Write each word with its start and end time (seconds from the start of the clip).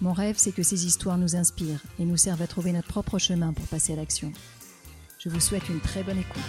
Mon 0.00 0.12
rêve, 0.12 0.34
c'est 0.38 0.52
que 0.52 0.62
ces 0.62 0.86
histoires 0.86 1.18
nous 1.18 1.36
inspirent 1.36 1.82
et 1.98 2.04
nous 2.04 2.16
servent 2.16 2.42
à 2.42 2.46
trouver 2.46 2.72
notre 2.72 2.88
propre 2.88 3.18
chemin 3.18 3.52
pour 3.52 3.66
passer 3.66 3.92
à 3.92 3.96
l'action. 3.96 4.32
Je 5.18 5.28
vous 5.28 5.40
souhaite 5.40 5.68
une 5.68 5.80
très 5.80 6.02
bonne 6.02 6.18
écoute. 6.18 6.42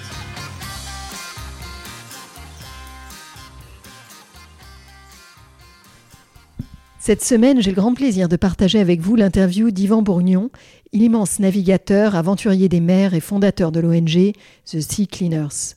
Cette 6.99 7.23
semaine, 7.23 7.61
j'ai 7.61 7.69
le 7.69 7.75
grand 7.75 7.93
plaisir 7.93 8.27
de 8.27 8.35
partager 8.35 8.79
avec 8.79 8.99
vous 8.99 9.15
l'interview 9.15 9.69
d'Yvan 9.69 10.01
Bourgnon, 10.01 10.49
l'immense 10.91 11.37
navigateur, 11.37 12.15
aventurier 12.15 12.67
des 12.67 12.79
mers 12.79 13.13
et 13.13 13.19
fondateur 13.19 13.71
de 13.71 13.79
l'ONG 13.79 14.33
The 14.65 14.81
Sea 14.81 15.05
Cleaners. 15.05 15.75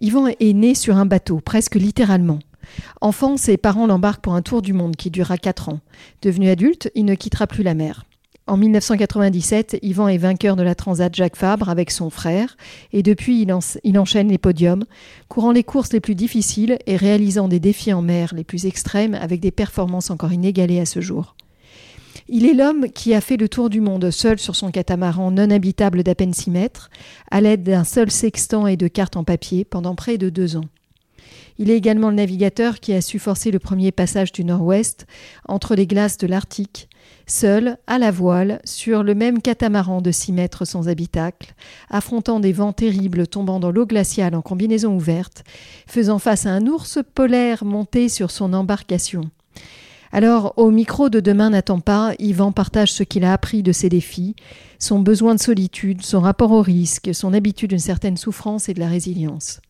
Yvan 0.00 0.26
est 0.26 0.52
né 0.54 0.74
sur 0.74 0.96
un 0.96 1.06
bateau, 1.06 1.38
presque 1.38 1.76
littéralement. 1.76 2.40
Enfant, 3.00 3.36
ses 3.36 3.56
parents 3.56 3.86
l'embarquent 3.86 4.22
pour 4.22 4.34
un 4.34 4.42
tour 4.42 4.62
du 4.62 4.72
monde 4.72 4.96
qui 4.96 5.10
durera 5.10 5.38
4 5.38 5.68
ans. 5.68 5.80
Devenu 6.22 6.48
adulte, 6.48 6.90
il 6.94 7.04
ne 7.04 7.14
quittera 7.14 7.46
plus 7.46 7.62
la 7.62 7.74
mer. 7.74 8.04
En 8.48 8.56
1997, 8.56 9.78
Yvan 9.82 10.08
est 10.08 10.16
vainqueur 10.16 10.56
de 10.56 10.62
la 10.62 10.74
Transat 10.74 11.14
Jacques 11.14 11.36
Fabre 11.36 11.68
avec 11.68 11.90
son 11.90 12.08
frère, 12.08 12.56
et 12.94 13.02
depuis 13.02 13.42
il, 13.42 13.98
enchaîne 13.98 14.28
les 14.28 14.38
podiums, 14.38 14.84
courant 15.28 15.52
les 15.52 15.62
courses 15.62 15.92
les 15.92 16.00
plus 16.00 16.14
difficiles 16.14 16.78
et 16.86 16.96
réalisant 16.96 17.46
des 17.46 17.60
défis 17.60 17.92
en 17.92 18.00
mer 18.00 18.32
les 18.34 18.44
plus 18.44 18.64
extrêmes 18.64 19.12
avec 19.12 19.40
des 19.40 19.50
performances 19.50 20.10
encore 20.10 20.32
inégalées 20.32 20.80
à 20.80 20.86
ce 20.86 21.02
jour. 21.02 21.36
Il 22.30 22.46
est 22.46 22.54
l'homme 22.54 22.88
qui 22.90 23.12
a 23.12 23.20
fait 23.20 23.36
le 23.36 23.50
tour 23.50 23.68
du 23.68 23.82
monde 23.82 24.10
seul 24.10 24.38
sur 24.38 24.56
son 24.56 24.70
catamaran 24.70 25.30
non 25.30 25.50
habitable 25.50 26.02
d'à 26.02 26.14
peine 26.14 26.32
6 26.32 26.50
mètres, 26.50 26.88
à 27.30 27.42
l'aide 27.42 27.64
d'un 27.64 27.84
seul 27.84 28.10
sextant 28.10 28.66
et 28.66 28.78
de 28.78 28.88
cartes 28.88 29.16
en 29.16 29.24
papier 29.24 29.66
pendant 29.66 29.94
près 29.94 30.16
de 30.16 30.30
deux 30.30 30.56
ans. 30.56 30.64
Il 31.58 31.70
est 31.70 31.76
également 31.76 32.10
le 32.10 32.16
navigateur 32.16 32.78
qui 32.78 32.92
a 32.92 33.00
su 33.00 33.18
forcer 33.18 33.50
le 33.50 33.58
premier 33.58 33.90
passage 33.90 34.30
du 34.30 34.44
nord-ouest 34.44 35.06
entre 35.48 35.74
les 35.74 35.88
glaces 35.88 36.16
de 36.16 36.28
l'Arctique, 36.28 36.88
seul, 37.26 37.78
à 37.88 37.98
la 37.98 38.12
voile, 38.12 38.60
sur 38.64 39.02
le 39.02 39.14
même 39.16 39.42
catamaran 39.42 40.00
de 40.00 40.12
6 40.12 40.32
mètres 40.32 40.64
sans 40.64 40.88
habitacle, 40.88 41.54
affrontant 41.90 42.38
des 42.38 42.52
vents 42.52 42.72
terribles 42.72 43.26
tombant 43.26 43.58
dans 43.58 43.72
l'eau 43.72 43.86
glaciale 43.86 44.36
en 44.36 44.42
combinaison 44.42 44.94
ouverte, 44.94 45.42
faisant 45.88 46.20
face 46.20 46.46
à 46.46 46.50
un 46.50 46.66
ours 46.66 47.00
polaire 47.14 47.64
monté 47.64 48.08
sur 48.08 48.30
son 48.30 48.52
embarcation. 48.52 49.22
Alors, 50.12 50.54
au 50.56 50.70
micro 50.70 51.10
de 51.10 51.20
Demain 51.20 51.50
n'attend 51.50 51.80
pas, 51.80 52.14
Yvan 52.18 52.52
partage 52.52 52.92
ce 52.92 53.02
qu'il 53.02 53.24
a 53.24 53.32
appris 53.32 53.62
de 53.62 53.72
ses 53.72 53.88
défis, 53.88 54.36
son 54.78 55.00
besoin 55.00 55.34
de 55.34 55.40
solitude, 55.40 56.02
son 56.02 56.20
rapport 56.20 56.52
au 56.52 56.62
risque, 56.62 57.10
son 57.12 57.34
habitude 57.34 57.70
d'une 57.70 57.78
certaine 57.78 58.16
souffrance 58.16 58.68
et 58.68 58.74
de 58.74 58.80
la 58.80 58.88
résilience. 58.88 59.60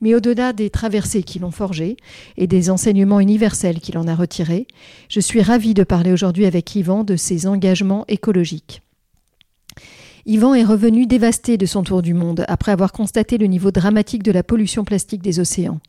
Mais 0.00 0.14
au-delà 0.14 0.52
des 0.52 0.70
traversées 0.70 1.22
qui 1.22 1.38
l'ont 1.38 1.50
forgé 1.50 1.96
et 2.36 2.46
des 2.46 2.70
enseignements 2.70 3.20
universels 3.20 3.80
qu'il 3.80 3.98
en 3.98 4.08
a 4.08 4.14
retirés, 4.14 4.66
je 5.08 5.20
suis 5.20 5.42
ravie 5.42 5.74
de 5.74 5.84
parler 5.84 6.12
aujourd'hui 6.12 6.46
avec 6.46 6.74
Yvan 6.74 7.04
de 7.04 7.16
ses 7.16 7.46
engagements 7.46 8.04
écologiques. 8.08 8.82
Yvan 10.26 10.54
est 10.54 10.64
revenu 10.64 11.06
dévasté 11.06 11.56
de 11.56 11.66
son 11.66 11.82
tour 11.82 12.02
du 12.02 12.12
monde 12.12 12.44
après 12.48 12.72
avoir 12.72 12.92
constaté 12.92 13.38
le 13.38 13.46
niveau 13.46 13.70
dramatique 13.70 14.22
de 14.22 14.32
la 14.32 14.42
pollution 14.42 14.84
plastique 14.84 15.22
des 15.22 15.40
océans. 15.40 15.80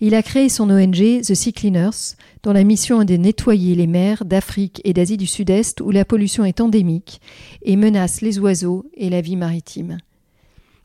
Il 0.00 0.14
a 0.14 0.22
créé 0.22 0.48
son 0.48 0.70
ONG 0.70 1.22
The 1.22 1.34
Sea 1.34 1.52
Cleaners, 1.52 2.16
dont 2.44 2.52
la 2.52 2.62
mission 2.62 3.02
est 3.02 3.04
de 3.04 3.16
nettoyer 3.16 3.74
les 3.74 3.88
mers 3.88 4.24
d'Afrique 4.24 4.80
et 4.84 4.92
d'Asie 4.92 5.16
du 5.16 5.26
Sud-Est 5.26 5.80
où 5.80 5.90
la 5.90 6.04
pollution 6.04 6.44
est 6.44 6.60
endémique 6.60 7.20
et 7.62 7.76
menace 7.76 8.20
les 8.20 8.38
oiseaux 8.38 8.86
et 8.94 9.10
la 9.10 9.20
vie 9.20 9.36
maritime. 9.36 9.98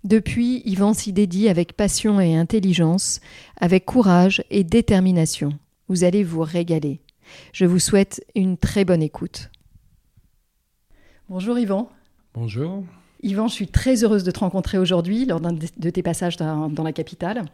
Depuis, 0.03 0.61
Yvan 0.65 0.93
s'y 0.93 1.13
dédie 1.13 1.47
avec 1.47 1.73
passion 1.73 2.19
et 2.19 2.35
intelligence, 2.35 3.21
avec 3.59 3.85
courage 3.85 4.43
et 4.49 4.65
détermination. 4.65 5.57
Vous 5.87 6.03
allez 6.03 6.23
vous 6.23 6.41
régaler. 6.41 6.99
Je 7.53 7.65
vous 7.65 7.79
souhaite 7.79 8.25
une 8.35 8.57
très 8.57 8.83
bonne 8.83 9.01
écoute. 9.01 9.49
Bonjour 11.29 11.57
Yvan. 11.57 11.89
Bonjour. 12.33 12.83
Yvan, 13.21 13.47
je 13.47 13.53
suis 13.53 13.67
très 13.67 14.03
heureuse 14.03 14.25
de 14.25 14.31
te 14.31 14.39
rencontrer 14.39 14.77
aujourd'hui 14.77 15.25
lors 15.25 15.39
d'un 15.39 15.53
de 15.53 15.89
tes 15.89 16.03
passages 16.03 16.35
dans, 16.35 16.83
la 16.83 16.91
capitale. 16.91 17.45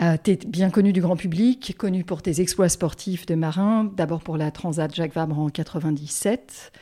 Euh, 0.00 0.16
tu 0.22 0.30
es 0.30 0.36
bien 0.36 0.70
connu 0.70 0.94
du 0.94 1.02
grand 1.02 1.16
public, 1.16 1.74
connu 1.76 2.04
pour 2.04 2.22
tes 2.22 2.40
exploits 2.40 2.70
sportifs 2.70 3.26
de 3.26 3.34
marin, 3.34 3.84
d'abord 3.84 4.22
pour 4.22 4.38
la 4.38 4.50
Transat 4.50 4.94
Jacques 4.94 5.14
Vabre 5.14 5.38
en 5.38 5.50
97, 5.50 6.72
euh, 6.72 6.78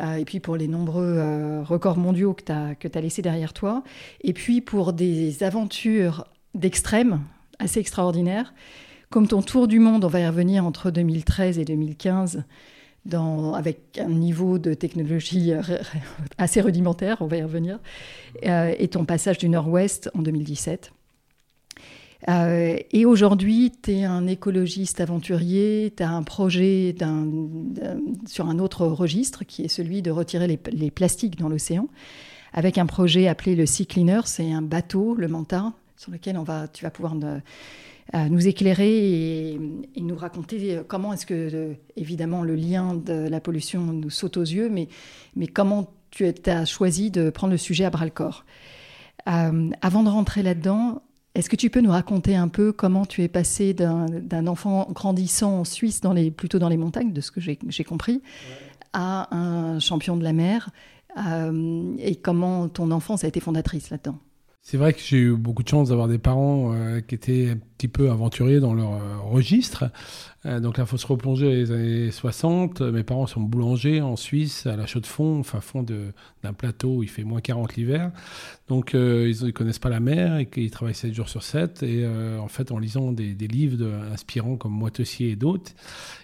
et 0.00 0.24
puis 0.24 0.40
pour 0.40 0.56
les 0.56 0.68
nombreux 0.68 1.16
euh, 1.18 1.62
records 1.62 1.98
mondiaux 1.98 2.34
que 2.34 2.42
tu 2.44 2.98
as, 2.98 3.00
laissés 3.00 3.22
derrière 3.22 3.52
toi, 3.52 3.82
et 4.22 4.32
puis 4.32 4.60
pour 4.60 4.92
des 4.92 5.42
aventures 5.42 6.26
d'extrême 6.54 7.20
assez 7.58 7.80
extraordinaires, 7.80 8.54
comme 9.10 9.28
ton 9.28 9.42
tour 9.42 9.68
du 9.68 9.78
monde, 9.78 10.04
on 10.04 10.08
va 10.08 10.20
y 10.20 10.26
revenir 10.26 10.64
entre 10.64 10.90
2013 10.90 11.58
et 11.58 11.64
2015, 11.64 12.44
dans, 13.06 13.52
avec 13.52 13.98
un 13.98 14.08
niveau 14.08 14.58
de 14.58 14.72
technologie 14.72 15.52
assez 16.38 16.60
rudimentaire, 16.60 17.18
on 17.20 17.26
va 17.26 17.36
y 17.36 17.42
revenir, 17.42 17.78
euh, 18.46 18.74
et 18.78 18.88
ton 18.88 19.04
passage 19.04 19.38
du 19.38 19.48
Nord-Ouest 19.48 20.10
en 20.14 20.22
2017. 20.22 20.92
Euh, 22.28 22.76
et 22.90 23.04
aujourd'hui, 23.04 23.72
tu 23.82 23.92
es 23.92 24.04
un 24.04 24.26
écologiste 24.26 25.00
aventurier, 25.00 25.92
tu 25.96 26.02
as 26.02 26.10
un 26.10 26.22
projet 26.22 26.94
sur 28.26 28.46
un 28.46 28.58
autre 28.58 28.86
registre 28.86 29.44
qui 29.44 29.62
est 29.62 29.68
celui 29.68 30.00
de 30.02 30.10
retirer 30.10 30.46
les, 30.46 30.90
plastiques 30.90 31.38
dans 31.38 31.48
l'océan, 31.48 31.88
avec 32.52 32.78
un 32.78 32.86
projet 32.86 33.28
appelé 33.28 33.54
le 33.54 33.66
Sea 33.66 33.86
Cleaner, 33.86 34.20
c'est 34.24 34.50
un 34.52 34.62
bateau, 34.62 35.14
le 35.14 35.28
Manta, 35.28 35.72
sur 35.96 36.12
lequel 36.12 36.38
on 36.38 36.44
va, 36.44 36.66
tu 36.68 36.84
vas 36.84 36.90
pouvoir 36.90 37.14
euh, 37.22 38.28
nous 38.28 38.46
éclairer 38.46 39.52
et, 39.52 39.60
nous 40.00 40.16
raconter 40.16 40.80
comment 40.88 41.12
est-ce 41.12 41.26
que, 41.26 41.74
évidemment, 41.96 42.42
le 42.42 42.54
lien 42.54 42.94
de 42.94 43.28
la 43.28 43.40
pollution 43.40 43.80
nous 43.80 44.10
saute 44.10 44.38
aux 44.38 44.42
yeux, 44.42 44.70
mais, 44.70 44.88
mais 45.36 45.46
comment 45.46 45.90
tu 46.10 46.32
as 46.46 46.64
choisi 46.64 47.10
de 47.10 47.28
prendre 47.30 47.50
le 47.50 47.58
sujet 47.58 47.84
à 47.84 47.90
bras-le-corps. 47.90 48.44
Euh, 49.26 49.70
avant 49.80 50.02
de 50.02 50.08
rentrer 50.08 50.42
là-dedans, 50.42 51.02
est-ce 51.34 51.50
que 51.50 51.56
tu 51.56 51.68
peux 51.68 51.80
nous 51.80 51.90
raconter 51.90 52.36
un 52.36 52.48
peu 52.48 52.72
comment 52.72 53.04
tu 53.04 53.22
es 53.22 53.28
passé 53.28 53.74
d'un 53.74 54.46
enfant 54.46 54.86
grandissant 54.90 55.60
en 55.60 55.64
Suisse, 55.64 56.00
dans 56.00 56.12
les, 56.12 56.30
plutôt 56.30 56.60
dans 56.60 56.68
les 56.68 56.76
montagnes, 56.76 57.12
de 57.12 57.20
ce 57.20 57.32
que 57.32 57.40
j'ai 57.40 57.84
compris, 57.84 58.22
à 58.92 59.34
un 59.34 59.80
champion 59.80 60.16
de 60.16 60.22
la 60.22 60.32
mer 60.32 60.70
euh, 61.26 61.94
Et 61.98 62.16
comment 62.16 62.68
ton 62.68 62.92
enfance 62.92 63.24
a 63.24 63.28
été 63.28 63.40
fondatrice 63.40 63.90
là-dedans? 63.90 64.18
C'est 64.66 64.78
vrai 64.78 64.94
que 64.94 65.00
j'ai 65.00 65.18
eu 65.18 65.36
beaucoup 65.36 65.62
de 65.62 65.68
chance 65.68 65.90
d'avoir 65.90 66.08
des 66.08 66.16
parents 66.16 66.72
euh, 66.72 67.02
qui 67.02 67.14
étaient 67.14 67.50
un 67.50 67.58
petit 67.76 67.86
peu 67.86 68.10
aventuriers 68.10 68.60
dans 68.60 68.72
leur 68.72 68.94
euh, 68.94 69.18
registre. 69.22 69.90
Euh, 70.46 70.58
donc 70.58 70.78
là, 70.78 70.84
il 70.84 70.86
faut 70.86 70.96
se 70.96 71.06
replonger 71.06 71.54
les 71.54 71.70
années 71.70 72.10
60. 72.10 72.80
Mes 72.80 73.02
parents 73.02 73.26
sont 73.26 73.42
boulangers 73.42 74.00
en 74.00 74.16
Suisse, 74.16 74.64
à 74.64 74.74
la 74.74 74.86
Chaux-de-Fonds, 74.86 75.40
enfin 75.40 75.60
fond 75.60 75.82
d'un 75.82 76.52
plateau 76.54 76.96
où 76.96 77.02
il 77.02 77.10
fait 77.10 77.24
moins 77.24 77.42
40 77.42 77.76
l'hiver. 77.76 78.10
Donc 78.68 78.94
ils 78.94 79.44
ne 79.44 79.50
connaissent 79.50 79.78
pas 79.78 79.90
la 79.90 80.00
mer 80.00 80.38
et 80.38 80.48
ils 80.56 80.70
travaillent 80.70 80.94
7 80.94 81.12
jours 81.12 81.28
sur 81.28 81.42
7. 81.42 81.82
Et 81.82 82.06
en 82.38 82.48
fait, 82.48 82.72
en 82.72 82.78
lisant 82.78 83.12
des, 83.12 83.34
livres 83.34 83.84
inspirants 84.12 84.56
comme 84.56 84.72
Moitessier 84.72 85.30
et 85.30 85.36
d'autres, 85.36 85.72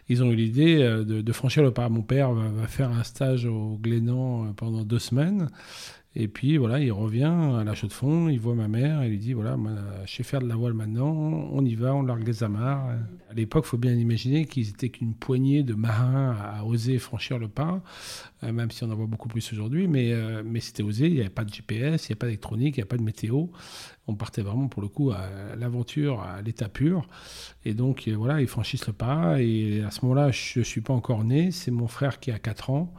ils 0.08 0.22
ont 0.22 0.30
eu 0.30 0.36
l'idée 0.36 0.78
de, 0.78 1.20
de, 1.20 1.32
franchir 1.32 1.62
le 1.62 1.72
pas. 1.72 1.88
Mon 1.90 2.02
père 2.02 2.32
va, 2.32 2.48
va, 2.48 2.66
faire 2.66 2.90
un 2.90 3.04
stage 3.04 3.44
au 3.44 3.78
Glénan 3.80 4.54
pendant 4.54 4.82
deux 4.82 4.98
semaines. 4.98 5.50
Et 6.16 6.26
puis 6.26 6.56
voilà, 6.56 6.80
il 6.80 6.90
revient 6.90 7.32
à 7.60 7.62
la 7.62 7.74
chaux 7.74 7.86
de 7.86 7.92
fond, 7.92 8.28
il 8.28 8.40
voit 8.40 8.56
ma 8.56 8.66
mère, 8.66 9.02
et 9.02 9.08
lui 9.08 9.18
dit 9.18 9.32
voilà, 9.32 9.56
je 10.06 10.12
sais 10.12 10.24
faire 10.24 10.40
de 10.40 10.48
la 10.48 10.56
voile 10.56 10.72
maintenant, 10.72 11.12
on 11.12 11.64
y 11.64 11.76
va, 11.76 11.94
on 11.94 12.02
largue 12.02 12.26
les 12.26 12.42
amarres. 12.42 12.84
À 13.30 13.34
l'époque, 13.34 13.64
il 13.66 13.68
faut 13.68 13.78
bien 13.78 13.94
imaginer 13.94 14.44
qu'ils 14.44 14.70
étaient 14.70 14.88
qu'une 14.88 15.14
poignée 15.14 15.62
de 15.62 15.74
marins 15.74 16.36
à 16.36 16.64
oser 16.64 16.98
franchir 16.98 17.38
le 17.38 17.46
pas, 17.46 17.80
euh, 18.42 18.52
même 18.52 18.72
si 18.72 18.82
on 18.82 18.90
en 18.90 18.96
voit 18.96 19.06
beaucoup 19.06 19.28
plus 19.28 19.52
aujourd'hui, 19.52 19.86
mais, 19.86 20.12
euh, 20.12 20.42
mais 20.44 20.58
c'était 20.58 20.82
osé, 20.82 21.06
il 21.06 21.14
n'y 21.14 21.20
avait 21.20 21.30
pas 21.30 21.44
de 21.44 21.54
GPS, 21.54 22.08
il 22.08 22.08
n'y 22.08 22.12
avait 22.12 22.18
pas 22.18 22.26
d'électronique, 22.26 22.76
il 22.76 22.80
n'y 22.80 22.82
avait 22.82 22.88
pas 22.88 22.96
de 22.96 23.04
météo. 23.04 23.46
On 24.08 24.16
partait 24.16 24.42
vraiment 24.42 24.66
pour 24.66 24.82
le 24.82 24.88
coup 24.88 25.12
à 25.12 25.54
l'aventure, 25.56 26.22
à 26.22 26.42
l'état 26.42 26.68
pur. 26.68 27.08
Et 27.64 27.72
donc 27.72 28.08
euh, 28.08 28.16
voilà, 28.16 28.40
ils 28.40 28.48
franchissent 28.48 28.88
le 28.88 28.92
pas, 28.92 29.40
et 29.40 29.82
à 29.86 29.92
ce 29.92 30.04
moment-là, 30.04 30.32
je 30.32 30.58
ne 30.58 30.64
suis 30.64 30.80
pas 30.80 30.92
encore 30.92 31.22
né, 31.22 31.52
c'est 31.52 31.70
mon 31.70 31.86
frère 31.86 32.18
qui 32.18 32.32
a 32.32 32.40
4 32.40 32.70
ans. 32.70 32.92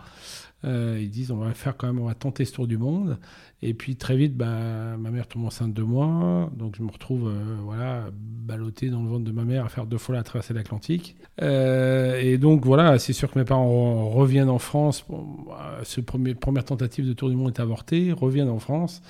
Euh, 0.64 1.00
ils 1.02 1.10
disent 1.10 1.32
on 1.32 1.38
va 1.38 1.54
faire 1.54 1.76
quand 1.76 1.88
même, 1.88 2.00
on 2.00 2.06
va 2.06 2.14
tenter 2.14 2.46
ce 2.46 2.54
tour 2.54 2.68
du 2.68 2.78
monde. 2.78 3.18
Et 3.64 3.74
puis 3.74 3.96
très 3.96 4.16
vite, 4.16 4.36
bah, 4.36 4.98
ma 4.98 5.12
mère 5.12 5.28
tombe 5.28 5.46
enceinte 5.46 5.74
de 5.74 5.84
moi, 5.84 6.50
donc 6.56 6.76
je 6.78 6.84
me 6.84 6.92
retrouve 6.92 7.28
euh, 7.28 7.58
voilà 7.64 8.06
ballotté 8.14 8.90
dans 8.90 9.04
le 9.04 9.10
ventre 9.10 9.24
de 9.24 9.32
ma 9.32 9.44
mère 9.44 9.66
à 9.66 9.70
faire 9.70 9.86
deux 9.86 10.00
fois 10.00 10.16
la 10.16 10.24
traversée 10.24 10.54
de 10.54 10.60
l'Atlantique. 10.60 11.16
Euh, 11.42 12.20
et 12.20 12.38
donc 12.38 12.66
voilà, 12.66 12.98
c'est 13.00 13.14
sûr 13.14 13.32
que 13.32 13.38
mes 13.38 13.46
parents 13.46 14.10
reviennent 14.10 14.50
en 14.50 14.60
France. 14.60 15.06
Bah, 15.10 15.80
ce 15.84 16.02
premier 16.02 16.36
première 16.36 16.66
tentative 16.66 17.08
de 17.08 17.14
tour 17.14 17.30
du 17.30 17.36
monde 17.36 17.54
est 17.56 17.60
avortée, 17.60 18.12
reviennent 18.12 18.50
en 18.50 18.60
France 18.60 19.02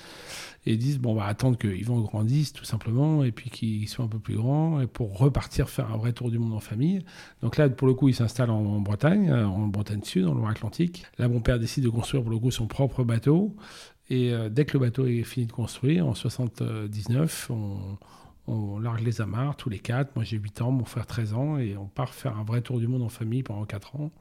et 0.64 0.76
disent 0.76 0.98
bon 0.98 1.12
on 1.12 1.14
va 1.14 1.26
attendre 1.26 1.58
qu'ils 1.58 1.84
vont 1.84 2.00
grandissent 2.00 2.52
tout 2.52 2.64
simplement 2.64 3.24
et 3.24 3.32
puis 3.32 3.50
qu'ils 3.50 3.88
soient 3.88 4.04
un 4.04 4.08
peu 4.08 4.18
plus 4.18 4.36
grands 4.36 4.80
et 4.80 4.86
pour 4.86 5.18
repartir 5.18 5.68
faire 5.68 5.92
un 5.92 5.96
vrai 5.96 6.12
tour 6.12 6.30
du 6.30 6.38
monde 6.38 6.52
en 6.54 6.60
famille. 6.60 7.04
Donc 7.42 7.56
là 7.56 7.68
pour 7.68 7.88
le 7.88 7.94
coup 7.94 8.08
ils 8.08 8.14
s'installent 8.14 8.50
en, 8.50 8.80
Bretagne, 8.80 9.30
euh, 9.30 9.46
en 9.46 9.66
Bretagne 9.66 10.02
Sud, 10.02 10.26
en 10.26 10.34
Loire-Atlantique. 10.34 11.04
Là 11.18 11.28
mon 11.28 11.40
père 11.40 11.58
décide 11.58 11.84
de 11.84 11.90
construire 11.90 12.22
pour 12.22 12.32
le 12.32 12.38
coup 12.38 12.50
son 12.50 12.66
propre 12.66 13.04
bateau 13.04 13.56
et 14.08 14.32
euh, 14.32 14.48
dès 14.48 14.64
que 14.64 14.74
le 14.74 14.80
bateau 14.80 15.06
est 15.06 15.24
fini 15.24 15.46
de 15.46 15.52
construire 15.52 16.06
en 16.06 16.14
79 16.14 17.50
on, 17.50 17.98
on 18.46 18.78
largue 18.78 19.04
les 19.04 19.20
amarres 19.20 19.56
tous 19.56 19.68
les 19.68 19.78
quatre. 19.78 20.14
Moi 20.14 20.24
j'ai 20.24 20.36
8 20.36 20.62
ans, 20.62 20.70
mon 20.70 20.84
frère 20.84 21.06
13 21.06 21.34
ans 21.34 21.58
et 21.58 21.76
on 21.76 21.86
part 21.86 22.14
faire 22.14 22.36
un 22.38 22.44
vrai 22.44 22.60
tour 22.60 22.78
du 22.78 22.86
monde 22.86 23.02
en 23.02 23.08
famille 23.08 23.42
pendant 23.42 23.64
4 23.64 23.96
ans. 23.96 24.12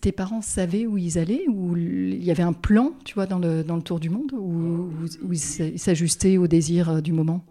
Tes 0.00 0.12
parents 0.12 0.42
savaient 0.42 0.86
où 0.86 0.98
ils 0.98 1.18
allaient 1.18 1.46
Ou 1.48 1.76
il 1.76 2.22
y 2.22 2.30
avait 2.30 2.42
un 2.42 2.52
plan, 2.52 2.92
tu 3.04 3.14
vois, 3.14 3.26
dans 3.26 3.38
le, 3.38 3.64
dans 3.64 3.76
le 3.76 3.82
tour 3.82 3.98
du 3.98 4.10
monde 4.10 4.32
Ou, 4.32 4.90
ils 5.30 5.38
s'ajustaient 5.38 6.36
au 6.36 6.46
désir 6.46 6.88
euh, 6.88 7.00
du 7.00 7.12
moment? 7.12 7.44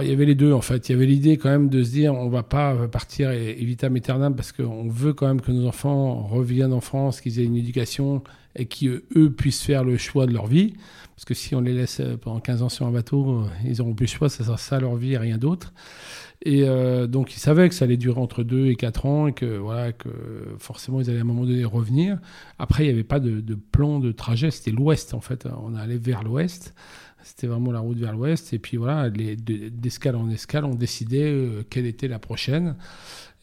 Il 0.00 0.08
y 0.08 0.12
avait 0.12 0.24
les 0.24 0.36
deux 0.36 0.52
en 0.52 0.60
fait. 0.60 0.88
Il 0.88 0.92
y 0.92 0.94
avait 0.94 1.06
l'idée 1.06 1.36
quand 1.36 1.50
même 1.50 1.68
de 1.68 1.82
se 1.82 1.90
dire 1.90 2.14
on 2.14 2.28
va 2.28 2.44
pas 2.44 2.86
partir 2.86 3.30
et, 3.30 3.52
vitam 3.54 3.94
aeternam 3.96 4.34
parce 4.34 4.52
qu'on 4.52 4.88
veut 4.88 5.12
quand 5.12 5.26
même 5.26 5.40
que 5.40 5.50
nos 5.50 5.66
enfants 5.66 6.22
reviennent 6.22 6.72
en 6.72 6.80
France, 6.80 7.20
qu'ils 7.20 7.40
aient 7.40 7.44
une 7.44 7.56
éducation 7.56 8.22
et 8.54 8.66
qu'eux 8.66 9.30
puissent 9.36 9.62
faire 9.62 9.82
le 9.84 9.96
choix 9.96 10.26
de 10.26 10.32
leur 10.32 10.46
vie. 10.46 10.74
Parce 11.16 11.24
que 11.24 11.34
si 11.34 11.54
on 11.54 11.60
les 11.60 11.72
laisse 11.72 12.00
euh, 12.00 12.16
pendant 12.16 12.40
15 12.40 12.62
ans 12.62 12.68
sur 12.68 12.86
un 12.86 12.90
bateau, 12.90 13.40
euh, 13.40 13.46
ils 13.64 13.78
n'auront 13.78 13.94
plus 13.94 14.06
le 14.06 14.10
choix, 14.10 14.28
ça 14.28 14.44
sera 14.44 14.56
ça 14.56 14.80
leur 14.80 14.96
vie 14.96 15.12
et 15.12 15.18
rien 15.18 15.38
d'autre. 15.38 15.72
Et 16.44 16.64
euh, 16.64 17.06
donc 17.06 17.34
ils 17.34 17.38
savaient 17.38 17.68
que 17.68 17.74
ça 17.74 17.84
allait 17.84 17.96
durer 17.96 18.20
entre 18.20 18.42
2 18.42 18.66
et 18.66 18.76
4 18.76 19.06
ans 19.06 19.26
et 19.28 19.32
que, 19.32 19.58
voilà, 19.58 19.92
que 19.92 20.08
forcément 20.58 21.00
ils 21.00 21.08
allaient 21.08 21.20
à 21.20 21.22
un 21.22 21.24
moment 21.24 21.44
donné 21.44 21.64
revenir. 21.64 22.18
Après, 22.58 22.84
il 22.84 22.86
n'y 22.86 22.92
avait 22.92 23.04
pas 23.04 23.20
de, 23.20 23.54
plan 23.54 24.00
de 24.00 24.10
trajet, 24.10 24.50
c'était 24.50 24.72
l'ouest 24.72 25.14
en 25.14 25.20
fait. 25.20 25.46
On 25.62 25.74
allait 25.76 25.98
vers 25.98 26.22
l'ouest. 26.24 26.74
C'était 27.24 27.46
vraiment 27.46 27.70
la 27.70 27.78
route 27.78 27.98
vers 27.98 28.12
l'ouest. 28.12 28.52
Et 28.52 28.58
puis 28.58 28.76
voilà, 28.76 29.08
d'escale 29.08 30.16
en 30.16 30.28
escale, 30.30 30.64
on 30.64 30.74
décidait 30.74 31.32
quelle 31.70 31.86
était 31.86 32.08
la 32.08 32.18
prochaine. 32.18 32.74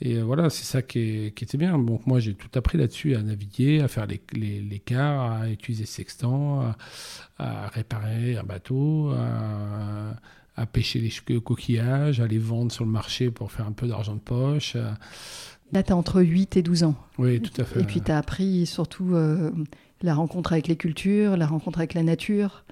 Et 0.02 0.22
voilà, 0.22 0.50
c'est 0.50 0.66
ça 0.66 0.82
qui, 0.82 1.28
était 1.28 1.58
bien. 1.58 1.78
Donc 1.78 2.06
moi, 2.06 2.20
j'ai 2.20 2.34
tout 2.34 2.50
appris 2.56 2.78
là-dessus, 2.78 3.16
à 3.16 3.22
naviguer, 3.22 3.82
à 3.82 3.88
faire 3.88 4.06
les, 4.06 4.22
les, 4.62 4.80
cars, 4.80 5.32
à 5.32 5.50
utiliser 5.50 5.86
sextant, 5.86 6.74
à, 7.38 7.68
réparer 7.68 8.38
un 8.38 8.44
bateau, 8.44 9.12
à, 9.12 10.16
pêcher 10.66 11.00
les 11.00 11.40
coquillages, 11.40 12.20
à 12.20 12.28
les 12.28 12.38
vendre 12.38 12.72
sur 12.72 12.86
le 12.86 12.92
marché 12.92 13.32
pour 13.32 13.52
faire 13.52 13.68
un 13.68 13.72
peu 13.72 13.88
d'argent 13.88 14.16
de 14.16 14.20
poche. 14.20 14.76
Là, 15.72 15.84
tu 15.84 15.94
as 15.94 15.96
entre 15.96 16.22
8 16.22 16.58
et 16.58 16.64
12 16.64 16.84
ans. 16.84 16.96
Oui, 17.18 17.42
tout 17.42 17.62
à 17.62 17.64
fait. 17.64 17.82
Et 17.82 17.84
puis, 17.84 18.02
tu 18.02 18.12
as 18.12 18.18
appris 18.18 18.66
surtout 18.66 19.14
euh, 19.14 19.52
la 20.02 20.16
rencontre 20.16 20.54
avec 20.54 20.68
les 20.68 20.76
cultures, 20.76 21.38
la 21.38 21.46
rencontre 21.46 21.80
avec 21.80 21.94
la 21.94 22.04
nature, 22.04 22.66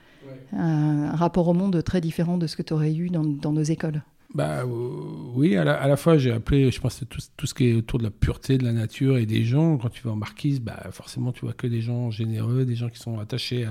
un, 0.54 1.12
rapport 1.12 1.48
au 1.48 1.54
monde 1.54 1.84
très 1.84 2.02
différent 2.02 2.38
de 2.38 2.48
ce 2.48 2.56
que 2.56 2.64
tu 2.64 2.74
aurais 2.74 2.94
eu 2.94 3.10
dans, 3.10 3.24
dans 3.24 3.52
nos 3.52 3.64
écoles. 3.64 4.02
Bah 4.34 4.66
oui, 4.66 5.56
à 5.56 5.64
la, 5.64 5.98
fois 5.98 6.18
j'ai 6.18 6.32
appelé, 6.32 6.70
je 6.70 6.82
pense, 6.82 7.02
tout, 7.10 7.20
tout 7.38 7.48
ce 7.48 7.54
qui 7.54 7.70
est 7.70 7.74
autour 7.74 7.98
de 7.98 8.04
la 8.04 8.12
pureté 8.12 8.58
de 8.58 8.66
la 8.66 8.74
nature 8.74 9.18
et 9.18 9.26
des 9.26 9.46
gens. 9.46 9.78
Quand 9.78 9.90
tu 9.90 10.04
vas 10.04 10.12
en 10.12 10.18
marquise, 10.18 10.60
bah 10.60 10.78
forcément 10.92 11.32
tu 11.32 11.42
vois 11.42 11.54
que 11.54 11.66
des 11.66 11.82
gens 11.82 12.12
généreux, 12.12 12.66
des 12.66 12.76
gens 12.76 12.90
qui 12.90 13.00
sont 13.00 13.20
attachés 13.20 13.68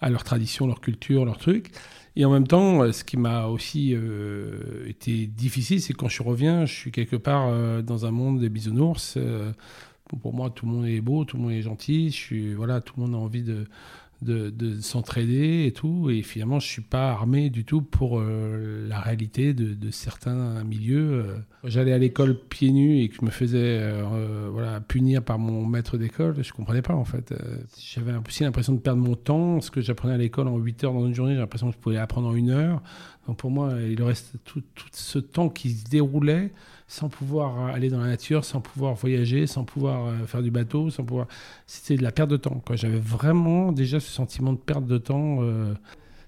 à, 0.00 0.08
leur 0.08 0.22
tradition, 0.22 0.66
leur 0.66 0.80
culture, 0.80 1.24
leur 1.24 1.36
truc. 1.36 1.72
Et 2.14 2.24
en 2.24 2.30
même 2.30 2.46
temps, 2.46 2.92
ce 2.92 3.04
qui 3.04 3.16
m'a 3.16 3.46
aussi 3.46 3.94
euh, 3.94 4.86
été 4.86 5.26
difficile, 5.26 5.80
c'est 5.80 5.94
quand 5.94 6.08
je 6.08 6.22
reviens, 6.22 6.66
je 6.66 6.74
suis 6.74 6.92
quelque 6.92 7.16
part 7.16 7.48
euh, 7.48 7.80
dans 7.80 8.04
un 8.04 8.10
monde 8.10 8.40
des 8.40 8.50
bisounours. 8.50 9.14
Euh, 9.16 9.52
pour 10.20 10.34
moi, 10.34 10.50
tout 10.50 10.66
le 10.66 10.72
monde 10.72 10.86
est 10.86 11.00
beau, 11.00 11.24
tout 11.24 11.38
le 11.38 11.42
monde 11.44 11.52
est 11.52 11.62
gentil. 11.62 12.10
Je 12.10 12.16
suis, 12.16 12.54
voilà, 12.54 12.82
tout 12.82 12.94
le 12.98 13.04
monde 13.04 13.14
a 13.14 13.18
envie 13.18 13.42
de, 13.42 13.66
de, 14.22 14.80
s'entraider 14.80 15.64
et 15.66 15.72
tout. 15.72 16.10
Et 16.10 16.22
finalement, 16.22 16.60
je 16.60 16.66
suis 16.66 16.82
pas 16.82 17.10
armé 17.10 17.50
du 17.50 17.64
tout 17.64 17.82
pour 17.82 18.18
euh, 18.18 18.86
la 18.88 19.00
réalité 19.00 19.54
de, 19.54 19.90
certains 19.90 20.64
milieux. 20.64 21.12
Euh. 21.12 21.36
J'allais 21.64 21.92
à 21.92 21.98
l'école 21.98 22.38
pieds 22.38 22.72
nus 22.72 23.00
et 23.00 23.08
que 23.08 23.16
je 23.20 23.24
me 23.24 23.30
faisais 23.30 23.78
euh, 23.80 24.48
voilà, 24.50 24.80
punir 24.80 25.22
par 25.22 25.38
mon 25.38 25.64
maître 25.66 25.98
d'école, 25.98 26.42
je 26.42 26.52
comprenais 26.52 26.82
pas 26.82 26.94
en 26.94 27.04
fait. 27.04 27.34
J'avais 27.78 28.12
aussi 28.26 28.42
l'impression 28.42 28.72
de 28.72 28.80
perdre 28.80 29.02
mon 29.02 29.14
temps. 29.14 29.60
Ce 29.60 29.70
que 29.70 29.80
j'apprenais 29.80 30.14
à 30.14 30.18
l'école 30.18 30.48
en 30.48 30.56
8 30.56 30.84
heures 30.84 30.92
dans 30.94 31.06
une 31.06 31.14
journée, 31.14 31.34
j'ai 31.34 31.40
l'impression 31.40 31.68
que 31.68 31.74
je 31.74 31.78
pouvais 31.78 31.98
apprendre 31.98 32.28
en 32.28 32.34
une 32.34 32.50
heure. 32.50 32.82
Donc 33.26 33.36
pour 33.36 33.50
moi, 33.50 33.74
il 33.88 34.02
reste 34.02 34.36
tout, 34.44 34.62
tout 34.74 34.86
ce 34.92 35.18
temps 35.18 35.48
qui 35.48 35.70
se 35.70 35.88
déroulait 35.88 36.52
sans 36.92 37.08
pouvoir 37.08 37.68
aller 37.68 37.88
dans 37.88 38.00
la 38.00 38.08
nature, 38.08 38.44
sans 38.44 38.60
pouvoir 38.60 38.94
voyager, 38.94 39.46
sans 39.46 39.64
pouvoir 39.64 40.08
euh, 40.08 40.26
faire 40.26 40.42
du 40.42 40.50
bateau, 40.50 40.90
sans 40.90 41.02
pouvoir. 41.02 41.26
C'était 41.66 41.96
de 41.96 42.02
la 42.02 42.12
perte 42.12 42.28
de 42.28 42.36
temps. 42.36 42.62
J'avais 42.74 42.98
vraiment 42.98 43.72
déjà 43.72 43.98
ce 43.98 44.10
sentiment 44.10 44.52
de 44.52 44.58
perte 44.58 44.84
de 44.84 44.98
temps. 44.98 45.38
Euh, 45.40 45.72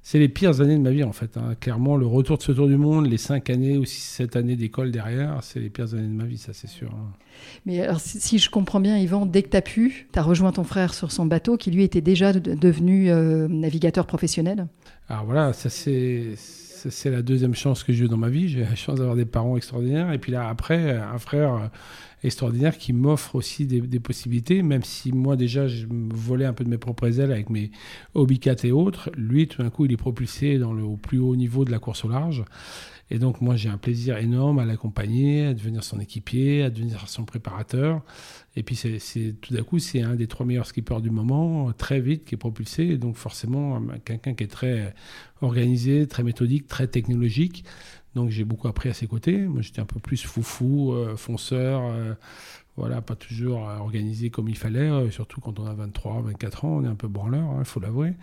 c'est 0.03 0.19
les 0.19 0.29
pires 0.29 0.63
années 0.63 0.77
de 0.77 0.83
ma 0.83 0.91
vie 0.91 1.05
en 1.05 1.13
fait. 1.13 1.37
Hein. 1.37 1.55
Clairement, 1.61 1.99
le 1.99 2.07
retour 2.07 2.39
de 2.39 2.43
ce 2.43 2.53
tour 2.53 2.67
du 2.67 2.79
monde, 2.79 3.07
les 3.07 3.19
cinq 3.19 3.51
années 3.51 3.77
ou 3.77 3.85
sept 3.85 4.37
années 4.37 4.57
d'école 4.57 4.91
derrière, 4.91 5.39
c'est 5.43 5.61
les 5.61 5.69
pires 5.69 5.93
années 5.93 6.09
de 6.09 6.15
ma 6.15 6.25
vie, 6.25 6.39
ça 6.39 6.55
c'est 6.55 6.67
sûr. 6.67 6.91
Hein. 6.93 7.13
Mais 7.67 7.83
alors, 7.83 8.01
si, 8.01 8.39
je 8.39 8.49
comprends 8.49 8.81
bien, 8.81 8.97
Yvan, 8.97 9.27
dès 9.27 9.43
que 9.43 9.51
tu 9.51 9.57
as 9.59 9.63
pu, 9.63 10.09
tu 10.13 10.19
as 10.19 10.23
rejoint 10.23 10.53
ton 10.53 10.65
frère 10.65 10.95
sur 10.95 11.13
son 11.13 11.27
bateau 11.27 11.59
qui 11.59 11.73
lui 11.73 11.83
était 11.83 12.01
déjà 12.01 12.33
devenu 12.33 13.11
euh, 13.11 13.49
navigateur 13.49 14.07
professionnel? 14.07 14.67
Alors 15.11 15.27
voilà, 15.27 15.53
ça 15.53 15.69
c'est 15.69 16.33
c'est 16.91 17.11
la 17.11 17.23
deuxième 17.23 17.55
chance 17.55 17.83
que 17.85 17.93
j'ai 17.93 18.05
eue 18.05 18.09
dans 18.09 18.17
ma 18.17 18.29
vie. 18.29 18.49
J'ai 18.49 18.61
la 18.61 18.75
chance 18.75 18.99
d'avoir 18.99 19.17
des 19.17 19.25
parents 19.25 19.57
extraordinaires. 19.57 20.13
Et 20.13 20.19
puis 20.19 20.33
là, 20.33 20.49
après, 20.49 20.97
un 20.97 21.19
frère 21.19 21.71
extraordinaire 22.25 22.79
qui 22.79 22.93
m'offre 22.93 23.35
aussi 23.35 23.67
des, 23.67 24.01
possibilités, 24.01 24.63
même 24.63 24.83
si 24.83 25.13
moi 25.13 25.37
déjà 25.37 25.67
je 25.69 25.87
volais 25.89 26.47
un 26.47 26.53
peu 26.53 26.65
de 26.65 26.71
mes 26.71 26.79
propres 26.79 27.21
ailes 27.21 27.33
avec 27.33 27.51
mes 27.51 27.71
hobby 28.15 28.41
et 28.63 28.73
autres. 28.73 29.11
Lui, 29.17 29.47
tout 29.47 29.63
d'un 29.63 29.71
coup, 29.71 29.85
il 29.85 29.93
est 29.93 29.97
propulsé 29.97 30.59
dans 30.59 30.73
le, 30.73 30.83
au 30.83 30.97
plus 30.97 31.19
haut 31.19 31.37
niveau 31.37 31.65
de 31.65 31.71
la 31.71 31.79
course 31.79 32.05
au 32.05 32.09
large. 32.09 32.45
Et 33.11 33.19
donc, 33.19 33.41
moi, 33.41 33.57
j'ai 33.57 33.69
un 33.69 33.77
plaisir 33.77 34.17
énorme 34.17 34.59
à 34.59 34.65
l'accompagner, 34.65 35.47
à 35.47 35.55
devenir 35.55 35.85
son 35.85 36.01
équipier, 36.01 36.63
à 36.63 36.71
devenir 36.71 37.09
son 37.09 37.25
préparateur. 37.25 38.03
Et 38.57 38.63
puis, 38.63 38.77
c'est, 38.77 39.35
tout 39.41 39.53
d'un 39.55 39.63
coup, 39.63 39.79
c'est 39.79 40.01
un 40.01 40.15
des 40.15 40.27
trois 40.27 40.47
meilleurs 40.47 40.67
skippers 40.67 41.01
du 41.01 41.11
moment, 41.11 41.73
très 41.73 42.01
vite, 42.01 42.25
qui 42.25 42.35
est 42.35 42.39
propulsé. 42.39 42.85
Et 42.85 42.97
donc, 42.97 43.17
forcément, 43.17 43.83
quelqu'un 44.05 44.35
qui 44.35 44.45
est 44.45 44.49
très 44.49 44.95
organisé, 45.43 46.07
très 46.07 46.23
méthodique, 46.23 46.67
très 46.67 46.87
technologique. 46.87 47.65
Donc, 48.15 48.31
j'ai 48.31 48.45
beaucoup 48.45 48.69
appris 48.69 48.89
à 48.89 48.95
ses 48.95 49.07
côtés. 49.07 49.39
Moi, 49.39 49.61
j'étais 49.61 49.81
un 49.81 49.87
peu 49.87 50.01
plus 50.01 50.23
foufou, 50.23 50.93
euh, 50.93 51.17
fonceur. 51.17 51.83
Euh, 51.85 52.15
voilà, 52.77 53.01
pas 53.01 53.15
toujours 53.15 53.61
organisé 53.61 54.31
comme 54.31 54.49
il 54.49 54.57
fallait, 54.57 54.91
euh, 54.91 55.09
surtout 55.11 55.41
quand 55.41 55.61
on 55.61 55.67
a 55.67 55.75
23, 55.75 56.23
24 56.23 56.65
ans, 56.65 56.77
on 56.79 56.85
est 56.85 56.89
un 56.89 56.97
peu 56.97 57.07
branleur, 57.07 57.49
il 57.55 57.61
hein, 57.61 57.65
faut 57.65 57.79
l'avouer. 57.79 58.15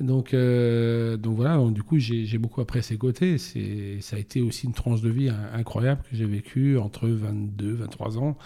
Donc, 0.00 0.34
euh, 0.34 1.16
donc 1.16 1.36
voilà, 1.36 1.58
du 1.70 1.82
coup, 1.82 1.98
j'ai 1.98 2.36
beaucoup 2.36 2.60
appris 2.60 2.80
à 2.80 2.82
ses 2.82 2.98
côtés. 2.98 3.38
Ça 3.38 4.16
a 4.16 4.18
été 4.18 4.42
aussi 4.42 4.66
une 4.66 4.74
tranche 4.74 5.00
de 5.00 5.08
vie 5.08 5.30
incroyable 5.54 6.02
que 6.10 6.14
j'ai 6.14 6.26
vécue 6.26 6.76
entre 6.76 7.08
22, 7.08 7.72
23 7.72 8.18
ans 8.18 8.36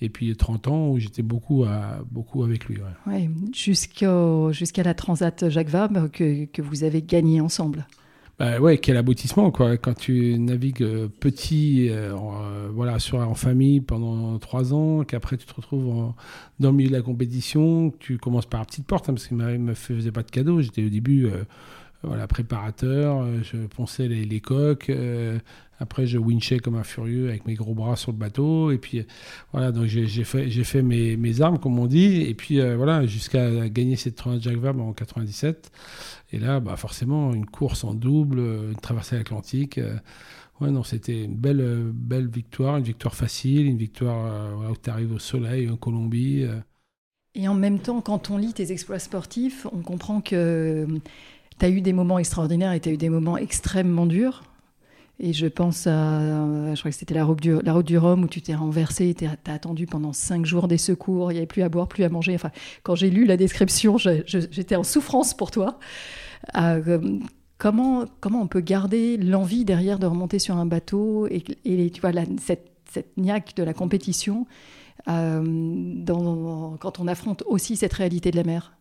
et 0.00 0.08
puis 0.08 0.36
30 0.36 0.68
ans 0.68 0.88
où 0.88 0.98
j'étais 0.98 1.22
beaucoup, 1.22 1.64
beaucoup 2.10 2.42
avec 2.42 2.64
lui. 2.66 2.78
Ouais. 3.06 3.30
Jusqu'à 3.52 4.82
la 4.82 4.94
Transat 4.94 5.48
Jacques 5.48 5.68
Vabre 5.68 6.10
que, 6.10 6.46
que 6.46 6.62
vous 6.62 6.82
avez 6.82 7.02
gagné 7.02 7.40
ensemble. 7.40 7.86
Bah 8.38 8.60
ouais, 8.60 8.78
quel 8.78 8.96
aboutissement 8.96 9.50
quoi. 9.50 9.76
Quand 9.76 9.94
tu 9.94 10.38
navigues 10.38 10.82
euh, 10.84 11.08
petit, 11.08 11.88
euh, 11.90 12.14
euh, 12.16 12.68
voilà, 12.72 13.00
sur 13.00 13.18
en 13.18 13.34
famille 13.34 13.80
pendant 13.80 14.38
trois 14.38 14.72
ans, 14.72 15.02
qu'après 15.02 15.36
tu 15.36 15.44
te 15.44 15.54
retrouves 15.54 16.12
dans 16.60 16.70
le 16.70 16.76
milieu 16.76 16.90
de 16.90 16.94
la 16.94 17.02
compétition, 17.02 17.92
tu 17.98 18.16
commences 18.16 18.46
par 18.46 18.60
la 18.60 18.66
petite 18.66 18.86
porte, 18.86 19.08
hein, 19.08 19.14
parce 19.14 19.26
qu'il 19.26 19.36
ne 19.38 19.56
me 19.58 19.74
faisait 19.74 20.12
pas 20.12 20.22
de 20.22 20.30
cadeaux. 20.30 20.60
J'étais 20.60 20.84
au 20.84 20.88
début 20.88 21.28
voilà, 22.02 22.26
préparateur, 22.26 23.26
je 23.42 23.66
ponçais 23.66 24.08
les, 24.08 24.40
coques, 24.40 24.92
après 25.80 26.06
je 26.06 26.18
winchais 26.18 26.58
comme 26.58 26.76
un 26.76 26.84
furieux 26.84 27.28
avec 27.28 27.46
mes 27.46 27.54
gros 27.54 27.74
bras 27.74 27.96
sur 27.96 28.12
le 28.12 28.18
bateau, 28.18 28.70
et 28.70 28.78
puis 28.78 29.04
voilà, 29.52 29.72
donc 29.72 29.86
j'ai 29.86 30.24
fait, 30.24 30.48
fait 30.48 30.82
mes, 30.82 31.16
mes, 31.16 31.40
armes 31.40 31.58
comme 31.58 31.78
on 31.78 31.86
dit, 31.86 32.22
et 32.22 32.34
puis 32.34 32.60
voilà, 32.60 33.04
jusqu'à 33.06 33.68
gagner 33.68 33.96
cette 33.96 34.14
tournoi 34.14 34.38
de 34.38 34.42
Jacques 34.42 34.64
en 34.64 34.92
97. 34.92 35.72
Et 36.32 36.38
là, 36.38 36.60
bah, 36.60 36.76
forcément, 36.76 37.32
une 37.32 37.46
course 37.46 37.84
en 37.84 37.94
double, 37.94 38.38
une 38.38 38.76
traversée 38.76 39.16
atlantique. 39.16 39.78
Euh, 39.78 39.96
ouais, 40.60 40.70
non, 40.70 40.82
c'était 40.82 41.24
une 41.24 41.36
belle, 41.36 41.60
euh, 41.60 41.90
belle 41.92 42.28
victoire, 42.28 42.76
une 42.76 42.84
victoire 42.84 43.14
facile, 43.14 43.66
une 43.66 43.78
victoire 43.78 44.26
euh, 44.26 44.70
où 44.70 44.76
tu 44.76 44.90
arrives 44.90 45.12
au 45.12 45.18
soleil 45.18 45.70
en 45.70 45.76
Colombie. 45.76 46.44
Et 47.34 47.48
en 47.48 47.54
même 47.54 47.78
temps, 47.78 48.00
quand 48.00 48.30
on 48.30 48.36
lit 48.36 48.52
tes 48.52 48.72
exploits 48.72 48.98
sportifs, 48.98 49.66
on 49.72 49.80
comprend 49.80 50.20
que 50.20 50.86
tu 51.58 51.64
as 51.66 51.70
eu 51.70 51.80
des 51.80 51.92
moments 51.92 52.18
extraordinaires 52.18 52.72
et 52.72 52.80
tu 52.80 52.88
as 52.88 52.92
eu 52.92 52.96
des 52.96 53.08
moments 53.08 53.36
extrêmement 53.36 54.06
durs. 54.06 54.42
Et 55.20 55.32
je 55.32 55.46
pense 55.46 55.88
à, 55.88 56.74
je 56.74 56.78
crois 56.78 56.92
que 56.92 56.96
c'était 56.96 57.14
la 57.14 57.24
route 57.24 57.40
du, 57.40 57.60
la 57.62 57.72
route 57.72 57.86
du 57.86 57.98
Rhum 57.98 58.22
où 58.22 58.28
tu 58.28 58.40
t'es 58.40 58.54
renversé, 58.54 59.14
tu 59.14 59.24
as 59.26 59.52
attendu 59.52 59.86
pendant 59.86 60.12
cinq 60.12 60.46
jours 60.46 60.68
des 60.68 60.78
secours, 60.78 61.32
il 61.32 61.34
n'y 61.34 61.38
avait 61.38 61.46
plus 61.46 61.62
à 61.62 61.68
boire, 61.68 61.88
plus 61.88 62.04
à 62.04 62.08
manger. 62.08 62.36
Enfin, 62.36 62.52
quand 62.84 62.94
j'ai 62.94 63.10
lu 63.10 63.24
la 63.24 63.36
description, 63.36 63.98
j'étais 63.98 64.76
en 64.76 64.84
souffrance 64.84 65.34
pour 65.34 65.50
toi. 65.50 65.80
Euh, 66.56 67.18
comment, 67.58 68.04
comment 68.20 68.40
on 68.40 68.46
peut 68.46 68.60
garder 68.60 69.16
l'envie 69.16 69.64
derrière 69.64 69.98
de 69.98 70.06
remonter 70.06 70.38
sur 70.38 70.56
un 70.56 70.66
bateau 70.66 71.26
et, 71.26 71.42
tu 71.90 72.00
vois, 72.00 72.12
cette, 72.40 72.70
cette 72.88 73.16
niaque 73.16 73.56
de 73.56 73.64
la 73.64 73.74
compétition 73.74 74.46
euh, 75.08 76.04
quand 76.78 77.00
on 77.00 77.08
affronte 77.08 77.42
aussi 77.46 77.74
cette 77.74 77.94
réalité 77.94 78.30
de 78.30 78.36
la 78.36 78.44
mer? 78.44 78.77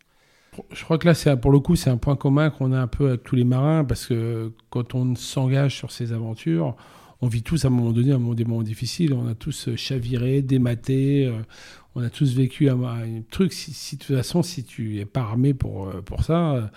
Je 0.71 0.83
crois 0.83 0.97
que 0.97 1.07
là, 1.07 1.37
pour 1.37 1.51
le 1.51 1.59
coup, 1.59 1.75
c'est 1.75 1.89
un 1.89 1.97
point 1.97 2.15
commun 2.15 2.49
qu'on 2.49 2.71
a 2.71 2.79
un 2.79 2.87
peu 2.87 3.09
avec 3.09 3.23
tous 3.23 3.35
les 3.35 3.43
marins, 3.43 3.83
parce 3.83 4.07
que 4.07 4.51
quand 4.69 4.95
on 4.95 5.15
s'engage 5.15 5.75
sur 5.75 5.91
ces 5.91 6.13
aventures, 6.13 6.75
on 7.21 7.27
vit 7.27 7.43
tous 7.43 7.65
à 7.65 7.67
un 7.67 7.71
moment 7.71 7.91
donné 7.91 8.11
un 8.11 8.19
moment, 8.19 8.35
des 8.35 8.45
moments 8.45 8.63
difficiles. 8.63 9.13
On 9.13 9.27
a 9.27 9.35
tous 9.35 9.75
chaviré, 9.75 10.41
dématé, 10.41 11.25
euh, 11.25 11.39
on 11.95 12.03
a 12.03 12.09
tous 12.09 12.35
vécu 12.35 12.69
un, 12.69 12.77
truc. 13.31 13.53
Si, 13.53 13.95
de 13.95 14.03
toute 14.03 14.15
façon, 14.15 14.43
si 14.43 14.63
tu 14.63 14.95
n'es 14.95 15.05
pas 15.05 15.21
armé 15.21 15.53
pour, 15.53 15.87
euh, 15.87 16.01
pour 16.01 16.23
ça, 16.23 16.53
euh, 16.53 16.67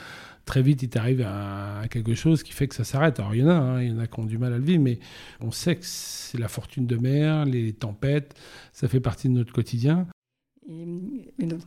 très 0.46 0.62
vite, 0.62 0.82
il 0.82 0.88
t'arrive 0.88 1.22
à, 1.22 1.82
quelque 1.90 2.14
chose 2.14 2.42
qui 2.42 2.52
fait 2.52 2.68
que 2.68 2.74
ça 2.74 2.84
s'arrête. 2.84 3.20
Alors, 3.20 3.34
il 3.34 3.42
y 3.42 3.44
en 3.44 3.48
a, 3.48 3.54
hein, 3.54 3.82
il 3.82 3.90
y 3.90 3.92
en 3.92 3.98
a 3.98 4.06
qui 4.06 4.18
ont 4.18 4.24
du 4.24 4.38
mal 4.38 4.52
à 4.52 4.58
le 4.58 4.64
vivre, 4.64 4.82
mais 4.82 4.98
on 5.40 5.50
sait 5.50 5.76
que 5.76 5.84
c'est 5.84 6.38
la 6.38 6.48
fortune 6.48 6.86
de 6.86 6.96
mer, 6.96 7.44
les 7.44 7.72
tempêtes, 7.72 8.34
ça 8.72 8.88
fait 8.88 9.00
partie 9.00 9.28
de 9.28 9.34
notre 9.34 9.52
quotidien. 9.52 10.06
Et, 11.38 11.46
donc, 11.46 11.60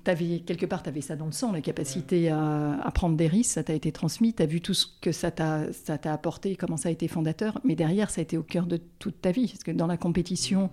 quelque 0.45 0.65
part, 0.65 0.81
tu 0.81 0.89
avais 0.89 1.01
ça 1.01 1.15
dans 1.15 1.25
le 1.25 1.31
sang, 1.31 1.51
la 1.51 1.61
capacité 1.61 2.29
à, 2.29 2.89
prendre 2.93 3.17
des 3.17 3.27
risques, 3.27 3.51
ça 3.51 3.63
t'a 3.63 3.73
été 3.73 3.91
transmis, 3.91 4.33
tu 4.33 4.41
as 4.41 4.45
vu 4.45 4.61
tout 4.61 4.73
ce 4.73 4.85
que 5.01 5.11
ça 5.11 5.31
t'a 5.31 5.67
apporté, 6.05 6.55
comment 6.55 6.77
ça 6.77 6.89
a 6.89 6.91
été 6.91 7.07
fondateur, 7.07 7.59
mais 7.63 7.75
derrière, 7.75 8.09
ça 8.09 8.21
a 8.21 8.23
été 8.23 8.37
au 8.37 8.43
cœur 8.43 8.65
de 8.65 8.79
toute 8.99 9.21
ta 9.21 9.31
vie, 9.31 9.47
parce 9.47 9.63
que 9.63 9.71
dans 9.71 9.87
la 9.87 9.97
compétition 9.97 10.69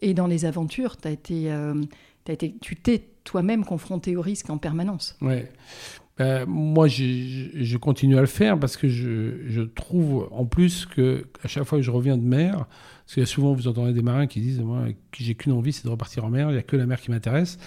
et 0.00 0.14
dans 0.14 0.26
les 0.26 0.44
aventures, 0.44 0.96
as 1.04 1.10
été, 1.10 1.50
euh, 1.50 1.74
été, 2.28 2.56
tu 2.60 2.76
t'es 2.76 3.02
toi-même 3.24 3.64
confronté 3.64 4.16
au 4.16 4.20
risque 4.20 4.50
en 4.50 4.58
permanence. 4.58 5.16
Ben, 5.20 5.46
moi, 6.46 6.86
je, 6.86 7.76
continue 7.78 8.16
à 8.16 8.20
le 8.20 8.26
faire 8.26 8.60
parce 8.60 8.76
que 8.76 8.88
je, 8.88 9.48
je, 9.48 9.62
trouve 9.62 10.28
en 10.30 10.44
plus 10.44 10.86
que 10.86 11.26
à 11.42 11.48
chaque 11.48 11.64
fois 11.64 11.78
que 11.78 11.84
je 11.84 11.90
reviens 11.90 12.16
de 12.16 12.22
mer, 12.22 12.66
parce 13.14 13.26
que 13.26 13.34
souvent 13.34 13.52
vous 13.52 13.68
entendez 13.68 13.92
des 13.92 14.00
marins 14.00 14.26
qui 14.26 14.40
disent 14.40 14.60
moi 14.60 14.86
j'ai 15.12 15.34
qu'une 15.34 15.52
envie 15.52 15.74
c'est 15.74 15.84
de 15.84 15.90
repartir 15.90 16.24
en 16.24 16.30
mer, 16.30 16.48
il 16.48 16.54
n'y 16.54 16.58
a 16.58 16.62
que 16.62 16.76
la 16.76 16.86
mer 16.86 16.98
qui 16.98 17.10
m'intéresse. 17.10 17.58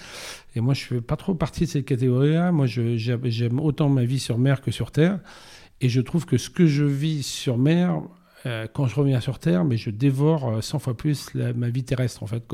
Et 0.56 0.60
moi 0.60 0.74
je 0.74 0.82
fais 0.82 1.00
pas 1.00 1.14
trop 1.14 1.36
partie 1.36 1.66
de 1.66 1.68
cette 1.68 1.84
catégorie-là. 1.84 2.50
Moi 2.50 2.66
j'aime 2.66 3.60
autant 3.60 3.88
ma 3.88 4.04
vie 4.04 4.18
sur 4.18 4.38
mer 4.38 4.60
que 4.60 4.72
sur 4.72 4.90
terre. 4.90 5.20
Et 5.80 5.88
je 5.88 6.00
trouve 6.00 6.26
que 6.26 6.36
ce 6.36 6.50
que 6.50 6.66
je 6.66 6.82
vis 6.82 7.22
sur 7.22 7.58
mer 7.58 8.02
euh, 8.44 8.66
quand 8.70 8.86
je 8.86 8.94
reviens 8.94 9.20
sur 9.20 9.38
Terre, 9.38 9.64
mais 9.64 9.76
je 9.76 9.88
dévore 9.90 10.62
100 10.62 10.76
euh, 10.76 10.80
fois 10.80 10.96
plus 10.96 11.34
ma 11.34 11.70
vie 11.70 11.84
terrestre, 11.84 12.22
en 12.22 12.26
fait. 12.26 12.44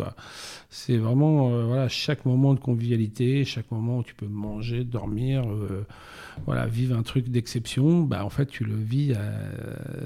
C'est 0.71 0.97
vraiment 0.97 1.51
euh, 1.51 1.65
voilà, 1.65 1.89
chaque 1.89 2.25
moment 2.25 2.55
de 2.55 2.61
convivialité, 2.61 3.45
chaque 3.45 3.71
moment 3.71 3.99
où 3.99 4.03
tu 4.05 4.15
peux 4.15 4.27
manger, 4.27 4.85
dormir, 4.85 5.45
voilà, 6.47 6.67
vivre 6.67 6.97
un 6.97 7.03
truc 7.03 7.29
d'exception, 7.29 8.03
bah, 8.03 8.25
en 8.25 8.31
fait, 8.31 8.47
tu 8.47 8.65
le 8.65 8.75
vis 8.75 9.15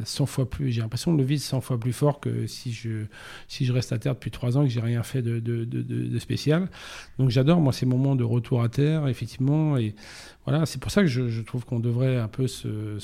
100 0.04 0.26
fois 0.26 0.48
plus. 0.48 0.72
J'ai 0.72 0.80
l'impression 0.80 1.12
de 1.12 1.18
le 1.18 1.24
vivre 1.24 1.42
100 1.42 1.60
fois 1.60 1.78
plus 1.78 1.92
fort 1.92 2.20
que 2.20 2.46
si 2.46 2.72
je, 2.72 3.04
si 3.46 3.64
je 3.64 3.72
reste 3.72 3.92
à 3.92 3.98
Terre 3.98 4.14
depuis 4.14 4.30
3 4.30 4.56
ans 4.56 4.62
et 4.62 4.68
que 4.68 4.72
j'ai 4.72 4.80
rien 4.80 5.02
fait 5.02 5.22
de, 5.22 5.38
de, 5.38 6.18
spécial. 6.18 6.68
Donc 7.18 7.30
j'adore, 7.30 7.60
moi, 7.60 7.72
ces 7.72 7.86
moments 7.86 8.16
de 8.16 8.24
retour 8.24 8.62
à 8.62 8.68
Terre, 8.68 9.08
effectivement. 9.08 9.76
Et 9.76 9.94
voilà, 10.46 10.64
c'est 10.64 10.80
pour 10.80 10.90
ça 10.90 11.02
que 11.02 11.08
je, 11.08 11.40
trouve 11.42 11.64
qu'on 11.64 11.80
devrait 11.80 12.16
un 12.16 12.28
peu 12.28 12.48
se, 12.48 12.98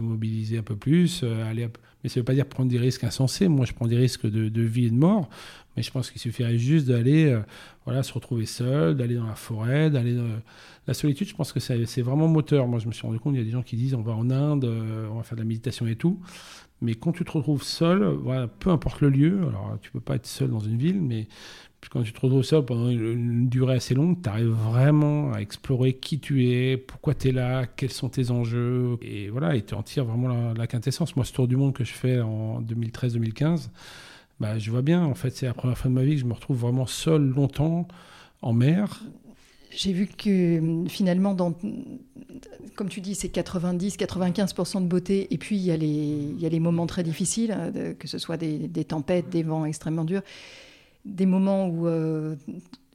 mobiliser 0.00 0.58
un 0.58 0.62
peu 0.62 0.76
plus, 0.76 1.22
aller 1.22 1.68
mais 2.04 2.10
ça 2.10 2.20
ne 2.20 2.20
veut 2.20 2.26
pas 2.26 2.34
dire 2.34 2.44
prendre 2.46 2.70
des 2.70 2.78
risques 2.78 3.02
insensés. 3.02 3.48
Moi, 3.48 3.64
je 3.64 3.72
prends 3.72 3.86
des 3.86 3.96
risques 3.96 4.26
de, 4.26 4.62
vie 4.62 4.84
et 4.84 4.90
de 4.90 4.94
mort. 4.94 5.30
Mais 5.74 5.82
je 5.82 5.90
pense 5.90 6.10
qu'il 6.10 6.20
suffirait 6.20 6.58
juste 6.58 6.86
d'aller 6.86 7.32
euh, 7.32 7.40
voilà, 7.86 8.02
se 8.02 8.12
retrouver 8.12 8.44
seul, 8.44 8.94
d'aller 8.94 9.16
dans 9.16 9.26
la 9.26 9.34
forêt, 9.34 9.90
d'aller. 9.90 10.14
Dans... 10.14 10.28
La 10.86 10.92
solitude, 10.92 11.26
je 11.26 11.34
pense 11.34 11.50
que 11.52 11.60
c'est 11.60 12.02
vraiment 12.02 12.28
moteur. 12.28 12.68
Moi, 12.68 12.78
je 12.78 12.86
me 12.86 12.92
suis 12.92 13.06
rendu 13.06 13.18
compte, 13.18 13.34
il 13.34 13.38
y 13.38 13.40
a 13.40 13.44
des 13.44 13.50
gens 13.50 13.62
qui 13.62 13.76
disent 13.76 13.94
on 13.94 14.02
va 14.02 14.12
en 14.12 14.30
Inde, 14.30 14.66
euh, 14.66 15.08
on 15.10 15.16
va 15.16 15.22
faire 15.22 15.36
de 15.36 15.42
la 15.42 15.48
méditation 15.48 15.86
et 15.86 15.96
tout. 15.96 16.20
Mais 16.82 16.94
quand 16.94 17.12
tu 17.12 17.24
te 17.24 17.30
retrouves 17.30 17.62
seul, 17.62 18.04
voilà, 18.04 18.48
peu 18.48 18.68
importe 18.68 19.00
le 19.00 19.08
lieu, 19.08 19.38
alors 19.48 19.78
tu 19.80 19.90
peux 19.90 20.00
pas 20.00 20.16
être 20.16 20.26
seul 20.26 20.50
dans 20.50 20.60
une 20.60 20.76
ville, 20.76 21.00
mais 21.00 21.26
quand 21.90 22.02
tu 22.02 22.12
te 22.12 22.20
retrouves 22.20 22.42
seul 22.42 22.64
pendant 22.64 22.88
une, 22.88 23.48
durée 23.48 23.74
assez 23.74 23.94
longue, 23.94 24.22
tu 24.22 24.28
arrives 24.28 24.48
vraiment 24.48 25.32
à 25.32 25.40
explorer 25.40 25.94
qui 25.94 26.18
tu 26.18 26.48
es, 26.48 26.76
pourquoi 26.76 27.14
tu 27.14 27.28
es 27.28 27.32
là, 27.32 27.66
quels 27.66 27.90
sont 27.90 28.08
tes 28.08 28.30
enjeux. 28.30 28.96
Et 29.02 29.28
voilà, 29.28 29.56
et 29.56 29.62
tu 29.62 29.74
en 29.74 29.82
tires 29.82 30.04
vraiment 30.04 30.52
la, 30.54 30.66
quintessence. 30.66 31.16
Moi, 31.16 31.24
ce 31.24 31.32
tour 31.32 31.48
du 31.48 31.56
monde 31.56 31.72
que 31.72 31.84
je 31.84 31.92
fais 31.92 32.20
en 32.20 32.60
2013-2015, 32.62 33.68
bah, 34.40 34.58
je 34.58 34.70
vois 34.70 34.82
bien, 34.82 35.04
en 35.04 35.14
fait, 35.14 35.30
c'est 35.30 35.46
la 35.46 35.54
première 35.54 35.78
fois 35.78 35.90
de 35.90 35.94
ma 35.94 36.04
vie 36.04 36.14
que 36.14 36.20
je 36.20 36.26
me 36.26 36.32
retrouve 36.32 36.58
vraiment 36.58 36.86
seul 36.86 37.22
longtemps 37.22 37.86
en 38.42 38.52
mer. 38.52 39.02
J'ai 39.70 39.92
vu 39.92 40.06
que 40.06 40.84
finalement, 40.88 41.34
dans, 41.34 41.54
comme 42.76 42.88
tu 42.88 43.00
dis, 43.00 43.14
c'est 43.14 43.34
90-95% 43.34 44.82
de 44.82 44.86
beauté, 44.86 45.26
et 45.34 45.38
puis 45.38 45.56
il 45.56 45.62
y, 45.62 45.72
a 45.72 45.76
les, 45.76 46.60
moments 46.60 46.86
très 46.86 47.02
difficiles, 47.02 47.52
hein, 47.52 47.72
que 47.98 48.06
ce 48.06 48.18
soit 48.18 48.36
des 48.36 48.84
tempêtes, 48.84 49.28
des 49.30 49.42
vents 49.42 49.64
extrêmement 49.64 50.04
durs 50.04 50.22
des 51.04 51.26
moments 51.26 51.66
où 51.66 51.86
euh, 51.86 52.36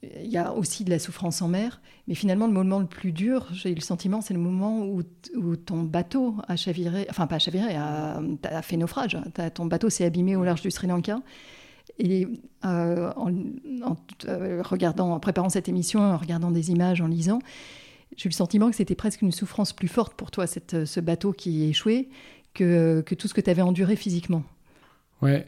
il 0.02 0.30
y 0.30 0.38
a 0.38 0.52
aussi 0.52 0.84
de 0.84 0.90
la 0.90 0.98
souffrance 0.98 1.42
en 1.42 1.48
mer, 1.48 1.80
mais 2.08 2.14
finalement 2.14 2.46
le 2.46 2.52
moment 2.52 2.78
le 2.78 2.86
plus 2.86 3.12
dur, 3.12 3.46
j'ai 3.52 3.70
eu 3.70 3.74
le 3.74 3.80
sentiment, 3.80 4.20
c'est 4.20 4.34
le 4.34 4.40
moment 4.40 4.86
où, 4.86 5.02
ton 5.56 5.82
bateau 5.82 6.36
a 6.48 6.56
chaviré, 6.56 7.06
enfin 7.10 7.26
pas 7.26 7.38
chaviré, 7.38 7.74
a, 7.76 8.20
fait 8.62 8.76
naufrage. 8.76 9.18
ton 9.54 9.66
bateau 9.66 9.90
s'est 9.90 10.04
abîmé 10.04 10.36
au 10.36 10.44
large 10.44 10.62
du 10.62 10.70
Sri 10.70 10.86
Lanka. 10.86 11.20
Et 11.98 12.26
euh, 12.64 13.12
en, 13.16 13.30
euh, 14.26 14.62
regardant, 14.62 15.12
en 15.12 15.20
préparant 15.20 15.50
cette 15.50 15.68
émission, 15.68 16.00
en 16.00 16.16
regardant 16.16 16.50
des 16.50 16.70
images, 16.70 17.00
en 17.00 17.06
lisant, 17.06 17.40
j'ai 18.16 18.26
eu 18.26 18.30
le 18.30 18.34
sentiment 18.34 18.70
que 18.70 18.76
c'était 18.76 18.94
presque 18.94 19.22
une 19.22 19.32
souffrance 19.32 19.72
plus 19.72 19.88
forte 19.88 20.14
pour 20.14 20.30
toi, 20.30 20.46
ce 20.46 21.00
bateau 21.00 21.32
qui 21.32 21.64
échoué, 21.64 22.08
que, 22.54 23.02
que 23.04 23.14
tout 23.14 23.28
ce 23.28 23.34
que 23.34 23.40
tu 23.40 23.50
avais 23.50 23.62
enduré 23.62 23.96
physiquement. 23.96 24.44
Ouais, 25.22 25.46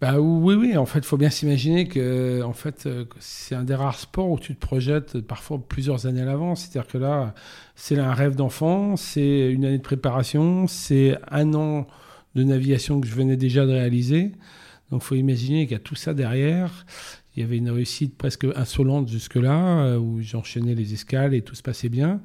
bah 0.00 0.18
oui, 0.18 0.54
oui. 0.54 0.76
En 0.78 0.86
fait, 0.86 1.00
il 1.00 1.04
faut 1.04 1.18
bien 1.18 1.28
s'imaginer 1.28 1.86
que, 1.86 2.42
en 2.42 2.54
fait, 2.54 2.86
euh, 2.86 3.04
c'est 3.18 3.54
un 3.54 3.64
des 3.64 3.74
rares 3.74 3.98
sports 3.98 4.30
où 4.30 4.38
tu 4.38 4.54
te 4.54 4.60
projettes 4.60 5.20
parfois 5.20 5.58
plusieurs 5.68 6.06
années 6.06 6.22
à 6.22 6.24
l'avance. 6.24 6.62
C'est-à-dire 6.62 6.90
que 6.90 6.96
là, 6.96 7.34
c'est 7.74 7.98
un 7.98 8.14
rêve 8.14 8.34
d'enfant, 8.34 8.96
c'est 8.96 9.50
une 9.52 9.66
année 9.66 9.76
de 9.76 9.82
préparation, 9.82 10.66
c'est 10.66 11.18
un 11.30 11.52
an 11.52 11.86
de 12.34 12.44
navigation 12.44 12.98
que 13.00 13.06
je 13.06 13.14
venais 13.14 13.36
déjà 13.36 13.66
de 13.66 13.72
réaliser. 13.72 14.32
Donc, 14.90 15.02
il 15.02 15.06
faut 15.06 15.14
imaginer 15.16 15.66
qu'il 15.66 15.72
y 15.72 15.76
a 15.76 15.80
tout 15.80 15.96
ça 15.96 16.14
derrière. 16.14 16.86
Il 17.36 17.42
y 17.42 17.44
avait 17.44 17.58
une 17.58 17.70
réussite 17.70 18.16
presque 18.16 18.46
insolente 18.56 19.08
jusque-là, 19.08 19.84
euh, 19.84 19.98
où 19.98 20.20
j'enchaînais 20.22 20.74
les 20.74 20.94
escales 20.94 21.34
et 21.34 21.42
tout 21.42 21.54
se 21.54 21.62
passait 21.62 21.90
bien. 21.90 22.20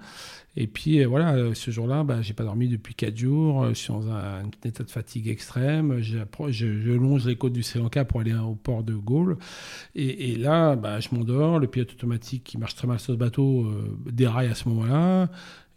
Et 0.58 0.68
puis 0.68 1.02
euh, 1.02 1.08
voilà, 1.08 1.34
euh, 1.34 1.54
ce 1.54 1.70
jour-là, 1.70 2.04
bah, 2.04 2.22
j'ai 2.22 2.34
pas 2.34 2.44
dormi 2.44 2.70
depuis 2.70 2.96
4 2.96 3.18
jours. 3.18 3.64
Euh, 3.64 3.70
je 3.70 3.74
suis 3.74 3.94
dans 3.94 4.10
un, 4.10 4.44
état 4.64 4.84
de 4.84 4.90
fatigue 4.90 5.28
extrême. 5.28 6.00
Je, 6.02 6.20
je, 6.50 6.92
longe 6.92 7.26
les 7.26 7.36
côtes 7.36 7.54
du 7.54 7.64
Sri 7.64 7.80
Lanka 7.80 8.06
pour 8.06 8.22
aller 8.22 8.34
au 8.34 8.56
port 8.56 8.84
de 8.84 8.94
Gaulle. 8.94 9.38
Et, 9.96 10.36
là, 10.36 10.76
bah, 10.76 11.00
je 11.00 11.10
m'endors. 11.14 11.60
Le 11.60 11.68
pilote 11.68 11.92
automatique 11.92 12.44
qui 12.44 12.58
marche 12.58 12.76
très 12.76 12.88
mal 12.88 13.00
sur 13.00 13.14
ce 13.14 13.18
bateau 13.18 13.70
déraille 14.06 14.48
à 14.48 14.56
ce 14.56 14.70
moment-là. 14.70 15.30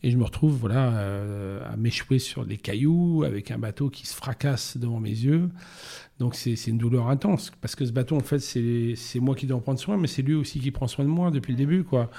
Et 0.05 0.13
je 0.13 0.17
me 0.17 0.23
retrouve 0.23 0.55
voilà, 0.55 1.61
à 1.65 1.77
m'échouer 1.77 2.21
sur 2.21 2.47
des 2.47 2.57
cailloux 2.57 3.25
avec 3.25 3.51
un 3.51 3.59
bateau 3.59 3.91
qui 3.91 4.07
se 4.07 4.15
fracasse 4.15 4.77
devant 4.77 5.01
mes 5.01 5.11
yeux. 5.11 5.49
Donc 6.19 6.35
c'est 6.35 6.55
une 6.67 6.79
douleur 6.79 7.09
intense, 7.09 7.53
parce 7.61 7.77
que 7.77 7.87
ce 7.87 7.93
bateau, 7.93 8.17
en 8.17 8.21
fait, 8.21 8.41
c'est 8.41 9.21
moi 9.21 9.37
qui 9.37 9.47
dois 9.47 9.57
en 9.57 9.61
prendre 9.61 9.79
soin, 9.79 9.97
mais 9.97 10.09
c'est 10.09 10.23
lui 10.23 10.35
aussi 10.35 10.59
qui 10.59 10.73
prend 10.73 10.89
soin 10.89 11.05
de 11.05 11.11
moi 11.11 11.31
depuis 11.31 11.53
le 11.53 11.59
début. 11.59 11.85
quoi. 11.85 12.11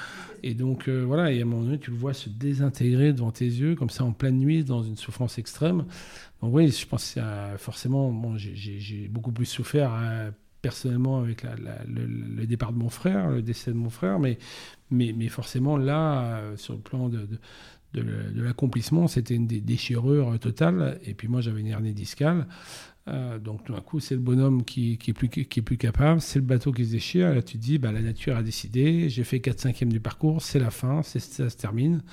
Et 0.41 0.53
donc 0.53 0.87
euh, 0.87 1.03
voilà, 1.03 1.33
et 1.33 1.39
à 1.39 1.41
un 1.41 1.45
moment 1.45 1.63
donné, 1.63 1.79
tu 1.79 1.91
le 1.91 1.97
vois 1.97 2.13
se 2.13 2.29
désintégrer 2.29 3.11
devant 3.11 3.31
tes 3.31 3.45
yeux, 3.45 3.75
comme 3.75 3.89
ça, 3.89 4.05
en 4.05 4.13
pleine 4.13 4.37
nuit, 4.37 4.63
dans 4.63 4.83
une 4.83 4.95
souffrance 4.95 5.37
extrême. 5.37 5.85
Donc 6.41 6.53
oui, 6.53 6.69
je 6.69 6.85
pense 6.87 7.15
que 7.15 7.21
forcément, 7.57 8.11
bon, 8.11 8.37
j'ai 8.37 9.09
beaucoup 9.09 9.33
plus 9.33 9.45
souffert 9.45 9.91
hein, 9.91 10.31
personnellement 10.61 11.19
avec 11.19 11.43
le, 11.43 12.45
départ 12.45 12.71
de 12.71 12.77
mon 12.77 12.89
frère, 12.89 13.29
le 13.29 13.41
décès 13.41 13.71
de 13.71 13.75
mon 13.75 13.89
frère, 13.89 14.17
mais, 14.19 14.37
mais, 14.91 15.13
mais 15.15 15.27
forcément 15.27 15.75
là, 15.75 16.37
euh, 16.37 16.55
sur 16.55 16.73
le 16.73 16.79
plan 16.79 17.09
de 17.09 17.27
de 17.93 18.41
l'accomplissement, 18.43 19.07
c'était 19.07 19.35
une 19.35 19.47
déchirure 19.47 20.37
totale. 20.39 20.99
Et 21.05 21.13
puis 21.13 21.27
moi, 21.27 21.41
j'avais 21.41 21.61
une 21.61 21.67
hernie 21.67 21.93
discale. 21.93 22.45
Euh, 23.07 23.39
donc 23.39 23.63
tout 23.63 23.73
d'un 23.73 23.81
coup, 23.81 23.99
c'est 23.99 24.15
le 24.15 24.21
bonhomme 24.21 24.63
qui, 24.63 24.99
est 25.07 25.13
plus, 25.13 25.29
qui 25.29 25.41
est 25.41 25.63
plus 25.63 25.77
capable, 25.77 26.21
c'est 26.21 26.39
le 26.39 26.45
bateau 26.45 26.71
qui 26.71 26.85
se 26.85 26.91
déchire. 26.91 27.33
Là, 27.33 27.41
tu 27.41 27.57
dis, 27.57 27.77
bah, 27.77 27.91
la 27.91 28.01
nature 28.01 28.35
a 28.35 28.43
décidé, 28.43 29.09
j'ai 29.09 29.23
fait 29.23 29.39
4 29.39 29.59
5 29.59 29.83
du 29.85 29.99
parcours, 29.99 30.41
c'est 30.41 30.59
la 30.59 30.71
fin, 30.71 31.01
ça 31.01 31.19
se 31.19 31.57
termine. 31.57 32.03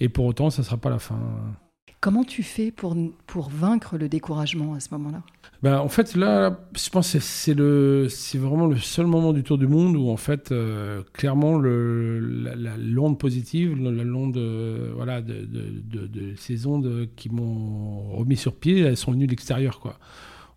Et 0.00 0.08
pour 0.08 0.26
autant, 0.26 0.50
ça 0.50 0.62
ne 0.62 0.66
sera 0.66 0.76
pas 0.76 0.90
la 0.90 0.98
fin. 0.98 1.58
Comment 2.00 2.22
tu 2.24 2.42
fais 2.42 2.70
pour, 2.70 2.96
pour 3.26 3.50
vaincre 3.50 3.98
le 3.98 4.08
découragement 4.08 4.74
à 4.74 4.80
ce 4.80 4.88
moment-là? 4.92 5.22
Bah, 5.62 5.82
En 5.82 5.88
fait, 5.88 6.14
là, 6.14 6.60
je 6.76 6.90
pense 6.90 7.12
que 7.14 8.06
c'est 8.08 8.38
vraiment 8.38 8.66
le 8.66 8.76
seul 8.76 9.06
moment 9.06 9.32
du 9.32 9.42
Tour 9.42 9.58
du 9.58 9.66
Monde 9.66 9.96
où, 9.96 10.08
en 10.08 10.16
fait, 10.16 10.52
euh, 10.52 11.02
clairement, 11.12 11.58
le, 11.58 12.20
la, 12.20 12.76
l'onde 12.76 13.18
positive, 13.18 13.76
la 13.82 14.04
l'onde 14.04 14.36
euh, 14.36 14.92
voilà, 14.94 15.20
de, 15.22 15.44
de, 15.44 15.82
de, 15.84 16.06
de, 16.06 16.34
ces 16.36 16.66
ondes 16.66 17.08
qui 17.16 17.30
m'ont 17.30 18.16
remis 18.16 18.36
sur 18.36 18.54
pied, 18.54 18.80
elles 18.80 18.96
sont 18.96 19.10
venues 19.12 19.26
de 19.26 19.32
l'extérieur. 19.32 19.80
Quoi 19.80 19.98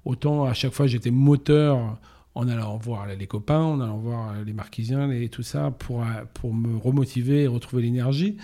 autant 0.05 0.45
à 0.45 0.53
chaque 0.53 0.73
fois 0.73 0.87
j'étais 0.87 1.11
moteur 1.11 1.97
en 2.33 2.47
allant 2.47 2.77
voir 2.77 3.07
les 3.07 3.27
copains, 3.27 3.59
en 3.59 3.81
allant 3.81 3.97
voir 3.97 4.33
les 4.45 4.53
marquisiens 4.53 5.11
et 5.11 5.27
tout 5.27 5.43
ça 5.43 5.71
pour, 5.71 6.05
pour 6.33 6.53
me 6.53 6.77
remotiver 6.77 7.43
et 7.43 7.47
retrouver 7.47 7.81
l'énergie. 7.81 8.37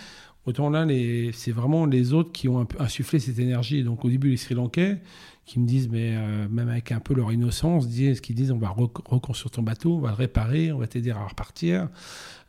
Autant 0.47 0.69
là, 0.69 0.87
c'est 1.33 1.51
vraiment 1.51 1.85
les 1.85 2.13
autres 2.13 2.31
qui 2.31 2.47
ont 2.47 2.65
insufflé 2.79 3.19
cette 3.19 3.37
énergie. 3.37 3.83
Donc 3.83 4.05
au 4.05 4.09
début, 4.09 4.29
les 4.29 4.37
Sri 4.37 4.55
Lankais, 4.55 5.01
qui 5.45 5.59
me 5.59 5.67
disent, 5.67 5.89
mais 5.89 6.15
euh, 6.15 6.47
même 6.49 6.69
avec 6.69 6.93
un 6.93 7.01
peu 7.01 7.13
leur 7.13 7.33
innocence, 7.33 7.89
disent, 7.89 8.21
qu'ils 8.21 8.35
disent 8.37 8.51
on 8.51 8.57
va 8.57 8.69
reconstruire 8.69 9.51
ton 9.51 9.61
bateau, 9.61 9.95
on 9.95 9.99
va 9.99 10.09
le 10.09 10.15
réparer, 10.15 10.71
on 10.71 10.77
va 10.77 10.87
t'aider 10.87 11.11
à 11.11 11.21
repartir. 11.21 11.89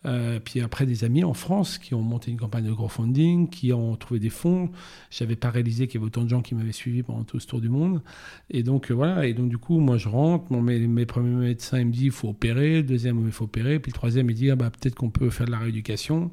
Euh, 0.08 0.40
puis 0.42 0.60
après, 0.60 0.86
des 0.86 1.04
amis 1.04 1.24
en 1.24 1.34
France 1.34 1.78
qui 1.78 1.94
ont 1.94 2.02
monté 2.02 2.30
une 2.30 2.38
campagne 2.38 2.64
de 2.64 2.72
crowdfunding, 2.72 3.48
qui 3.48 3.72
ont 3.72 3.94
trouvé 3.96 4.20
des 4.20 4.30
fonds. 4.30 4.70
J'avais 5.10 5.36
pas 5.36 5.50
réalisé 5.50 5.86
qu'il 5.86 6.00
y 6.00 6.02
avait 6.02 6.06
autant 6.06 6.24
de 6.24 6.28
gens 6.28 6.42
qui 6.42 6.54
m'avaient 6.54 6.72
suivi 6.72 7.02
pendant 7.02 7.24
tout 7.24 7.38
ce 7.38 7.46
tour 7.46 7.60
du 7.60 7.68
monde. 7.68 8.02
Et 8.50 8.62
donc, 8.62 8.90
euh, 8.90 8.94
voilà. 8.94 9.26
Et 9.26 9.34
donc, 9.34 9.48
du 9.48 9.58
coup, 9.58 9.78
moi, 9.78 9.96
je 9.98 10.08
rentre. 10.08 10.52
mes, 10.52 10.78
mes, 10.86 11.06
premiers 11.06 11.48
médecins, 11.48 11.78
ils 11.78 11.86
me 11.86 11.92
disent 11.92 12.02
il 12.04 12.10
faut 12.10 12.28
opérer. 12.28 12.76
Le 12.76 12.82
deuxième, 12.82 13.24
il 13.24 13.32
faut 13.32 13.44
opérer. 13.44 13.78
Puis 13.78 13.92
le 13.92 13.94
troisième, 13.94 14.30
il 14.30 14.34
dit 14.34 14.50
ah, 14.50 14.56
bah, 14.56 14.70
peut-être 14.70 14.94
qu'on 14.94 15.10
peut 15.10 15.30
faire 15.30 15.46
de 15.46 15.52
la 15.52 15.58
rééducation. 15.58 16.30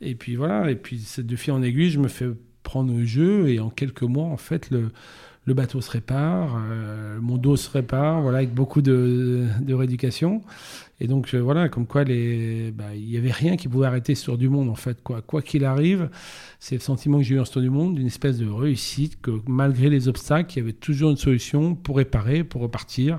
Et 0.00 0.14
puis 0.14 0.36
voilà. 0.36 0.70
Et 0.70 0.76
puis, 0.76 1.04
de 1.18 1.36
fil 1.36 1.52
en 1.52 1.62
aiguille, 1.62 1.90
je 1.90 1.98
me 2.00 2.08
fais 2.08 2.28
prendre 2.62 2.94
au 2.94 3.04
jeu. 3.04 3.48
Et 3.48 3.60
en 3.60 3.70
quelques 3.70 4.02
mois, 4.02 4.26
en 4.26 4.36
fait, 4.36 4.70
le 4.70 4.90
le 5.50 5.54
bateau 5.54 5.80
se 5.80 5.90
répare, 5.90 6.62
euh, 6.70 7.18
mon 7.20 7.36
dos 7.36 7.56
se 7.56 7.68
répare, 7.68 8.22
voilà, 8.22 8.38
avec 8.38 8.54
beaucoup 8.54 8.82
de, 8.82 9.48
rééducation. 9.68 10.42
Et 11.00 11.08
donc 11.08 11.34
euh, 11.34 11.38
voilà, 11.40 11.68
comme 11.68 11.88
quoi 11.88 12.04
bah, 12.04 12.10
il 12.94 13.04
n'y 13.04 13.16
avait 13.16 13.32
rien 13.32 13.56
qui 13.56 13.66
pouvait 13.66 13.88
arrêter 13.88 14.14
ce 14.14 14.26
tour 14.26 14.38
du 14.38 14.48
monde 14.48 14.68
en 14.68 14.76
fait. 14.76 15.02
Quoi 15.02 15.42
qu'il 15.42 15.64
arrive, 15.64 16.08
c'est 16.60 16.76
le 16.76 16.80
sentiment 16.80 17.18
que 17.18 17.24
j'ai 17.24 17.34
eu 17.34 17.40
en 17.40 17.44
ce 17.44 17.52
tour 17.52 17.62
du 17.62 17.70
monde, 17.70 17.96
d'une 17.96 18.06
espèce 18.06 18.38
de 18.38 18.48
réussite, 18.48 19.20
que 19.20 19.32
malgré 19.48 19.90
les 19.90 20.06
obstacles, 20.06 20.52
il 20.54 20.58
y 20.60 20.62
avait 20.62 20.72
toujours 20.72 21.10
une 21.10 21.16
solution 21.16 21.74
pour 21.74 21.96
réparer, 21.96 22.44
pour 22.44 22.62
repartir. 22.62 23.18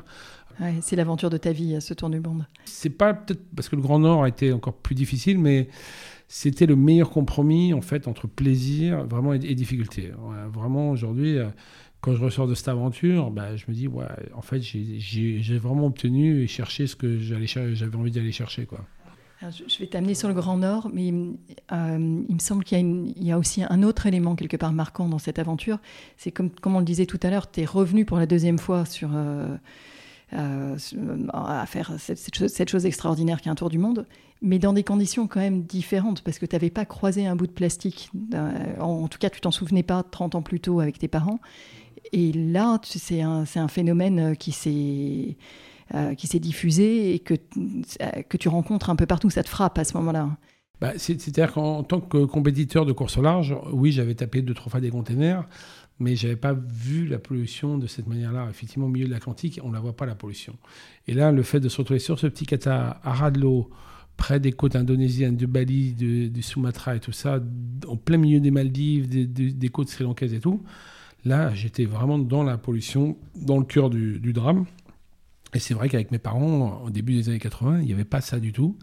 c'est 0.80 0.96
l'aventure 0.96 1.30
de 1.30 1.38
ta 1.38 1.52
vie, 1.52 1.82
ce 1.82 1.94
tour 1.94 2.10
du 2.10 2.22
monde. 2.22 2.48
C'est 2.64 2.92
pas 2.92 3.14
peut-être 3.14 3.42
parce 3.54 3.68
que 3.68 3.76
le 3.76 3.82
Grand 3.82 4.00
Nord 4.00 4.24
a 4.24 4.30
été 4.30 4.54
encore 4.54 4.76
plus 4.76 4.96
difficile, 4.96 5.38
mais 5.38 5.68
c'était 6.30 6.66
le 6.66 6.78
meilleur 6.78 7.10
compromis 7.10 7.74
en 7.74 7.82
fait 7.82 8.08
entre 8.08 8.26
plaisir 8.26 9.04
vraiment 9.06 9.34
et, 9.34 9.40
difficulté. 9.40 10.14
vraiment 10.54 10.92
aujourd'hui, 10.92 11.38
euh, 11.38 11.50
quand 12.02 12.16
je 12.16 12.24
ressors 12.24 12.48
de 12.48 12.56
cette 12.56 12.68
aventure, 12.68 13.30
bah, 13.30 13.56
je 13.56 13.66
me 13.68 13.74
dis, 13.74 13.88
ouais, 13.88 14.06
en 14.34 14.42
fait, 14.42 14.60
j'ai 14.60 15.58
vraiment 15.60 15.86
obtenu 15.86 16.42
et 16.42 16.48
cherché 16.48 16.88
ce 16.88 16.96
que 16.96 17.20
j'avais 17.20 17.96
envie 17.96 18.12
d'aller 18.12 18.32
chercher. 18.32 18.66
Quoi. 18.66 18.80
je 19.42 19.80
vais 19.80 19.86
t'amener 19.86 20.16
sur 20.16 20.28
le 20.28 20.34
Grand 20.34 20.58
Nord, 20.58 20.90
mais 20.92 21.14
euh, 21.72 22.24
il 22.28 22.36
me 22.36 22.40
semble 22.40 22.64
qu'il 22.64 23.14
y, 23.18 23.32
a 23.32 23.38
aussi 23.38 23.64
un 23.64 23.84
autre 23.84 24.08
élément 24.08 24.36
quelque 24.36 24.58
part 24.58 24.74
marquant 24.74 25.08
dans 25.08 25.20
cette 25.20 25.38
aventure. 25.38 25.78
C'est 26.18 26.32
comme, 26.32 26.50
comme 26.50 26.76
on 26.76 26.80
le 26.80 26.86
disait 26.86 27.06
tout 27.06 27.20
à 27.22 27.30
l'heure, 27.30 27.52
tu 27.52 27.62
es 27.62 27.66
revenu 27.66 28.04
pour 28.04 28.18
la 28.18 28.26
deuxième 28.26 28.58
fois 28.58 28.86
sur, 28.86 29.12
euh, 29.14 29.56
euh, 30.34 30.76
à 31.34 31.68
faire 31.68 31.94
cette, 32.00 32.70
chose, 32.70 32.86
extraordinaire 32.88 33.42
qui 33.42 33.48
est 33.48 33.52
un 33.52 33.56
tour 33.56 33.70
du 33.70 33.78
monde, 33.78 34.08
mais 34.42 34.58
dans 34.58 34.74
des 34.74 34.84
conditions 34.84 35.28
quand 35.28 35.40
même 35.40 35.62
différentes, 35.62 36.24
parce 36.24 36.40
que 36.40 36.48
tu 36.48 36.56
n'avais 36.56 36.72
pas 36.72 36.86
croisé 36.86 37.28
un 37.28 37.36
bout 37.36 37.46
de 37.46 37.52
plastique. 37.52 38.10
En, 38.80 39.08
tout 39.08 39.20
cas, 39.20 39.30
tu 39.30 39.40
t'en 39.40 39.52
souvenais 39.52 39.84
pas 39.84 40.02
30 40.02 40.34
ans 40.34 40.42
plus 40.42 40.60
tôt 40.60 40.80
avec 40.80 40.98
tes 40.98 41.08
parents. 41.08 41.40
Et 42.14 42.32
là, 42.32 42.80
c'est 42.84 43.22
un, 43.22 43.68
phénomène 43.68 44.20
euh, 44.20 44.34
qui 44.34 44.52
s'est 44.52 45.38
euh, 45.94 46.16
qui 46.16 46.28
s'est 46.28 46.40
diffusé 46.40 47.14
et 47.14 47.20
que, 47.20 47.34
euh, 47.34 48.22
que 48.30 48.38
tu 48.38 48.48
rencontres 48.48 48.90
un 48.90 48.96
peu 48.96 49.06
partout. 49.06 49.30
Ça 49.30 49.44
te 49.44 49.50
frappe 49.50 49.78
à 49.78 49.84
ce 49.84 49.98
moment-là. 49.98 50.38
Bah, 50.80 50.94
C'est-à-dire 50.96 51.52
qu'en 51.52 51.84
tant 51.84 52.00
que 52.00 52.24
compétiteur 52.24 52.86
de 52.86 52.94
course 52.94 53.18
au 53.18 53.22
large, 53.22 53.56
oui, 53.74 53.92
j'avais 53.92 54.16
tapé 54.16 54.42
deux, 54.42 54.54
trois 54.54 54.72
fois 54.72 54.80
des 54.80 54.90
containers, 54.90 55.44
mais 56.00 56.16
je 56.16 56.28
n'avais 56.28 56.40
pas 56.40 56.54
vu 56.54 57.08
la 57.08 57.20
pollution 57.20 57.78
de 57.78 57.88
cette 57.88 58.08
manière-là. 58.08 58.48
Effectivement, 58.50 58.86
au 58.86 58.90
milieu 58.90 59.06
de 59.06 59.12
l'Atlantique, 59.12 59.60
on 59.64 59.68
ne 59.68 59.74
la 59.74 59.82
voit 59.82 59.96
pas, 59.96 60.06
la 60.06 60.16
pollution. 60.16 60.56
Et 61.08 61.14
là, 61.14 61.34
le 61.34 61.44
fait 61.44 61.60
de 61.60 61.68
se 61.68 61.78
retrouver 61.78 62.00
sur 62.00 62.18
ce 62.18 62.28
petit 62.28 62.46
kata 62.46 63.02
à 63.04 63.14
ras 63.14 63.32
de 63.32 63.42
l'eau, 63.42 63.70
près 64.16 64.40
des 64.40 64.54
côtes 64.54 64.78
indonésiennes, 64.78 65.36
de 65.36 65.46
Bali, 65.46 65.92
du 65.92 66.42
Sumatra 66.42 66.96
et 66.96 67.02
tout 67.02 67.12
ça, 67.12 67.42
en 67.86 67.98
plein 67.98 68.18
milieu 68.18 68.40
des 68.40 68.52
Maldives, 68.52 69.10
des 69.10 69.70
côtes 69.70 69.90
sri-lankaises 69.90 70.34
et 70.34 70.40
tout, 70.40 70.64
Là, 71.24 71.54
j'étais 71.54 71.86
vraiment 71.86 72.18
dans 72.18 72.44
la 72.44 72.58
pollution, 72.58 73.18
dans 73.36 73.60
le 73.60 73.66
cœur 73.66 73.90
du, 73.90 74.34
drame. 74.34 74.66
Et 75.54 75.60
c'est 75.60 75.74
vrai 75.74 75.90
qu'avec 75.90 76.12
mes 76.12 76.20
parents, 76.20 76.82
au 76.84 76.90
début 76.90 77.14
des 77.14 77.30
années 77.30 77.40
80, 77.40 77.80
il 77.80 77.86
n'y 77.86 77.94
avait 77.94 78.06
pas 78.06 78.22
ça 78.22 78.40
du 78.40 78.54
tout. 78.54 78.78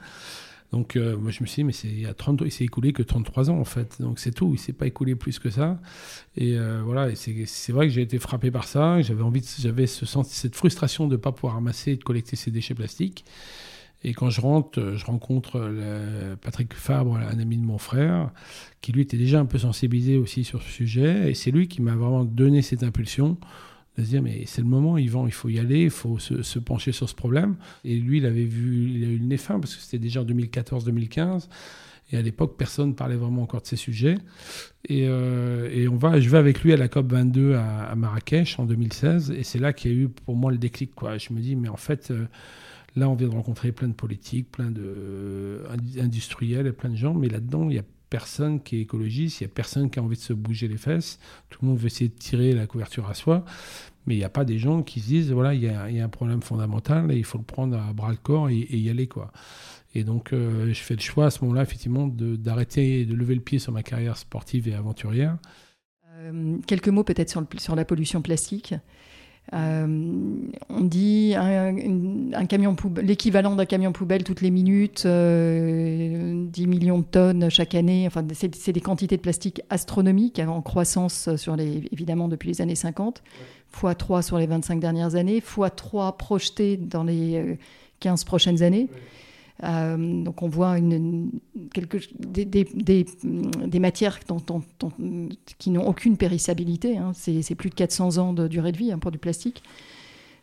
Donc, 0.71 0.97
euh, 0.97 1.17
moi, 1.17 1.31
je 1.31 1.43
me 1.43 1.47
suis 1.47 1.63
dit, 1.63 1.65
mais 1.65 1.73
il, 1.85 2.01
y 2.01 2.07
a 2.07 2.13
30, 2.13 2.43
il 2.45 2.53
s'est 2.53 2.65
écoulé 2.65 2.93
que 2.93 3.03
33 3.03 3.51
ans, 3.51 3.59
en 3.59 3.65
fait. 3.65 4.01
Donc, 4.01 4.19
c'est 4.19 4.33
tout. 4.33 4.49
Il 4.49 4.53
ne 4.53 4.59
s'est 4.59 4.75
pas 4.75 4.87
écoulé 4.87 5.15
plus 5.15 5.39
que 5.39 5.49
ça. 5.49 5.81
Et 6.37 6.59
euh, 6.59 6.83
voilà, 6.85 7.09
et 7.09 7.15
c'est 7.17 7.73
vrai 7.73 7.87
que 7.87 7.93
j'ai 7.93 8.03
été 8.03 8.19
frappé 8.19 8.51
par 8.51 8.65
ça. 8.65 9.01
J'avais 9.01 9.23
envie, 9.23 9.43
j'avais 9.59 9.87
ce, 9.87 10.05
cette 10.25 10.55
frustration 10.55 11.07
de 11.07 11.13
ne 11.13 11.17
pas 11.17 11.33
pouvoir 11.33 11.55
ramasser 11.55 11.93
et 11.93 11.97
de 11.97 12.05
collecter 12.05 12.37
ces 12.37 12.51
déchets 12.51 12.75
plastiques. 12.75 13.25
Et 14.05 14.15
quand 14.15 14.31
je 14.31 14.41
rentre, 14.41 14.81
euh, 14.81 14.97
je 14.97 15.05
rencontre 15.05 15.57
euh, 15.57 16.37
Patrick 16.37 16.75
Fabre, 16.75 17.17
un 17.17 17.39
ami 17.39 17.57
de 17.57 17.65
mon 17.65 17.79
frère, 17.79 18.31
qui 18.81 18.93
lui 18.93 19.03
était 19.03 19.17
déjà 19.17 19.41
un 19.41 19.47
peu 19.47 19.59
sensibilisé 19.59 20.17
aussi 20.17 20.45
sur 20.45 20.63
ce 20.63 20.71
sujet. 20.71 21.31
Et 21.31 21.35
c'est 21.35 21.51
lui 21.51 21.69
qui 21.69 21.83
m'a 21.83 21.97
vraiment 21.97 22.25
donné 22.25 22.63
cette 22.63 22.83
impulsion 22.83 23.37
de 23.97 24.05
se 24.05 24.11
dire 24.11 24.23
mais 24.23 24.45
c'est 24.47 24.63
le 24.63 24.69
moment, 24.69 24.97
Yvan, 24.97 25.27
il 25.27 25.33
faut 25.33 25.49
y 25.49 25.59
aller, 25.59 25.83
il 25.83 25.91
faut 25.91 26.19
se, 26.21 26.59
pencher 26.61 26.93
sur 26.93 27.09
ce 27.09 27.15
problème. 27.15 27.57
Et 27.85 27.97
lui, 27.97 28.19
il 28.19 28.27
avait 28.27 28.45
vu, 28.45 28.91
il 28.95 29.05
a 29.05 29.09
eu 29.09 29.19
le 29.19 29.25
nez 29.25 29.37
fin 29.37 29.59
parce 29.59 29.75
que 29.75 29.83
c'était 29.83 29.99
déjà 29.99 30.23
en 30.23 30.25
2014-2015. 30.25 31.49
Et 32.11 32.17
à 32.17 32.23
l'époque, 32.23 32.57
personne 32.57 32.91
ne 32.91 32.95
parlait 32.95 33.17
vraiment 33.17 33.43
encore 33.43 33.61
de 33.61 33.67
ces 33.67 33.77
sujets. 33.77 34.17
Et, 34.89 35.07
euh, 35.09 35.69
et, 35.71 35.89
on 35.89 35.97
va, 35.97 36.19
je 36.21 36.31
vais 36.31 36.39
avec 36.39 36.63
lui 36.63 36.73
à 36.73 36.79
la 36.79 36.89
COP 36.89 37.13
22 37.13 37.55
à, 37.57 37.95
Marrakech 37.97 38.59
en 38.59 38.65
2016. 38.65 39.33
Et 39.33 39.43
c'est 39.43 39.59
là 39.59 39.75
qu'il 39.75 39.93
y 39.93 39.95
a 39.95 39.99
eu 39.99 40.09
pour 40.09 40.35
moi 40.37 40.51
le 40.51 40.57
déclic. 40.57 40.93
Je 41.19 41.35
me 41.35 41.41
dis, 41.41 41.55
mais 41.55 41.69
en 41.69 41.77
fait, 41.77 42.11
Là, 42.97 43.09
on 43.09 43.15
vient 43.15 43.29
de 43.29 43.35
rencontrer 43.35 43.73
plein 43.73 43.89
de 43.89 43.95
politiques, 43.95 44.51
plein 44.51 44.71
d'industriels 44.71 46.67
euh, 46.67 46.71
et 46.71 46.73
plein 46.73 46.91
de 46.91 46.97
gens, 46.97 47.15
mais 47.15 47.29
là-dedans, 47.29 47.65
il 47.65 47.75
n'y 47.75 47.79
a 47.79 47.85
personne 48.09 48.63
qui 48.63 48.77
est 48.77 48.81
écologiste, 48.81 49.41
il 49.41 49.45
n'y 49.45 49.51
a 49.51 49.55
personne 49.55 49.91
qui 49.91 49.99
a 49.99 50.03
envie 50.03 50.17
de 50.17 50.23
se 50.23 50.33
bouger 50.33 50.69
les 50.69 50.77
fesses. 50.79 51.19
Tout 51.51 51.61
le 51.63 51.69
monde 51.69 51.79
veut 51.79 51.87
essayer 51.87 52.09
de 52.09 52.15
tirer 52.15 52.53
la 52.53 52.67
couverture 52.67 53.09
à 53.09 53.15
soi, 53.15 53.45
mais 54.07 54.15
il 54.15 54.19
n'y 54.19 54.25
a 54.25 54.31
pas 54.31 54.45
des 54.45 54.59
gens 54.59 54.83
qui 54.83 55.01
se 55.01 55.07
disent 55.07 55.31
voilà, 55.31 55.55
il 55.55 55.63
y, 55.63 55.69
a, 55.69 56.05
un 56.05 56.09
problème 56.09 56.43
fondamental 56.43 57.13
et 57.13 57.17
il 57.17 57.25
faut 57.25 57.39
le 57.39 57.45
prendre 57.45 57.77
à 57.77 57.93
bras 57.93 58.11
le 58.11 58.17
corps 58.17 58.49
et, 58.49 58.67
y 58.71 58.89
aller. 58.89 59.07
quoi. 59.07 59.31
Et 59.95 60.05
donc, 60.05 60.33
euh, 60.33 60.73
je 60.73 60.81
fais 60.81 60.95
le 60.95 61.01
choix 61.01 61.27
à 61.27 61.31
ce 61.31 61.43
moment-là, 61.45 61.63
effectivement, 61.63 62.07
d'arrêter, 62.09 63.05
de, 63.05 63.15
lever 63.15 63.35
le 63.35 63.41
pied 63.41 63.59
sur 63.59 63.73
ma 63.73 63.83
carrière 63.83 64.17
sportive 64.17 64.69
et 64.69 64.75
aventurière. 64.75 65.37
Euh, 66.19 66.59
quelques 66.67 66.89
mots 66.89 67.05
peut-être 67.05 67.31
sur, 67.59 67.77
la 67.77 67.85
pollution 67.85 68.23
plastique. 68.23 68.75
Euh, 69.55 69.87
on 70.69 70.81
dit 70.83 71.35
un, 71.35 72.47
camion 72.47 72.77
l'équivalent 73.01 73.57
d'un 73.57 73.65
camion 73.65 73.93
poubelle 73.93 74.23
toutes 74.23 74.43
les 74.43 74.51
minutes, 74.51 75.03
10 75.03 75.07
euh, 75.07 76.47
millions 76.67 76.99
de 76.99 77.05
tonnes 77.05 77.51
chaque 77.51 77.75
année. 77.75 78.07
Enfin, 78.07 78.25
c'est 78.35 78.73
des 78.73 78.81
quantités 78.81 79.17
de 79.17 79.23
plastique 79.23 79.63
astronomiques 79.71 80.41
en 80.41 80.61
croissance 80.61 81.35
sur 81.37 81.57
les, 81.57 81.83
évidemment 81.93 82.29
depuis 82.29 82.49
les 82.49 82.61
années 82.61 82.75
50, 82.75 83.23
fois 83.71 83.95
3 83.95 84.23
sur 84.23 84.39
les 84.39 84.47
25 84.47 84.81
dernières 84.81 85.15
années, 85.15 85.41
fois 85.41 85.71
3 85.71 86.17
projetés 86.19 86.77
dans 86.77 87.05
les 87.05 87.59
15 88.01 88.23
euh, 88.23 88.27
prochaines 88.27 88.63
années. 88.63 88.89
Euh, 89.65 90.23
donc 90.23 90.43
on 90.43 90.49
voit 90.49 90.77
des, 90.81 91.05
matières 93.81 94.21
qui 95.59 95.71
n'ont 95.71 95.87
aucune 95.87 96.17
périssabilité. 96.17 96.97
Hein. 96.97 97.13
C'est 97.15 97.55
plus 97.55 97.71
de 97.71 97.75
400 97.75 98.19
ans 98.19 98.33
de 98.33 98.47
durée 98.49 98.73
de 98.73 98.79
vie 98.79 98.93
hein, 98.93 98.99
pour 98.99 99.11
du 99.11 99.19
plastique. 99.19 99.63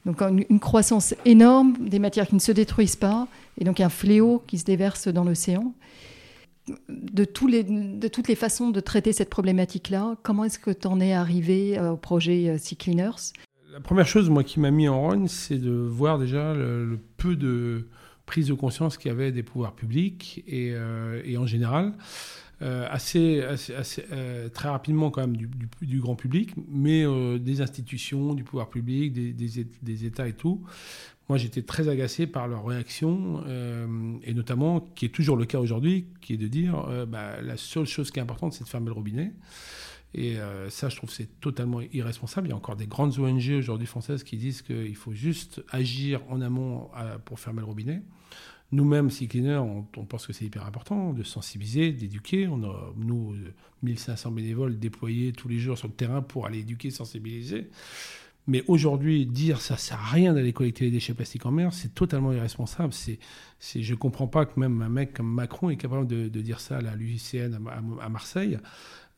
Donc 0.06 0.22
une, 0.22 0.60
croissance 0.60 1.16
énorme, 1.26 1.76
des 1.80 2.00
matières 2.00 2.28
qui 2.28 2.36
ne 2.36 2.40
se 2.40 2.52
détruisent 2.52 2.96
pas, 2.96 3.28
et 3.60 3.64
donc 3.64 3.80
un 3.80 3.90
fléau 3.90 4.44
qui 4.46 4.60
se 4.60 4.66
déverse 4.66 5.08
dans 5.08 5.24
l'océan. 5.24 5.74
De, 6.90 7.26
toutes 7.26 8.28
les 8.28 8.36
façons 8.36 8.70
de 8.72 8.80
traiter 8.80 9.14
cette 9.14 9.30
problématique-là, 9.30 10.16
comment 10.24 10.44
est-ce 10.46 10.60
que 10.60 10.72
tu 10.72 10.88
en 10.88 11.00
es 11.00 11.14
arrivé 11.14 11.78
euh, 11.78 11.92
au 11.92 11.98
projet 11.98 12.50
euh, 12.50 12.58
Sea 12.58 12.76
Cleaners? 12.76 13.34
La 13.72 13.80
première 13.82 14.08
chose, 14.08 14.30
moi, 14.30 14.44
qui 14.44 14.60
m'a 14.60 14.72
mis 14.72 14.88
en 14.88 15.00
rogne, 15.00 15.28
c'est 15.28 15.58
de 15.60 15.72
voir 15.72 16.18
déjà 16.18 16.54
le 16.54 17.00
peu 17.18 17.36
de, 17.36 17.88
prise 18.26 18.48
de 18.48 18.54
conscience 18.54 18.98
qu'il 18.98 19.10
y 19.10 19.12
avait 19.12 19.32
des 19.32 19.44
pouvoirs 19.44 19.74
publics 19.74 20.44
et, 20.48 20.72
euh, 20.74 21.22
et 21.26 21.38
en 21.38 21.46
général, 21.46 21.94
euh, 22.62 22.88
assez, 22.90 23.42
assez, 23.42 24.06
euh, 24.12 24.50
très 24.50 24.70
rapidement 24.70 25.12
quand 25.12 25.22
même 25.22 25.38
du, 25.38 25.50
du, 25.82 26.00
grand 26.00 26.16
public, 26.16 26.52
mais 26.70 27.06
des 27.40 27.62
institutions, 27.62 28.34
du 28.34 28.44
pouvoir 28.44 28.70
public, 28.70 29.14
des, 29.14 29.34
des, 29.34 29.68
des 29.82 30.06
États 30.06 30.28
et 30.28 30.34
tout. 30.34 30.62
Moi, 31.28 31.40
j'étais 31.40 31.64
très 31.64 31.90
agacé 31.90 32.28
par 32.28 32.48
leur 32.48 32.66
réaction, 32.66 33.44
et 34.24 34.34
notamment, 34.36 34.80
qui 34.80 35.06
est 35.06 35.10
toujours 35.10 35.38
le 35.38 35.46
cas 35.46 35.58
aujourd'hui, 35.58 36.06
qui 36.22 36.34
est 36.34 36.38
de 36.38 36.48
dire 36.48 36.88
bah, 37.08 37.42
la 37.42 37.58
seule 37.58 37.88
chose 37.88 38.12
qui 38.12 38.20
est 38.20 38.22
importante, 38.22 38.54
c'est 38.54 38.64
de 38.64 38.70
fermer 38.70 38.88
le 38.88 38.94
robinet. 38.94 39.34
Et 40.18 40.38
euh, 40.38 40.70
ça, 40.70 40.88
je 40.88 40.96
trouve 40.96 41.12
c'est 41.12 41.42
totalement 41.42 41.82
irresponsable. 41.82 42.48
Il 42.48 42.52
y 42.52 42.54
a 42.54 42.56
encore 42.56 42.78
des 42.78 42.88
grandes 42.88 43.20
ONG 43.20 43.52
aujourd'hui 43.58 43.86
françaises 43.86 44.24
qui 44.24 44.38
disent 44.38 44.62
qu'il 44.62 44.96
faut 44.96 45.14
juste 45.14 45.62
agir 45.70 46.22
en 46.30 46.40
amont 46.40 46.90
euh, 46.98 47.18
pour 47.18 47.38
fermer 47.38 47.60
le 47.60 47.66
robinet. 47.66 48.02
Nous-mêmes, 48.72 49.10
Cleaner, 49.12 49.58
on, 49.58 49.84
pense 49.84 50.26
que 50.26 50.34
c'est 50.34 50.46
hyper 50.46 50.66
important 50.66 51.12
de 51.14 51.22
sensibiliser, 51.22 51.92
d'éduquer. 51.92 52.48
On 52.48 52.64
a, 52.64 52.94
nous, 52.98 53.36
1500 53.84 54.32
bénévoles 54.32 54.80
déployés 54.80 55.34
tous 55.34 55.50
les 55.50 55.60
jours 55.60 55.78
sur 55.78 55.88
le 55.88 55.94
terrain 55.94 56.22
pour 56.22 56.46
aller 56.46 56.60
éduquer, 56.60 56.92
sensibiliser. 56.92 57.70
Mais 58.48 58.64
aujourd'hui, 58.68 59.26
dire 59.26 59.60
ça 59.60 59.76
sert 59.76 60.00
à 60.00 60.12
rien 60.12 60.34
d'aller 60.34 60.54
collecter 60.54 60.86
les 60.86 60.92
déchets 60.92 61.14
plastiques 61.14 61.46
en 61.46 61.52
mer, 61.52 61.74
c'est 61.74 61.94
totalement 61.96 62.32
irresponsable. 62.32 62.94
C'est, 62.94 63.18
c'est, 63.60 63.82
je 63.82 63.96
comprends 63.96 64.28
pas 64.28 64.46
que 64.46 64.60
même 64.60 64.82
un 64.82 64.90
mec 64.90 65.14
comme 65.14 65.32
Macron 65.32 65.70
est 65.70 65.78
capable 65.78 66.06
de, 66.08 66.28
dire 66.42 66.60
ça 66.60 66.78
à 66.78 66.96
l'UICN 66.96 67.58
à, 68.02 68.10
Marseille. 68.10 68.60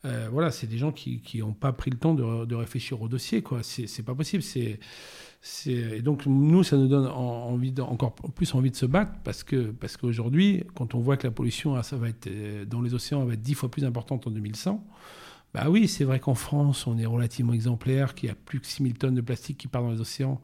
Euh, 0.04 0.28
voilà, 0.30 0.50
c'est 0.50 0.68
des 0.68 0.78
gens 0.78 0.92
qui 0.92 1.22
n'ont 1.38 1.52
pas 1.52 1.72
pris 1.72 1.90
le 1.90 1.98
temps 1.98 2.14
de, 2.14 2.44
de, 2.44 2.54
réfléchir 2.54 3.02
au 3.02 3.08
dossier, 3.08 3.42
quoi. 3.42 3.62
C'est, 3.62 4.04
pas 4.04 4.14
possible. 4.14 4.42
C'est, 4.42 4.78
et 5.66 6.02
donc 6.02 6.26
nous, 6.26 6.62
ça 6.62 6.76
nous 6.76 6.88
donne 6.88 7.06
envie 7.06 7.72
encore 7.80 8.14
plus 8.14 8.54
envie 8.54 8.70
de 8.70 8.76
se 8.76 8.86
battre 8.86 9.12
parce 9.24 9.44
que 9.44 9.70
parce 9.70 9.96
qu'aujourd'hui, 9.96 10.64
quand 10.74 10.94
on 10.94 11.00
voit 11.00 11.16
que 11.16 11.26
la 11.26 11.30
pollution, 11.30 11.76
ah, 11.76 11.82
ça 11.82 11.96
va 11.96 12.08
être 12.08 12.26
euh, 12.26 12.64
dans 12.64 12.80
les 12.80 12.94
océans, 12.94 13.24
va 13.24 13.34
être 13.34 13.42
dix 13.42 13.54
fois 13.54 13.70
plus 13.70 13.84
importante 13.84 14.26
en 14.26 14.30
2100. 14.30 14.84
Bah 15.54 15.68
oui, 15.70 15.88
c'est 15.88 16.04
vrai 16.04 16.20
qu'en 16.20 16.34
France, 16.34 16.86
on 16.86 16.98
est 16.98 17.06
relativement 17.06 17.54
exemplaire, 17.54 18.14
qu'il 18.14 18.28
y 18.28 18.32
a 18.32 18.34
plus 18.34 18.60
que 18.60 18.66
6000 18.66 18.94
tonnes 18.94 19.14
de 19.14 19.20
plastique 19.20 19.58
qui 19.58 19.66
partent 19.68 19.86
dans 19.86 19.92
les 19.92 20.00
océans. 20.00 20.40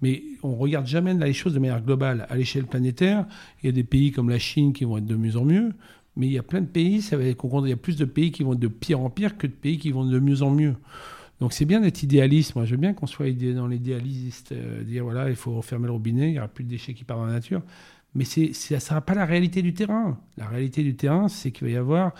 Mais 0.00 0.22
on 0.42 0.54
regarde 0.56 0.86
jamais 0.86 1.14
les 1.14 1.32
choses 1.32 1.54
de 1.54 1.58
manière 1.58 1.82
globale. 1.82 2.26
À 2.28 2.36
l'échelle 2.36 2.66
planétaire, 2.66 3.26
il 3.62 3.66
y 3.66 3.68
a 3.68 3.72
des 3.72 3.84
pays 3.84 4.12
comme 4.12 4.30
la 4.30 4.38
Chine 4.38 4.72
qui 4.72 4.84
vont 4.84 4.98
être 4.98 5.06
de 5.06 5.16
mieux 5.16 5.36
en 5.36 5.44
mieux. 5.44 5.72
Mais 6.18 6.26
il 6.26 6.32
y 6.32 6.38
a 6.38 6.42
plein 6.42 6.60
de 6.60 6.66
pays, 6.66 7.00
ça 7.00 7.16
va 7.16 7.24
être, 7.24 7.62
il 7.64 7.70
y 7.70 7.72
a 7.72 7.76
plus 7.76 7.96
de 7.96 8.04
pays 8.04 8.32
qui 8.32 8.42
vont 8.42 8.56
de 8.56 8.68
pire 8.68 9.00
en 9.00 9.08
pire 9.08 9.38
que 9.38 9.46
de 9.46 9.52
pays 9.52 9.78
qui 9.78 9.92
vont 9.92 10.04
de 10.04 10.18
mieux 10.18 10.42
en 10.42 10.50
mieux. 10.50 10.74
Donc 11.40 11.52
c'est 11.52 11.64
bien 11.64 11.80
d'être 11.80 12.02
idéaliste. 12.02 12.56
Moi, 12.56 12.64
je 12.64 12.72
veux 12.72 12.76
bien 12.76 12.92
qu'on 12.92 13.06
soit 13.06 13.30
dans 13.54 13.68
l'idéaliste, 13.68 14.50
euh, 14.50 14.82
dire 14.82 15.04
voilà, 15.04 15.30
il 15.30 15.36
faut 15.36 15.54
refermer 15.54 15.86
le 15.86 15.92
robinet, 15.92 16.28
il 16.28 16.32
n'y 16.32 16.38
aura 16.38 16.48
plus 16.48 16.64
de 16.64 16.70
déchets 16.70 16.92
qui 16.92 17.04
partent 17.04 17.20
dans 17.20 17.26
la 17.26 17.34
nature. 17.34 17.62
Mais 18.14 18.24
ça 18.24 18.40
ne 18.40 18.80
sera 18.80 19.00
pas 19.00 19.14
la 19.14 19.26
réalité 19.26 19.62
du 19.62 19.74
terrain. 19.74 20.18
La 20.36 20.48
réalité 20.48 20.82
du 20.82 20.96
terrain, 20.96 21.28
c'est 21.28 21.52
qu'il 21.52 21.68
va 21.68 21.72
y 21.72 21.76
avoir 21.76 22.12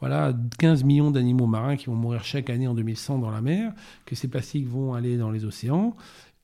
voilà, 0.00 0.34
15 0.58 0.84
millions 0.84 1.10
d'animaux 1.10 1.46
marins 1.46 1.76
qui 1.76 1.86
vont 1.86 1.94
mourir 1.94 2.22
chaque 2.24 2.50
année 2.50 2.68
en 2.68 2.74
2100 2.74 3.18
dans 3.18 3.30
la 3.30 3.40
mer, 3.40 3.72
que 4.04 4.14
ces 4.14 4.28
plastiques 4.28 4.66
vont 4.66 4.92
aller 4.92 5.16
dans 5.16 5.30
les 5.30 5.46
océans. 5.46 5.96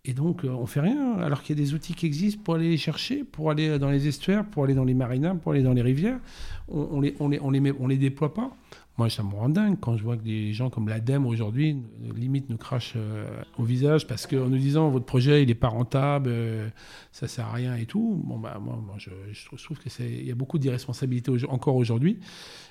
Et 0.05 0.15
donc, 0.15 0.45
euh, 0.45 0.49
on 0.49 0.67
fait 0.67 0.81
rien, 0.81 1.17
alors 1.19 1.43
qu'il 1.43 1.57
y 1.57 1.61
a 1.61 1.65
des 1.65 1.75
outils 1.75 1.95
qui 1.95 2.07
existent 2.07 2.43
pour 2.43 2.57
aller 2.57 2.69
les 2.71 2.77
chercher, 2.77 3.23
pour 3.23 3.53
aller 3.53 3.79
dans 3.79 3.91
les 3.91 4.09
estuaires, 4.09 4.45
pour 4.45 4.65
aller 4.65 4.75
dans 4.75 4.85
les 4.85 4.95
marinas, 4.95 5.35
pour 5.37 5.53
aller 5.53 5.63
dans 5.63 5.75
les 5.75 5.83
rivières. 5.83 6.19
On 6.67 6.97
ne 6.97 7.03
les, 7.03 7.15
on 7.21 7.29
les, 7.29 7.41
on 7.41 7.51
les, 7.51 7.73
on 7.79 7.87
les 7.87 7.99
déploie 7.99 8.35
pas. 8.35 8.51
Moi, 8.99 9.09
ça 9.09 9.23
me 9.23 9.31
rend 9.31 9.49
dingue 9.49 9.79
quand 9.81 9.97
je 9.97 10.03
vois 10.03 10.17
que 10.17 10.23
des 10.23 10.53
gens 10.53 10.69
comme 10.69 10.89
l'ADEME 10.89 11.25
aujourd'hui, 11.25 11.79
limite, 12.15 12.51
nous 12.51 12.59
crachent 12.59 12.95
euh, 12.97 13.43
au 13.59 13.63
visage 13.63 14.07
parce 14.07 14.27
qu'en 14.27 14.49
nous 14.49 14.59
disant 14.59 14.91
votre 14.91 15.07
projet, 15.07 15.43
il 15.43 15.49
n'est 15.49 15.55
pas 15.55 15.69
rentable, 15.69 16.29
ça 16.29 16.35
euh, 16.35 16.69
ça 17.13 17.29
sert 17.29 17.47
à 17.47 17.53
rien 17.53 17.77
et 17.77 17.87
tout. 17.87 18.21
Bon, 18.25 18.39
bah, 18.39 18.61
moi, 18.61 18.81
je, 18.99 19.09
trouve 19.65 19.79
qu'il 19.79 20.27
y 20.27 20.31
a 20.31 20.35
beaucoup 20.35 20.59
d'irresponsabilité 20.59 21.33
encore 21.49 21.77
aujourd'hui. 21.77 22.19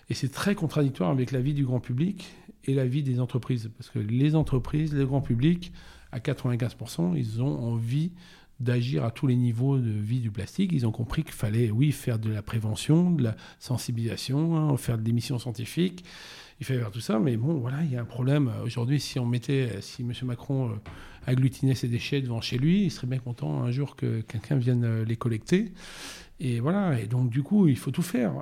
Et 0.10 0.14
c'est 0.14 0.32
très 0.32 0.54
contradictoire 0.54 1.10
avec 1.10 1.32
la 1.32 1.40
vie 1.40 1.54
du 1.54 1.66
grand 1.66 1.80
public 1.80 2.30
et 2.66 2.74
la 2.76 2.86
vie 2.86 3.02
des 3.02 3.20
entreprises. 3.20 3.72
Parce 3.78 3.90
que 3.90 4.00
les 4.00 4.36
entreprises, 4.36 4.94
le 4.94 5.06
grand 5.06 5.22
public, 5.22 5.72
à 6.12 6.20
95%, 6.20 7.16
ils 7.16 7.42
ont 7.42 7.60
envie 7.60 8.12
d'agir 8.62 9.04
à 9.04 9.12
tous 9.12 9.28
les 9.28 9.36
niveaux 9.36 9.80
de 9.80 9.90
vie 9.90 10.20
du 10.20 10.32
plastique. 10.32 10.72
Ils 10.74 10.86
ont 10.86 10.92
compris 10.92 11.24
qu'il 11.24 11.34
fallait, 11.34 11.72
oui, 11.72 11.92
faire 11.92 12.20
de 12.20 12.30
la 12.30 12.42
prévention, 12.42 13.12
de 13.12 13.24
la 13.24 13.36
sensibilisation, 13.60 14.56
hein, 14.56 14.78
faire 14.78 14.98
de 14.98 15.04
l'émission 15.04 15.40
scientifique. 15.40 16.06
Il 16.60 16.66
fallait 16.66 16.80
faire 16.80 16.92
tout 16.92 17.02
ça, 17.02 17.18
mais 17.20 17.38
bon, 17.38 17.56
voilà, 17.56 17.84
il 17.84 17.92
y 17.92 17.96
a 17.96 18.02
un 18.02 18.06
problème. 18.06 18.52
Aujourd'hui, 18.64 19.00
si 19.00 19.18
on 19.18 19.26
mettait, 19.26 19.82
si 19.82 20.04
M. 20.04 20.14
Macron 20.24 20.70
euh, 20.70 20.74
agglutinait 21.26 21.74
ses 21.74 21.88
déchets 21.88 22.22
devant 22.22 22.40
chez 22.40 22.60
lui, 22.60 22.84
il 22.84 22.92
serait 22.92 23.08
bien 23.08 23.20
content 23.20 23.64
un 23.64 23.72
jour 23.72 23.96
que 23.96 24.22
quelqu'un 24.22 24.58
vienne 24.58 24.84
euh, 24.84 25.04
les 25.04 25.16
collecter. 25.16 25.74
Et 26.40 26.60
voilà, 26.60 27.00
et 27.00 27.08
donc 27.08 27.30
du 27.30 27.42
coup, 27.42 27.68
il 27.68 27.78
faut 27.78 27.92
tout 27.92 28.02
faire. 28.02 28.34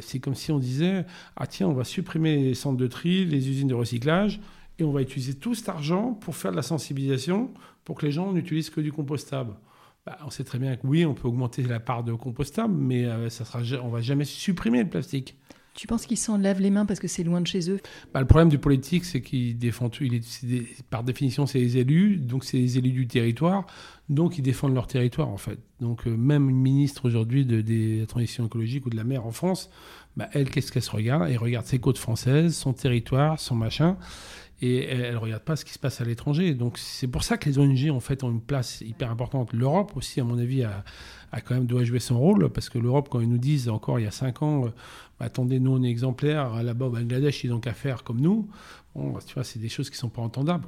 C'est 0.00 0.20
comme 0.20 0.34
si 0.34 0.52
on 0.52 0.58
disait, 0.58 1.04
ah 1.36 1.46
tiens, 1.46 1.68
on 1.68 1.72
va 1.72 1.84
supprimer 1.84 2.36
les 2.36 2.54
centres 2.54 2.76
de 2.76 2.86
tri, 2.86 3.24
les 3.24 3.48
usines 3.48 3.68
de 3.68 3.74
recyclage, 3.74 4.40
et 4.78 4.84
on 4.84 4.92
va 4.92 5.02
utiliser 5.02 5.34
tout 5.34 5.54
cet 5.54 5.68
argent 5.68 6.12
pour 6.12 6.36
faire 6.36 6.50
de 6.50 6.56
la 6.56 6.62
sensibilisation, 6.62 7.50
pour 7.84 7.96
que 7.96 8.06
les 8.06 8.12
gens 8.12 8.32
n'utilisent 8.32 8.70
que 8.70 8.80
du 8.80 8.92
compostable. 8.92 9.54
Bah, 10.04 10.18
on 10.24 10.30
sait 10.30 10.44
très 10.44 10.58
bien 10.58 10.76
que 10.76 10.86
oui, 10.86 11.04
on 11.04 11.14
peut 11.14 11.26
augmenter 11.26 11.62
la 11.62 11.80
part 11.80 12.04
de 12.04 12.12
compostable, 12.12 12.74
mais 12.74 13.06
euh, 13.06 13.28
ça 13.28 13.44
sera, 13.44 13.60
on 13.82 13.88
va 13.88 14.00
jamais 14.00 14.24
supprimer 14.24 14.82
le 14.82 14.88
plastique. 14.88 15.36
Tu 15.76 15.86
penses 15.86 16.06
qu'ils 16.06 16.16
s'en 16.16 16.38
lavent 16.38 16.60
les 16.60 16.70
mains 16.70 16.86
parce 16.86 17.00
que 17.00 17.08
c'est 17.08 17.22
loin 17.22 17.42
de 17.42 17.46
chez 17.46 17.70
eux? 17.70 17.80
Bah, 18.14 18.20
Le 18.20 18.26
problème 18.26 18.48
du 18.48 18.58
politique, 18.58 19.04
c'est 19.04 19.20
qu'il 19.20 19.58
défend 19.58 19.90
tout. 19.90 20.04
Il 20.04 20.14
est, 20.14 20.82
par 20.88 21.04
définition, 21.04 21.44
c'est 21.44 21.58
les 21.58 21.76
élus, 21.76 22.16
donc 22.16 22.44
c'est 22.44 22.56
les 22.56 22.78
élus 22.78 22.92
du 22.92 23.06
territoire, 23.06 23.66
donc 24.08 24.38
ils 24.38 24.42
défendent 24.42 24.74
leur 24.74 24.86
territoire 24.86 25.28
en 25.28 25.36
fait. 25.36 25.58
Donc 25.80 26.06
euh, 26.06 26.16
même 26.16 26.48
une 26.48 26.56
ministre 26.56 27.04
aujourd'hui 27.04 27.44
de, 27.44 27.60
de, 27.60 28.00
la 28.00 28.06
transition 28.06 28.46
écologique 28.46 28.86
ou 28.86 28.90
de 28.90 28.96
la 28.96 29.04
mer 29.04 29.26
en 29.26 29.32
France, 29.32 29.68
bah, 30.16 30.28
elle, 30.32 30.48
qu'est-ce 30.48 30.72
qu'elle 30.72 30.82
se 30.82 30.90
regarde? 30.90 31.28
Elle 31.28 31.36
regarde 31.36 31.66
ses 31.66 31.78
côtes 31.78 31.98
françaises, 31.98 32.56
son 32.56 32.72
territoire, 32.72 33.38
son 33.38 33.54
machin 33.54 33.98
et 34.62 34.84
elle 34.84 35.14
ne 35.14 35.18
regarde 35.18 35.42
pas 35.42 35.56
ce 35.56 35.64
qui 35.64 35.72
se 35.72 35.78
passe 35.78 36.00
à 36.00 36.04
l'étranger. 36.04 36.54
Donc 36.54 36.78
c'est 36.78 37.08
pour 37.08 37.24
ça 37.24 37.36
que 37.36 37.48
les 37.48 37.58
ONG 37.58 37.90
en 37.90 38.00
fait 38.00 38.24
ont 38.24 38.30
une 38.30 38.40
place 38.40 38.80
hyper 38.80 39.10
importante. 39.10 39.52
L'Europe 39.52 39.92
aussi, 39.96 40.20
à 40.20 40.24
mon 40.24 40.38
avis, 40.38 40.64
a, 40.64 40.84
quand 41.44 41.54
même 41.54 41.66
doit 41.66 41.84
jouer 41.84 42.00
son 42.00 42.18
rôle 42.18 42.50
parce 42.50 42.70
que 42.70 42.78
l'Europe, 42.78 43.08
quand 43.10 43.20
ils 43.20 43.28
nous 43.28 43.38
disent 43.38 43.68
encore 43.68 43.98
il 44.00 44.04
y 44.04 44.08
a 44.08 44.10
cinq 44.10 44.42
ans, 44.42 44.66
euh, 44.66 44.68
bah, 45.18 45.26
attendez, 45.26 45.60
nous 45.60 45.72
on 45.72 45.82
est 45.82 45.90
exemplaires, 45.90 46.62
là-bas 46.62 46.86
au 46.86 46.90
Bangladesh 46.90 47.44
ils 47.44 47.50
n'ont 47.50 47.60
qu'à 47.60 47.74
faire 47.74 48.04
comme 48.04 48.20
nous. 48.20 48.48
Bon, 48.94 49.18
tu 49.26 49.34
vois, 49.34 49.44
c'est 49.44 49.58
des 49.58 49.68
choses 49.68 49.90
qui 49.90 49.96
sont 49.96 50.08
pas 50.08 50.22
entendables. 50.22 50.66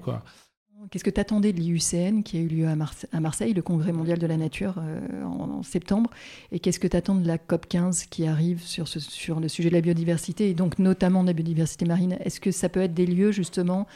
Qu'est-ce 0.91 1.05
que 1.05 1.11
tu 1.11 1.21
attendais 1.21 1.53
de 1.53 1.59
l'IUCN 1.59 2.23
qui 2.23 2.38
a 2.38 2.41
eu 2.41 2.47
lieu 2.47 2.69
à, 2.69 3.21
Marseille, 3.21 3.53
le 3.53 3.62
Congrès 3.62 3.93
mondial 3.93 4.19
de 4.19 4.27
la 4.27 4.37
nature 4.37 4.77
euh, 4.79 5.25
en, 5.25 5.62
septembre? 5.62 6.11
Et 6.53 6.61
qu'est-ce 6.61 6.79
que 6.79 6.87
tu 6.87 6.97
attends 6.97 7.17
de 7.17 7.27
la 7.27 7.37
COP15 7.37 8.09
qui 8.09 8.27
arrive 8.27 8.62
sur, 8.62 8.87
sur 8.87 9.41
le 9.41 9.49
sujet 9.49 9.71
de 9.71 9.75
la 9.75 9.81
biodiversité 9.81 10.49
et 10.49 10.55
donc 10.55 10.79
notamment 10.79 11.23
de 11.23 11.29
la 11.29 11.33
biodiversité 11.33 11.85
marine? 11.85 12.17
Est-ce 12.25 12.41
que 12.41 12.53
ça 12.53 12.69
peut 12.69 12.81
être 12.81 12.95
des 12.95 13.07
lieux 13.07 13.33
justement 13.33 13.87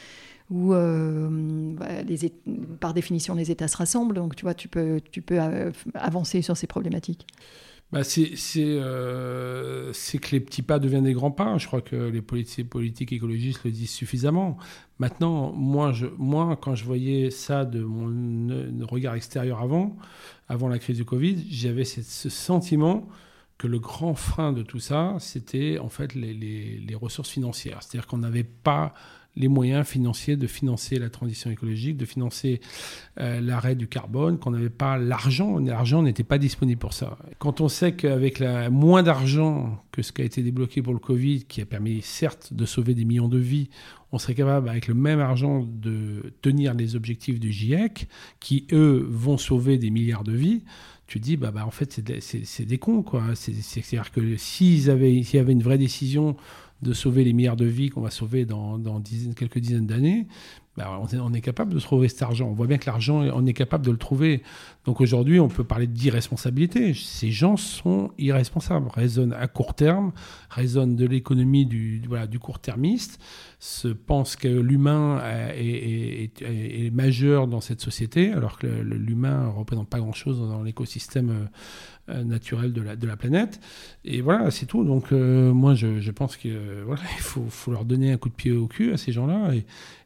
où, 0.51 0.73
euh, 0.73 1.29
bah, 1.73 1.87
par 2.81 2.93
définition, 2.93 3.33
les 3.33 3.49
États 3.49 3.69
se 3.69 3.77
rassemblent? 3.77 4.15
Donc 4.15 4.35
tu 4.35 4.43
vois, 4.43 4.53
tu 4.53 4.67
peux, 4.67 4.99
tu 5.11 5.21
peux 5.21 5.39
euh, 5.39 5.71
avancer 5.93 6.41
sur 6.41 6.57
ces 6.57 6.67
problématiques 6.67 7.25
bah 7.93 8.01
euh, 8.57 9.91
c'est 9.93 10.17
que 10.17 10.31
les 10.31 10.39
petits 10.39 10.63
pas 10.63 10.79
deviennent 10.79 11.03
des 11.03 11.13
grands 11.13 11.29
pas. 11.29 11.59
Je 11.59 11.67
crois 11.67 11.81
que 11.81 11.95
les 11.95 12.23
politiques, 12.23 13.11
écologistes 13.11 13.63
le 13.63 13.69
disent 13.69 13.91
suffisamment. 13.91 14.57
Maintenant, 14.97 15.53
moi, 15.53 15.93
quand 16.59 16.73
je 16.73 16.85
voyais 16.85 17.29
ça 17.29 17.65
de 17.65 17.83
mon 17.83 18.87
regard 18.87 19.13
extérieur 19.13 19.61
avant, 19.61 19.95
avant 20.49 20.69
la 20.69 20.79
crise 20.79 20.97
du 20.97 21.05
Covid, 21.05 21.45
j'avais 21.51 21.85
ce 21.85 22.29
sentiment 22.29 23.07
que 23.59 23.67
le 23.67 23.77
grand 23.77 24.15
frein 24.15 24.53
de 24.53 24.63
tout 24.63 24.79
ça, 24.79 25.15
c'était 25.19 25.77
en 25.77 25.89
fait 25.89 26.15
les 26.15 26.95
ressources 26.99 27.29
financières. 27.29 27.83
C'est-à-dire 27.83 28.07
qu'on 28.07 28.17
n'avait 28.17 28.43
pas 28.43 28.95
les 29.35 29.47
moyens 29.47 29.85
financiers 29.87 30.37
de 30.37 30.47
financer 30.47 30.99
la 30.99 31.09
transition 31.09 31.49
écologique, 31.49 31.97
de 31.97 32.05
financer 32.05 32.61
euh, 33.19 33.41
l'arrêt 33.41 33.75
du 33.75 33.87
carbone, 33.87 34.37
qu'on 34.37 34.51
n'avait 34.51 34.69
pas 34.69 34.97
l'argent, 34.97 35.57
l'argent 35.59 36.03
n'était 36.03 36.23
pas 36.23 36.37
disponible 36.37 36.79
pour 36.79 36.93
ça. 36.93 37.17
Quand 37.39 37.61
on 37.61 37.67
sait 37.67 37.93
qu'avec 37.93 38.39
la, 38.39 38.69
moins 38.69 39.03
d'argent 39.03 39.83
que 39.91 40.01
ce 40.01 40.11
qui 40.11 40.21
a 40.21 40.25
été 40.25 40.43
débloqué 40.43 40.81
pour 40.81 40.93
le 40.93 40.99
Covid, 40.99 41.45
qui 41.45 41.61
a 41.61 41.65
permis 41.65 42.01
certes 42.01 42.53
de 42.53 42.65
sauver 42.65 42.93
des 42.93 43.05
millions 43.05 43.29
de 43.29 43.39
vies, 43.39 43.69
on 44.11 44.19
serait 44.19 44.35
capable 44.35 44.69
avec 44.69 44.87
le 44.87 44.93
même 44.93 45.19
argent 45.19 45.67
de 45.67 46.33
tenir 46.41 46.75
les 46.75 46.95
objectifs 46.95 47.39
du 47.39 47.51
GIEC, 47.51 48.07
qui 48.39 48.67
eux 48.71 49.03
vont 49.09 49.39
sauver 49.39 49.79
des 49.79 49.89
milliards 49.89 50.23
de 50.23 50.33
vies 50.33 50.63
tu 51.13 51.19
dis, 51.19 51.37
bah, 51.37 51.51
bah 51.51 51.65
en 51.65 51.69
fait, 51.69 52.01
c'est 52.21 52.65
des 52.65 52.77
cons, 52.77 53.03
quoi. 53.03 53.35
C'est-à-dire 53.35 54.11
que 54.11 54.35
s'ils 54.37 54.89
avaient, 54.89 55.21
s'il 55.21 55.37
y 55.37 55.39
avait 55.39 55.51
une 55.51 55.61
vraie 55.61 55.77
décision 55.77 56.35
de 56.83 56.93
sauver 56.93 57.23
les 57.23 57.33
milliards 57.33 57.55
de 57.55 57.65
vies 57.65 57.89
qu'on 57.89 58.01
va 58.01 58.11
sauver 58.11 58.45
dans, 58.45 58.79
quelques 59.35 59.59
dizaines 59.59 59.87
d'années, 59.87 60.27
bah, 60.75 60.99
on, 60.99 61.33
est, 61.33 61.41
capable 61.41 61.73
de 61.75 61.79
trouver 61.79 62.07
cet 62.09 62.23
argent. 62.23 62.47
On 62.47 62.53
voit 62.53 62.65
bien 62.65 62.79
que 62.79 62.87
l'argent, 62.87 63.21
on 63.33 63.45
est 63.45 63.53
capable 63.53 63.85
de 63.85 63.91
le 63.91 63.97
trouver. 63.97 64.41
Donc 64.85 65.01
aujourd'hui, 65.01 65.39
on 65.39 65.47
peut 65.47 65.63
parler 65.63 65.85
d'irresponsabilité. 65.85 66.95
Ces 66.95 67.29
gens 67.29 67.57
sont 67.57 68.09
irresponsables, 68.17 68.87
raisonnent 68.87 69.33
à 69.33 69.47
court 69.47 69.75
terme, 69.75 70.13
raisonnent 70.49 70.95
de 70.95 71.05
l'économie 71.05 71.67
du, 71.67 72.01
voilà, 72.07 72.25
du 72.25 72.39
court-termiste, 72.39 73.19
se 73.59 73.87
pensent 73.87 74.35
que 74.35 74.47
l'humain 74.47 75.21
est, 75.55 76.91
majeur 76.91 77.47
dans 77.47 77.61
cette 77.61 77.79
société, 77.79 78.31
alors 78.31 78.57
que 78.57 78.67
l'humain 78.67 79.45
ne 79.45 79.49
représente 79.49 79.89
pas 79.89 79.99
grand-chose 79.99 80.39
dans 80.39 80.63
l'écosystème 80.63 81.49
euh, 82.09 82.23
naturel 82.23 82.73
de 82.73 82.81
la, 82.81 82.95
de 82.95 83.07
la 83.07 83.15
planète. 83.15 83.61
Et 84.03 84.21
voilà, 84.21 84.51
c'est 84.51 84.65
tout. 84.65 84.83
Donc 84.83 85.11
euh, 85.11 85.53
moi, 85.53 85.75
je, 85.75 86.11
pense 86.11 86.35
qu'il 86.35 86.57
voilà, 86.83 87.01
il 87.17 87.21
faut, 87.21 87.71
leur 87.71 87.85
donner 87.85 88.11
un 88.11 88.17
coup 88.17 88.29
de 88.29 88.33
pied 88.33 88.51
au 88.51 88.67
cul 88.67 88.91
à 88.91 88.97
ces 88.97 89.11
gens-là 89.11 89.51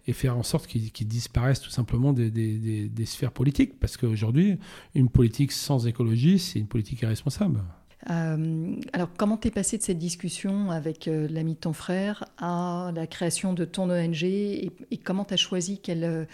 et, 0.08 0.14
faire 0.14 0.38
en 0.38 0.44
sorte 0.44 0.68
qu'ils 0.68 1.08
disparaissent 1.08 1.62
tout 1.62 1.70
simplement 1.70 2.14
des, 2.14 2.32
des, 2.32 2.90
des, 2.90 3.06
sphères 3.06 3.32
politiques. 3.32 3.80
Parce 3.80 3.98
qu'aujourd'hui, 3.98 4.58
une 4.96 5.10
politique 5.10 5.52
sans 5.52 5.88
écologie, 5.88 6.40
c'est 6.40 6.60
une 6.60 6.68
politique 6.68 7.02
irresponsable. 7.02 7.64
Euh, 8.10 8.76
alors, 8.94 9.10
comment 9.18 9.38
t'es 9.38 9.52
passé 9.52 9.78
de 9.78 9.84
cette 9.84 10.00
discussion 10.00 10.72
avec 10.72 11.08
l'ami 11.08 11.56
de 11.56 11.60
ton 11.60 11.74
frère 11.74 12.26
à 12.38 12.92
la 12.96 13.08
création 13.08 13.54
de 13.54 13.66
ton 13.66 13.90
ONG 13.90 14.24
et, 14.24 14.72
et 14.92 14.98
comment 14.98 15.26
t'as 15.26 15.36
choisi 15.36 15.80
quel, 15.82 16.28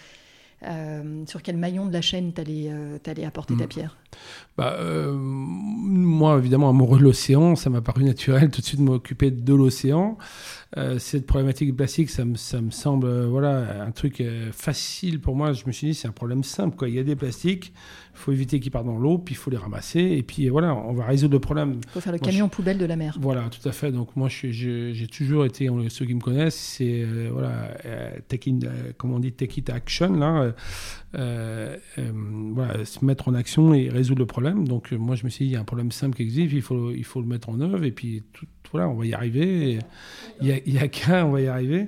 sur 1.25 1.41
quel 1.41 1.57
maillon 1.57 1.85
de 1.87 1.93
la 1.93 2.01
chaîne 2.01 2.33
t'allais 2.33 2.71
allais 3.05 3.25
apporter 3.25 3.55
ta 3.57 3.65
mm. 3.65 3.69
pierre? 3.69 3.97
Bah, 4.55 4.75
euh, 4.79 5.11
moi, 5.15 6.37
évidemment, 6.37 6.69
amoureux 6.69 6.99
de 6.99 7.03
l'océan, 7.03 7.55
ça 7.55 7.71
m'a 7.71 7.81
paru 7.81 8.03
naturel 8.03 8.51
tout 8.51 8.61
de 8.61 8.65
suite 8.65 8.79
de 8.79 8.85
m'occuper 8.85 9.31
de 9.31 9.53
l'océan. 9.53 10.17
Euh, 10.77 10.97
cette 10.97 11.27
problématique 11.27 11.69
de 11.69 11.75
plastique, 11.75 12.09
ça 12.09 12.25
me, 12.25 12.35
ça 12.35 12.59
me 12.59 12.71
semble 12.71 13.05
euh, 13.05 13.27
voilà, 13.27 13.83
un 13.83 13.91
truc 13.91 14.23
facile 14.51 15.19
pour 15.19 15.35
moi. 15.35 15.53
Je 15.53 15.65
me 15.65 15.71
suis 15.71 15.87
dit, 15.87 15.93
c'est 15.95 16.07
un 16.07 16.11
problème 16.13 16.43
simple. 16.43 16.75
Quoi. 16.75 16.89
Il 16.89 16.95
y 16.95 16.99
a 16.99 17.03
des 17.03 17.15
plastiques, 17.15 17.73
il 18.13 18.19
faut 18.19 18.31
éviter 18.31 18.59
qu'ils 18.59 18.71
partent 18.71 18.85
dans 18.85 18.97
l'eau, 18.97 19.17
puis 19.17 19.33
il 19.33 19.37
faut 19.37 19.49
les 19.49 19.57
ramasser, 19.57 20.01
et 20.01 20.21
puis 20.21 20.49
voilà, 20.49 20.75
on 20.75 20.93
va 20.93 21.05
résoudre 21.05 21.33
le 21.33 21.39
problème. 21.39 21.79
Il 21.83 21.89
faut 21.89 22.01
faire 22.01 22.13
le 22.13 22.19
camion 22.19 22.47
poubelle 22.47 22.77
de 22.77 22.85
la 22.85 22.95
mer. 22.95 23.17
Voilà, 23.19 23.49
tout 23.49 23.67
à 23.67 23.71
fait. 23.71 23.91
Donc 23.91 24.15
moi, 24.15 24.29
j'ai 24.29 25.07
toujours 25.07 25.45
été, 25.45 25.67
ceux 25.89 26.05
qui 26.05 26.13
me 26.13 26.21
connaissent, 26.21 26.59
c'est 26.59 27.05
voilà, 27.31 27.69
take 28.27 28.53
comme 28.97 29.13
on 29.13 29.19
dit, 29.19 29.31
take 29.31 29.61
it 29.61 29.69
action, 29.71 30.13
là, 30.13 30.53
voilà, 31.13 32.85
se 32.85 33.03
mettre 33.03 33.27
en 33.29 33.33
action 33.33 33.73
et 33.73 33.89
résoudre 33.89 34.02
le 34.09 34.25
problème. 34.25 34.67
Donc 34.67 34.91
moi, 34.91 35.15
je 35.15 35.23
me 35.25 35.29
suis 35.29 35.45
dit, 35.45 35.51
il 35.51 35.53
y 35.53 35.57
a 35.57 35.61
un 35.61 35.65
problème 35.65 35.91
simple 35.91 36.15
qui 36.15 36.23
existe, 36.23 36.53
il 36.53 36.61
faut, 36.61 36.91
il 36.91 37.03
faut 37.03 37.21
le 37.21 37.27
mettre 37.27 37.49
en 37.49 37.59
œuvre, 37.59 37.83
et 37.83 37.91
puis 37.91 38.23
tout, 38.33 38.45
voilà, 38.71 38.89
on 38.89 38.95
va 38.95 39.05
y 39.05 39.13
arriver. 39.13 39.79
Il 40.41 40.61
n'y 40.65 40.77
a, 40.79 40.87
qu'un, 40.87 41.25
on 41.25 41.31
va 41.31 41.41
y 41.41 41.47
arriver. 41.47 41.87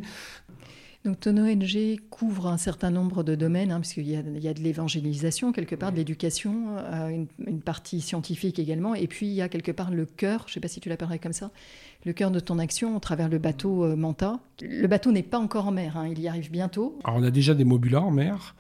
Donc 1.06 1.20
ton 1.20 1.38
ONG 1.38 2.00
couvre 2.10 2.48
un 2.48 2.58
certain 2.58 2.90
nombre 2.90 3.22
de 3.22 3.36
domaines, 3.36 3.72
hein, 3.72 3.80
puisqu'il 3.80 4.10
y, 4.10 4.16
a 4.48 4.54
de 4.54 4.60
l'évangélisation 4.60 5.52
quelque 5.52 5.76
part, 5.76 5.92
de 5.92 5.98
l'éducation, 5.98 6.78
euh, 6.78 7.26
une, 7.46 7.62
partie 7.62 8.02
scientifique 8.02 8.58
également, 8.58 8.96
et 8.96 9.06
puis 9.06 9.28
il 9.28 9.34
y 9.34 9.42
a 9.44 9.50
quelque 9.50 9.72
part 9.72 9.92
le 9.92 10.06
cœur, 10.06 10.46
je 10.48 10.52
ne 10.52 10.54
sais 10.56 10.60
pas 10.60 10.68
si 10.68 10.80
tu 10.80 10.90
l'appellerais 10.90 11.20
comme 11.20 11.34
ça, 11.34 11.52
le 12.06 12.14
cœur 12.14 12.32
de 12.32 12.40
ton 12.40 12.58
action 12.58 12.96
au 12.96 13.00
travers 13.00 13.30
le 13.30 13.38
bateau 13.38 13.84
euh, 13.84 13.96
Manta. 13.96 14.40
Le 14.62 14.88
bateau 14.88 15.12
n'est 15.12 15.24
pas 15.24 15.38
encore 15.38 15.68
en 15.68 15.72
mer, 15.72 15.96
hein, 15.96 16.08
il 16.08 16.20
y 16.20 16.28
arrive 16.28 16.50
bientôt. 16.50 16.98
Alors 17.04 17.20
on 17.20 17.24
a 17.24 17.32
déjà 17.32 17.54
des 17.54 17.66
mobulas 17.66 18.02
en 18.02 18.12
mer, 18.12 18.56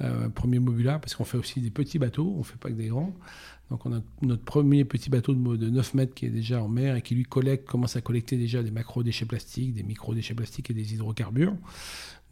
euh, 0.00 0.28
premier 0.28 0.58
mobula, 0.58 0.98
parce 0.98 1.14
qu'on 1.14 1.24
fait 1.24 1.38
aussi 1.38 1.60
des 1.60 1.70
petits 1.70 1.98
bateaux, 1.98 2.32
on 2.34 2.38
ne 2.38 2.44
fait 2.44 2.58
pas 2.58 2.68
que 2.68 2.74
des 2.74 2.88
grands. 2.88 3.14
Donc 3.70 3.84
on 3.84 3.94
a 3.94 4.00
notre 4.22 4.44
premier 4.44 4.84
petit 4.84 5.10
bateau 5.10 5.34
de 5.34 5.68
9 5.68 5.94
mètres 5.94 6.14
qui 6.14 6.24
est 6.24 6.30
déjà 6.30 6.62
en 6.62 6.68
mer 6.68 6.96
et 6.96 7.02
qui 7.02 7.14
lui 7.14 7.24
collecte, 7.24 7.68
commence 7.68 7.96
à 7.96 8.00
collecter 8.00 8.38
déjà 8.38 8.62
des 8.62 8.70
macro-déchets 8.70 9.26
plastiques, 9.26 9.74
des 9.74 9.82
micro-déchets 9.82 10.34
plastiques 10.34 10.70
et 10.70 10.74
des 10.74 10.94
hydrocarbures. 10.94 11.54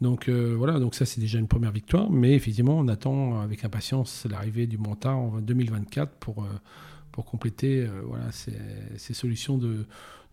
Donc 0.01 0.29
euh, 0.29 0.55
voilà, 0.57 0.79
donc 0.79 0.95
ça 0.95 1.05
c'est 1.05 1.19
déjà 1.19 1.39
une 1.39 1.47
première 1.47 1.71
victoire, 1.71 2.09
mais 2.09 2.33
effectivement 2.33 2.77
on 2.77 2.87
attend 2.87 3.39
avec 3.39 3.63
impatience 3.63 4.25
l'arrivée 4.29 4.67
du 4.67 4.77
Monta 4.77 5.13
en 5.13 5.39
2024 5.39 6.13
pour, 6.13 6.43
euh, 6.43 6.47
pour 7.11 7.25
compléter 7.25 7.81
euh, 7.81 8.01
voilà, 8.03 8.31
ces, 8.31 8.53
ces, 8.97 9.13
solutions 9.13 9.57
de, 9.57 9.85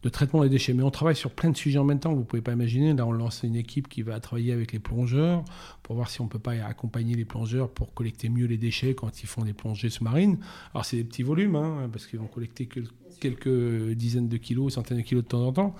de 0.04 0.10
traitement 0.10 0.42
des 0.42 0.50
déchets. 0.50 0.74
Mais 0.74 0.82
on 0.82 0.90
travaille 0.90 1.16
sur 1.16 1.30
plein 1.30 1.50
de 1.50 1.56
sujets 1.56 1.78
en 1.78 1.84
même 1.84 1.98
temps, 1.98 2.12
vous 2.12 2.20
ne 2.20 2.24
pouvez 2.24 2.42
pas 2.42 2.52
imaginer. 2.52 2.92
Là, 2.92 3.06
on 3.06 3.12
lance 3.12 3.42
une 3.42 3.56
équipe 3.56 3.88
qui 3.88 4.02
va 4.02 4.20
travailler 4.20 4.52
avec 4.52 4.72
les 4.72 4.78
plongeurs 4.78 5.44
pour 5.82 5.96
voir 5.96 6.10
si 6.10 6.20
on 6.20 6.24
ne 6.24 6.28
peut 6.28 6.38
pas 6.38 6.52
accompagner 6.52 7.14
les 7.14 7.24
plongeurs 7.24 7.70
pour 7.70 7.94
collecter 7.94 8.28
mieux 8.28 8.46
les 8.46 8.58
déchets 8.58 8.94
quand 8.94 9.22
ils 9.22 9.26
font 9.26 9.42
des 9.42 9.54
plongées 9.54 9.88
sous-marines. 9.88 10.38
Alors, 10.74 10.84
c'est 10.84 10.98
des 10.98 11.04
petits 11.04 11.22
volumes, 11.22 11.56
hein, 11.56 11.88
parce 11.90 12.06
qu'ils 12.06 12.18
vont 12.18 12.26
collecter 12.26 12.66
que 12.66 12.80
quelques 13.18 13.92
dizaines 13.94 14.28
de 14.28 14.36
kilos, 14.36 14.74
centaines 14.74 14.98
de 14.98 15.02
kilos 15.02 15.24
de 15.24 15.28
temps 15.28 15.46
en 15.46 15.52
temps. 15.52 15.74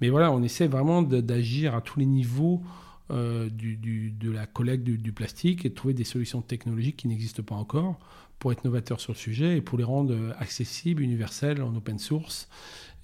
Mais 0.00 0.08
voilà, 0.08 0.32
on 0.32 0.42
essaie 0.42 0.68
vraiment 0.68 1.02
d'agir 1.02 1.74
à 1.74 1.82
tous 1.82 1.98
les 1.98 2.06
niveaux 2.06 2.62
euh, 3.10 3.50
du, 3.50 3.76
de 4.10 4.30
la 4.30 4.46
collecte 4.46 4.84
du, 4.84 4.96
du, 4.96 5.12
plastique 5.12 5.66
et 5.66 5.68
de 5.68 5.74
trouver 5.74 5.94
des 5.94 6.04
solutions 6.04 6.40
technologiques 6.40 6.96
qui 6.96 7.08
n'existent 7.08 7.42
pas 7.42 7.54
encore 7.54 7.98
pour 8.38 8.52
être 8.52 8.64
novateurs 8.64 9.00
sur 9.00 9.12
le 9.12 9.18
sujet 9.18 9.58
et 9.58 9.60
pour 9.60 9.78
les 9.78 9.84
rendre 9.84 10.34
accessibles, 10.38 11.02
universels, 11.02 11.62
en 11.62 11.74
open 11.74 11.98
source 11.98 12.48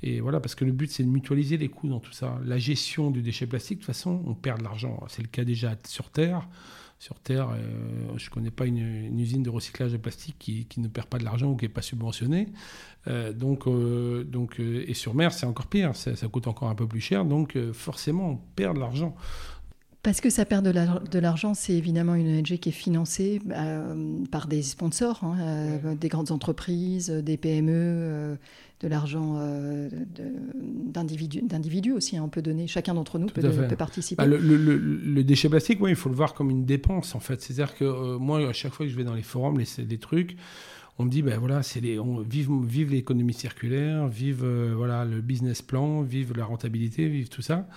et 0.03 0.21
voilà, 0.21 0.41
parce 0.41 0.55
que 0.55 0.65
le 0.65 0.73
but, 0.73 0.91
c'est 0.91 1.05
de 1.05 1.09
mutualiser 1.09 1.57
les 1.57 1.69
coûts 1.69 1.89
dans 1.89 2.01
tout 2.01 2.13
ça. 2.13 2.41
La 2.45 2.59
gestion 2.59 3.11
du 3.11 3.23
déchet 3.23 3.47
plastique, 3.47 3.79
de 3.79 3.83
toute 3.85 3.87
façon, 3.87 4.23
on 4.27 4.35
perd 4.35 4.59
de 4.59 4.65
l'argent. 4.65 5.01
C'est 5.09 5.23
le 5.23 5.29
cas 5.29 5.45
déjà 5.45 5.77
sur 5.87 6.11
Terre. 6.11 6.49
Sur 6.99 7.19
Terre, 7.19 7.51
euh, 7.51 8.17
je 8.17 8.27
ne 8.27 8.31
connais 8.31 8.51
pas 8.51 8.67
une, 8.67 9.19
usine 9.19 9.43
de 9.43 9.51
recyclage 9.51 9.93
de 9.93 9.97
plastique 9.97 10.37
qui, 10.39 10.69
ne 10.79 10.89
perd 10.89 11.07
pas 11.07 11.19
de 11.19 11.25
l'argent 11.25 11.51
ou 11.51 11.57
qui 11.57 11.65
n'est 11.65 11.69
pas 11.69 11.83
subventionnée. 11.83 12.49
Euh, 13.09 13.33
euh, 13.67 14.85
et 14.87 14.95
sur 14.95 15.15
mer, 15.15 15.33
c'est 15.33 15.47
encore 15.47 15.67
pire. 15.67 15.95
Ça, 15.95 16.15
coûte 16.29 16.47
encore 16.49 16.69
un 16.69 16.75
peu 16.75 16.87
plus 16.87 17.01
cher. 17.01 17.25
Donc, 17.25 17.57
forcément, 17.73 18.31
on 18.31 18.37
perd 18.37 18.75
de 18.77 18.81
l'argent. 18.81 19.17
Parce 20.03 20.21
que 20.21 20.31
ça 20.31 20.45
perd 20.45 20.67
de 20.67 21.19
l'argent, 21.19 21.55
c'est 21.55 21.75
évidemment 21.75 22.15
une 22.15 22.39
ONG 22.39 22.59
qui 22.59 22.69
est 22.71 22.73
financée 22.73 23.41
par 24.31 24.49
des 24.49 24.63
sponsors, 24.63 25.23
hein, 25.23 25.97
des 26.01 26.09
grandes 26.09 26.33
entreprises, 26.33 27.09
des 27.11 27.37
PME, 27.37 28.37
de 28.83 28.89
l'argent 28.89 29.37
euh, 29.39 29.89
d'individus 30.93 31.93
aussi. 31.93 32.17
Hein, 32.17 32.23
on 32.25 32.29
peut 32.29 32.43
donner, 32.43 32.67
chacun 32.67 32.95
d'entre 32.95 33.19
nous 33.19 33.29
peut, 33.29 33.41
participer. 33.79 34.23
Ah, 34.23 34.27
le, 34.27 35.23
déchet 35.23 35.49
plastique, 35.49 35.81
ouais, 35.81 35.91
il 35.91 35.97
faut 35.97 36.09
le 36.09 36.17
voir 36.17 36.35
comme 36.35 36.51
une 36.51 36.65
dépense 36.65 37.15
en 37.15 37.21
fait. 37.21 37.41
C'est-à-dire 37.41 37.77
que 37.77 37.85
euh, 37.85 38.19
moi, 38.19 38.47
à 38.49 38.53
chaque 38.53 38.73
fois 38.73 38.85
que 38.85 38.93
je 38.93 38.97
vais 38.97 39.05
dans 39.05 39.15
les 39.15 39.23
forums, 39.23 39.59
les, 39.59 39.85
les 39.85 39.99
trucs, 39.99 40.37
on 40.99 41.05
me 41.05 41.11
dit, 41.11 41.23
ben 41.23 41.39
voilà, 41.39 41.63
c'est 41.63 41.81
les, 41.81 41.99
on, 41.99 42.21
vive, 42.21 42.51
vive 42.65 42.91
l'économie 42.91 43.33
circulaire, 43.33 44.09
vive 44.09 44.45
euh, 44.45 44.75
voilà, 44.77 45.05
le 45.05 45.21
business 45.21 45.63
plan, 45.63 46.03
vive 46.03 46.37
la 46.37 46.45
rentabilité, 46.45 47.09
vive 47.09 47.29
tout 47.29 47.43
ça. 47.43 47.69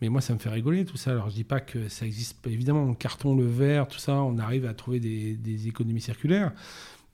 Mais 0.00 0.08
moi, 0.08 0.20
ça 0.20 0.32
me 0.32 0.38
fait 0.38 0.48
rigoler 0.48 0.84
tout 0.84 0.96
ça. 0.96 1.10
Alors, 1.10 1.30
je 1.30 1.34
dis 1.34 1.44
pas 1.44 1.60
que 1.60 1.88
ça 1.88 2.06
existe. 2.06 2.46
Évidemment, 2.46 2.86
le 2.86 2.94
carton, 2.94 3.36
le 3.36 3.46
verre, 3.46 3.86
tout 3.86 3.98
ça, 3.98 4.14
on 4.14 4.38
arrive 4.38 4.66
à 4.66 4.74
trouver 4.74 5.00
des, 5.00 5.34
des 5.34 5.68
économies 5.68 6.00
circulaires. 6.00 6.52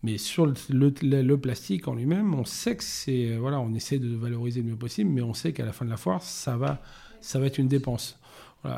Mais 0.03 0.19
sur 0.19 0.47
le, 0.47 1.37
plastique 1.37 1.89
en 1.89 1.95
lui-même, 1.95 2.35
on 2.35 2.45
sait 2.45 2.77
que 2.77 2.85
c'est. 2.85 3.37
Voilà, 3.37 3.59
on 3.59 3.75
essaie 3.75 3.99
de 3.99 4.15
valoriser 4.15 4.63
le 4.63 4.69
mieux 4.69 4.77
possible, 4.77 5.11
mais 5.11 5.23
on 5.23 5.35
sait 5.35 5.53
qu'à 5.53 5.65
la 5.65 5.73
fin 5.73 5.85
de 5.85 5.91
la 5.91 5.97
foire, 5.97 6.23
ça 6.23 6.57
va, 6.57 6.81
ça 7.21 7.41
va 7.41 7.47
être 7.47 7.59
une 7.59 7.69
dépense 7.69 8.19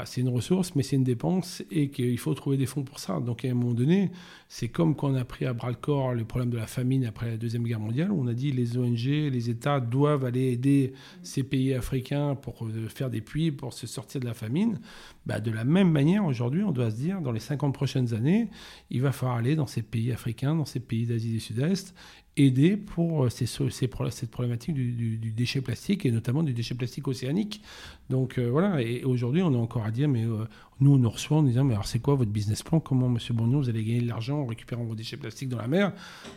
c'est 0.04 0.20
une 0.20 0.28
ressource, 0.28 0.74
mais 0.74 0.82
c'est 0.82 0.96
une 0.96 1.04
dépense 1.04 1.62
et 1.70 1.90
qu'il 1.90 2.18
faut 2.18 2.34
trouver 2.34 2.56
des 2.56 2.66
fonds 2.66 2.82
pour 2.82 2.98
ça. 2.98 3.20
Donc 3.20 3.44
à 3.44 3.48
un 3.48 3.54
moment 3.54 3.74
donné, 3.74 4.10
c'est 4.48 4.68
comme 4.68 4.94
quand 4.94 5.10
on 5.10 5.14
a 5.14 5.24
pris 5.24 5.46
à 5.46 5.52
bras 5.52 5.68
le 5.68 5.76
corps 5.76 6.14
le 6.14 6.24
problème 6.24 6.50
de 6.50 6.56
la 6.56 6.66
famine 6.66 7.04
après 7.04 7.30
la 7.30 7.36
Deuxième 7.36 7.64
Guerre 7.64 7.80
mondiale, 7.80 8.10
où 8.10 8.20
on 8.20 8.26
a 8.26 8.34
dit 8.34 8.52
les 8.52 8.78
ONG, 8.78 9.04
les 9.04 9.50
États 9.50 9.80
doivent 9.80 10.24
aller 10.24 10.52
aider 10.52 10.92
ces 11.22 11.42
pays 11.42 11.74
africains 11.74 12.34
pour 12.34 12.66
euh, 12.66 12.88
faire 12.88 13.10
des 13.10 13.20
puits, 13.20 13.52
pour 13.52 13.72
se 13.72 13.86
sortir 13.86 14.20
de 14.20 14.26
la 14.26 14.34
famine. 14.34 14.80
Bah, 15.26 15.40
de 15.40 15.50
la 15.50 15.64
même 15.64 15.90
manière, 15.90 16.24
aujourd'hui, 16.24 16.62
on 16.62 16.72
doit 16.72 16.90
se 16.90 16.96
dire, 16.96 17.20
dans 17.20 17.32
les 17.32 17.40
50 17.40 17.74
prochaines 17.74 18.14
années, 18.14 18.48
il 18.90 19.02
va 19.02 19.12
falloir 19.12 19.38
aller 19.38 19.56
dans 19.56 19.66
ces 19.66 19.82
pays 19.82 20.12
africains, 20.12 20.54
dans 20.54 20.64
ces 20.64 20.80
pays 20.80 21.06
d'Asie 21.06 21.32
du 21.32 21.40
Sud-Est, 21.40 21.94
aider 22.38 22.76
pour 22.76 23.24
euh, 23.24 23.28
cette 23.30 24.30
problématique 24.30 24.74
du, 24.74 25.32
déchet 25.32 25.60
plastique 25.60 26.06
et 26.06 26.10
notamment 26.10 26.42
du 26.42 26.52
déchet 26.52 26.74
plastique 26.74 27.08
océanique. 27.08 27.62
Donc 28.10 28.38
euh, 28.38 28.48
voilà, 28.50 28.80
et 28.80 29.04
aujourd'hui 29.04 29.42
on 29.42 29.52
est 29.52 29.58
encore 29.58 29.84
à 29.84 29.90
dire, 29.90 30.08
mais 30.08 30.24
euh, 30.24 30.46
nous 30.80 30.92
on 30.92 30.98
nous 30.98 31.10
reçoit 31.10 31.38
en 31.38 31.42
disant, 31.42 31.64
mais 31.64 31.74
alors 31.74 31.86
c'est 31.86 31.98
quoi 31.98 32.14
votre 32.14 32.30
business 32.30 32.62
plan? 32.62 32.80
Comment, 32.80 33.08
monsieur 33.08 33.34
Bonneau, 33.34 33.60
vous 33.60 33.68
allez 33.68 33.84
gagner 33.84 34.00
de 34.00 34.08
l'argent 34.08 34.40
en 34.40 34.46
récupérant 34.46 34.84
vos 34.84 34.94
déchets 34.94 35.16
plastiques 35.16 35.48
dans 35.48 35.58
la 35.58 35.68
mer? 35.68 35.92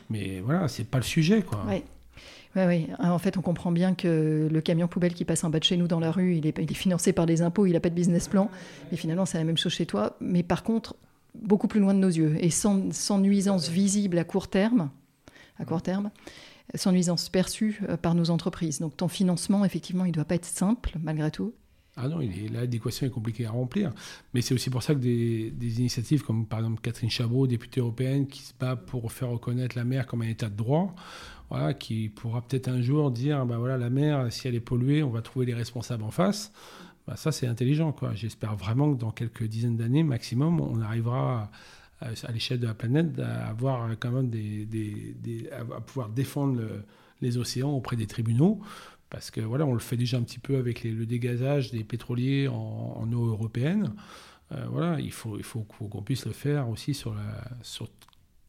Mais 0.09 0.41
voilà, 0.41 0.67
c'est 0.67 0.83
pas 0.83 0.97
le 0.97 1.03
sujet, 1.03 1.41
quoi. 1.41 1.63
Oui. 1.67 1.83
Oui, 2.57 2.63
oui. 2.67 2.87
En 2.99 3.17
fait, 3.17 3.37
on 3.37 3.41
comprend 3.41 3.71
bien 3.71 3.95
que 3.95 4.49
le 4.51 4.61
camion 4.61 4.89
poubelle 4.89 5.13
qui 5.13 5.23
passe 5.23 5.45
en 5.45 5.49
bas 5.49 5.59
de 5.59 5.63
chez 5.63 5.77
nous 5.77 5.87
dans 5.87 6.01
la 6.01 6.11
rue, 6.11 6.35
il 6.35 6.45
est, 6.45 6.73
financé 6.73 7.13
par 7.13 7.25
des 7.25 7.41
impôts, 7.41 7.65
il 7.65 7.71
n'a 7.71 7.79
pas 7.79 7.89
de 7.89 7.95
business 7.95 8.27
plan. 8.27 8.49
Mais 8.91 8.97
finalement, 8.97 9.25
c'est 9.25 9.37
la 9.37 9.45
même 9.45 9.57
chose 9.57 9.71
chez 9.71 9.85
toi. 9.85 10.17
Mais 10.19 10.43
par 10.43 10.63
contre, 10.63 10.97
beaucoup 11.33 11.69
plus 11.69 11.79
loin 11.79 11.93
de 11.93 11.99
nos 11.99 12.09
yeux 12.09 12.35
et 12.41 12.49
sans 12.49 13.19
nuisance 13.19 13.69
visible 13.69 14.17
à 14.17 14.25
court 14.25 14.49
terme, 14.49 14.89
à 15.62 15.65
court 15.65 15.82
terme, 15.82 16.10
sans 16.76 16.91
nuisance 16.91 17.30
perçue 17.30 17.82
euh, 17.88 17.97
par 17.97 18.15
nos 18.15 18.30
entreprises. 18.30 18.80
Donc 18.80 18.97
ton 18.97 19.08
financement, 19.08 19.63
effectivement, 19.63 20.06
il 20.06 20.10
ne 20.10 20.13
doit 20.13 20.26
pas 20.26 20.36
être 20.36 20.45
simple, 20.45 20.97
malgré 21.02 21.32
tout. 21.32 21.54
Ah 21.97 22.08
non, 22.08 22.19
l'équation 22.19 23.06
est 23.06 23.10
compliquée 23.10 23.45
à 23.45 23.52
remplir. 23.52 23.91
Mais 24.34 24.41
c'est 24.41 24.54
aussi 24.54 24.69
pour 24.69 24.82
ça 24.82 24.95
que 24.95 25.00
des, 25.00 25.80
initiatives 25.80 26.24
comme 26.24 26.45
par 26.45 26.60
exemple 26.60 26.82
Catherine 26.82 27.10
Chabot, 27.10 27.47
députée 27.47 27.82
européenne, 27.82 28.28
qui 28.28 28.41
se 28.41 28.54
bat 28.58 28.78
pour 28.78 29.12
faire 29.12 29.30
reconnaître 29.30 29.78
la 29.78 29.84
mer 29.84 30.08
comme 30.08 30.21
un 30.21 30.28
état 30.28 30.47
de 30.47 30.56
droit, 30.56 30.95
voilà, 31.50 31.74
qui 31.74 32.08
pourra 32.08 32.41
peut-être 32.41 32.69
un 32.69 32.82
jour 32.82 33.12
dire, 33.12 33.45
bah 33.45 33.58
voilà, 33.58 33.78
la 33.78 33.89
mer, 33.89 34.32
si 34.32 34.47
elle 34.47 34.56
est 34.56 34.62
polluée, 34.62 35.04
on 35.04 35.10
va 35.10 35.21
trouver 35.21 35.45
les 35.45 35.54
responsables 35.54 36.04
en 36.04 36.12
face. 36.12 36.54
Bah 37.08 37.17
ça, 37.17 37.34
c'est 37.34 37.47
intelligent. 37.47 37.93
J'espère 38.13 38.56
vraiment 38.56 38.93
que 38.93 39.00
dans 39.00 39.12
quelques 39.12 39.43
dizaines 39.43 39.76
d'années 39.76 40.04
maximum, 40.04 40.62
on 40.62 40.80
arrivera 40.82 41.41
à 41.43 41.52
à 42.01 42.31
l'échelle 42.31 42.59
de 42.59 42.67
la 42.67 42.73
planète, 42.73 43.19
à 43.19 43.47
avoir 43.47 43.89
quand 43.99 44.11
même 44.11 44.29
des, 44.29 45.49
à 45.51 45.81
pouvoir 45.81 46.09
défendre 46.09 46.61
les 47.21 47.37
océans 47.37 47.71
auprès 47.71 47.95
des 47.95 48.07
tribunaux. 48.07 48.61
Parce 49.11 49.29
que 49.29 49.41
voilà, 49.41 49.65
on 49.65 49.73
le 49.73 49.79
fait 49.79 49.97
déjà 49.97 50.17
un 50.17 50.23
petit 50.23 50.39
peu 50.39 50.57
avec 50.57 50.83
le 50.83 51.05
dégazage 51.05 51.71
des 51.71 51.83
pétroliers 51.83 52.47
en, 52.47 53.11
eau 53.11 53.25
européenne. 53.25 53.93
Euh, 54.53 54.65
voilà, 54.71 54.99
il 54.99 55.11
faut, 55.11 55.37
il 55.37 55.43
faut, 55.43 55.61
qu'on 55.61 56.01
puisse 56.01 56.25
le 56.25 56.31
faire 56.31 56.69
aussi 56.69 56.93
sur, 56.93 57.13
la, 57.13 57.43
sur 57.61 57.89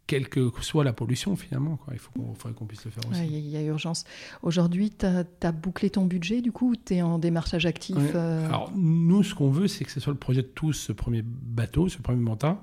quelle 0.06 0.28
que 0.28 0.52
soit 0.60 0.84
la 0.84 0.92
pollution 0.92 1.34
finalement. 1.34 1.76
Quoi. 1.78 1.94
Il 1.94 1.98
faut 1.98 2.12
faudrait 2.36 2.56
qu'on 2.56 2.66
puisse 2.66 2.84
le 2.84 2.92
faire 2.92 3.02
aussi. 3.10 3.26
Il 3.26 3.48
y, 3.48 3.56
a 3.56 3.62
urgence. 3.62 4.04
Aujourd'hui, 4.42 4.90
tu 4.90 5.06
as, 5.06 5.52
bouclé 5.52 5.90
ton 5.90 6.04
budget 6.04 6.42
du 6.42 6.52
coup 6.52 6.76
Tu 6.76 6.94
es 6.94 7.02
en 7.02 7.18
démarchage 7.18 7.66
actif 7.66 7.96
euh 8.14 8.46
Alors 8.46 8.70
nous, 8.76 9.24
ce 9.24 9.34
qu'on 9.34 9.50
veut, 9.50 9.66
c'est 9.66 9.84
que 9.84 9.90
ce 9.90 9.98
soit 9.98 10.12
le 10.12 10.18
projet 10.18 10.42
de 10.42 10.48
tous, 10.48 10.74
ce 10.74 10.92
premier 10.92 11.22
bateau, 11.24 11.88
ce 11.88 11.98
premier 11.98 12.20
mandat. 12.20 12.62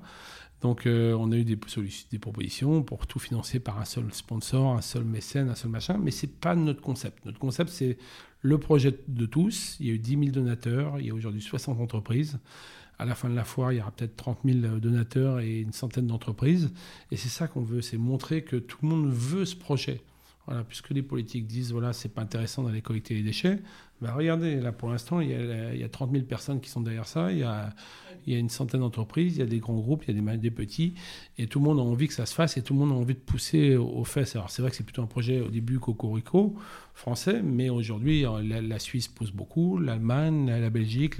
Donc 0.60 0.86
euh, 0.86 1.14
on 1.14 1.32
a 1.32 1.36
eu 1.36 1.44
des, 1.44 1.56
des, 1.56 2.18
propositions 2.18 2.82
pour 2.82 3.06
tout 3.06 3.18
financer 3.18 3.60
par 3.60 3.78
un 3.78 3.84
seul 3.84 4.12
sponsor, 4.12 4.76
un 4.76 4.82
seul 4.82 5.04
mécène, 5.04 5.48
un 5.48 5.54
seul 5.54 5.70
machin, 5.70 5.98
mais 5.98 6.10
ce 6.10 6.26
n'est 6.26 6.32
pas 6.32 6.54
notre 6.54 6.82
concept. 6.82 7.24
Notre 7.24 7.38
concept, 7.38 7.70
c'est 7.70 7.96
le 8.42 8.58
projet 8.58 8.98
de 9.08 9.26
tous. 9.26 9.76
Il 9.80 9.86
y 9.86 9.90
a 9.90 9.94
eu 9.94 9.98
10 9.98 10.10
000 10.10 10.24
donateurs, 10.32 11.00
il 11.00 11.06
y 11.06 11.10
a 11.10 11.14
aujourd'hui 11.14 11.40
60 11.40 11.80
entreprises. 11.80 12.38
À 12.98 13.06
la 13.06 13.14
fin 13.14 13.30
de 13.30 13.34
la 13.34 13.44
foire, 13.44 13.72
il 13.72 13.78
y 13.78 13.80
aura 13.80 13.90
peut-être 13.92 14.16
30 14.16 14.40
000 14.44 14.78
donateurs 14.78 15.40
et 15.40 15.60
une 15.60 15.72
centaine 15.72 16.06
d'entreprises. 16.06 16.70
Et 17.10 17.16
c'est 17.16 17.30
ça 17.30 17.48
qu'on 17.48 17.62
veut, 17.62 17.80
c'est 17.80 17.96
montrer 17.96 18.44
que 18.44 18.56
tout 18.56 18.76
le 18.82 18.88
monde 18.88 19.10
veut 19.10 19.46
ce 19.46 19.56
projet. 19.56 20.02
Voilà, 20.46 20.64
puisque 20.64 20.90
les 20.90 21.02
politiques 21.02 21.46
disent 21.46 21.72
voilà, 21.72 21.94
c'est 21.94 22.08
pas 22.10 22.22
intéressant 22.22 22.64
d'aller 22.64 22.82
collecter 22.82 23.14
les 23.14 23.22
déchets, 23.22 23.60
bah 24.00 24.14
regardez, 24.14 24.56
là 24.60 24.72
pour 24.72 24.88
l'instant, 24.88 25.20
il, 25.20 25.30
y, 25.30 25.84
a, 25.84 25.88
30 25.88 26.12
000 26.12 26.24
personnes 26.24 26.60
qui 26.60 26.70
sont 26.70 26.80
derrière 26.80 27.06
ça, 27.06 27.30
il 27.32 27.38
y 27.38 27.44
a, 27.44 27.74
une 28.26 28.48
centaine 28.48 28.80
d'entreprises, 28.80 29.36
il 29.36 29.40
y 29.40 29.42
a 29.42 29.46
des 29.46 29.58
grands 29.58 29.78
groupes, 29.78 30.04
il 30.08 30.16
y 30.16 30.28
a 30.28 30.36
des, 30.38 30.50
petits, 30.50 30.94
et 31.36 31.46
tout 31.46 31.58
le 31.58 31.66
monde 31.66 31.78
a 31.78 31.82
envie 31.82 32.08
que 32.08 32.14
ça 32.14 32.24
se 32.24 32.34
fasse 32.34 32.56
et 32.56 32.62
tout 32.62 32.72
le 32.72 32.78
monde 32.80 32.92
a 32.92 32.94
envie 32.94 33.14
de 33.14 33.18
pousser 33.18 33.76
aux 33.76 34.04
fesses. 34.04 34.36
Alors 34.36 34.50
c'est 34.50 34.62
vrai 34.62 34.70
que 34.70 34.76
c'est 34.76 34.84
plutôt 34.84 35.02
un 35.02 35.06
projet 35.06 35.40
au 35.40 35.48
début 35.48 35.78
cocorico 35.78 36.56
français, 36.94 37.42
mais 37.42 37.68
aujourd'hui 37.68 38.24
la, 38.42 38.78
Suisse 38.78 39.08
pousse 39.08 39.32
beaucoup, 39.32 39.78
l'Allemagne, 39.78 40.46
la, 40.48 40.70
Belgique, 40.70 41.16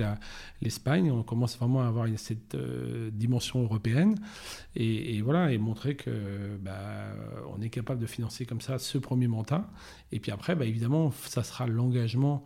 l'Espagne, 0.63 1.11
on 1.11 1.23
commence 1.23 1.59
vraiment 1.59 1.83
à 1.83 1.87
avoir 1.87 2.07
cette 2.17 2.55
euh, 2.55 3.11
dimension 3.13 3.63
européenne 3.63 4.15
et, 4.75 5.17
et, 5.17 5.23
voilà, 5.23 5.53
et 5.53 5.59
montrer 5.59 5.97
que 5.97 6.57
bah, 6.63 7.15
on 7.55 7.61
est 7.61 7.71
capable 7.71 8.01
de 8.01 8.07
financer 8.07 8.47
comme 8.47 8.61
ça 8.61 8.79
ce 8.79 8.99
premier 8.99 9.29
mandat. 9.29 9.69
Et 10.13 10.21
puis 10.21 10.33
après, 10.33 10.55
bah, 10.55 10.65
évidemment, 10.65 11.11
ça 11.11 11.43
sera 11.43 11.67
l'engagement 11.67 12.45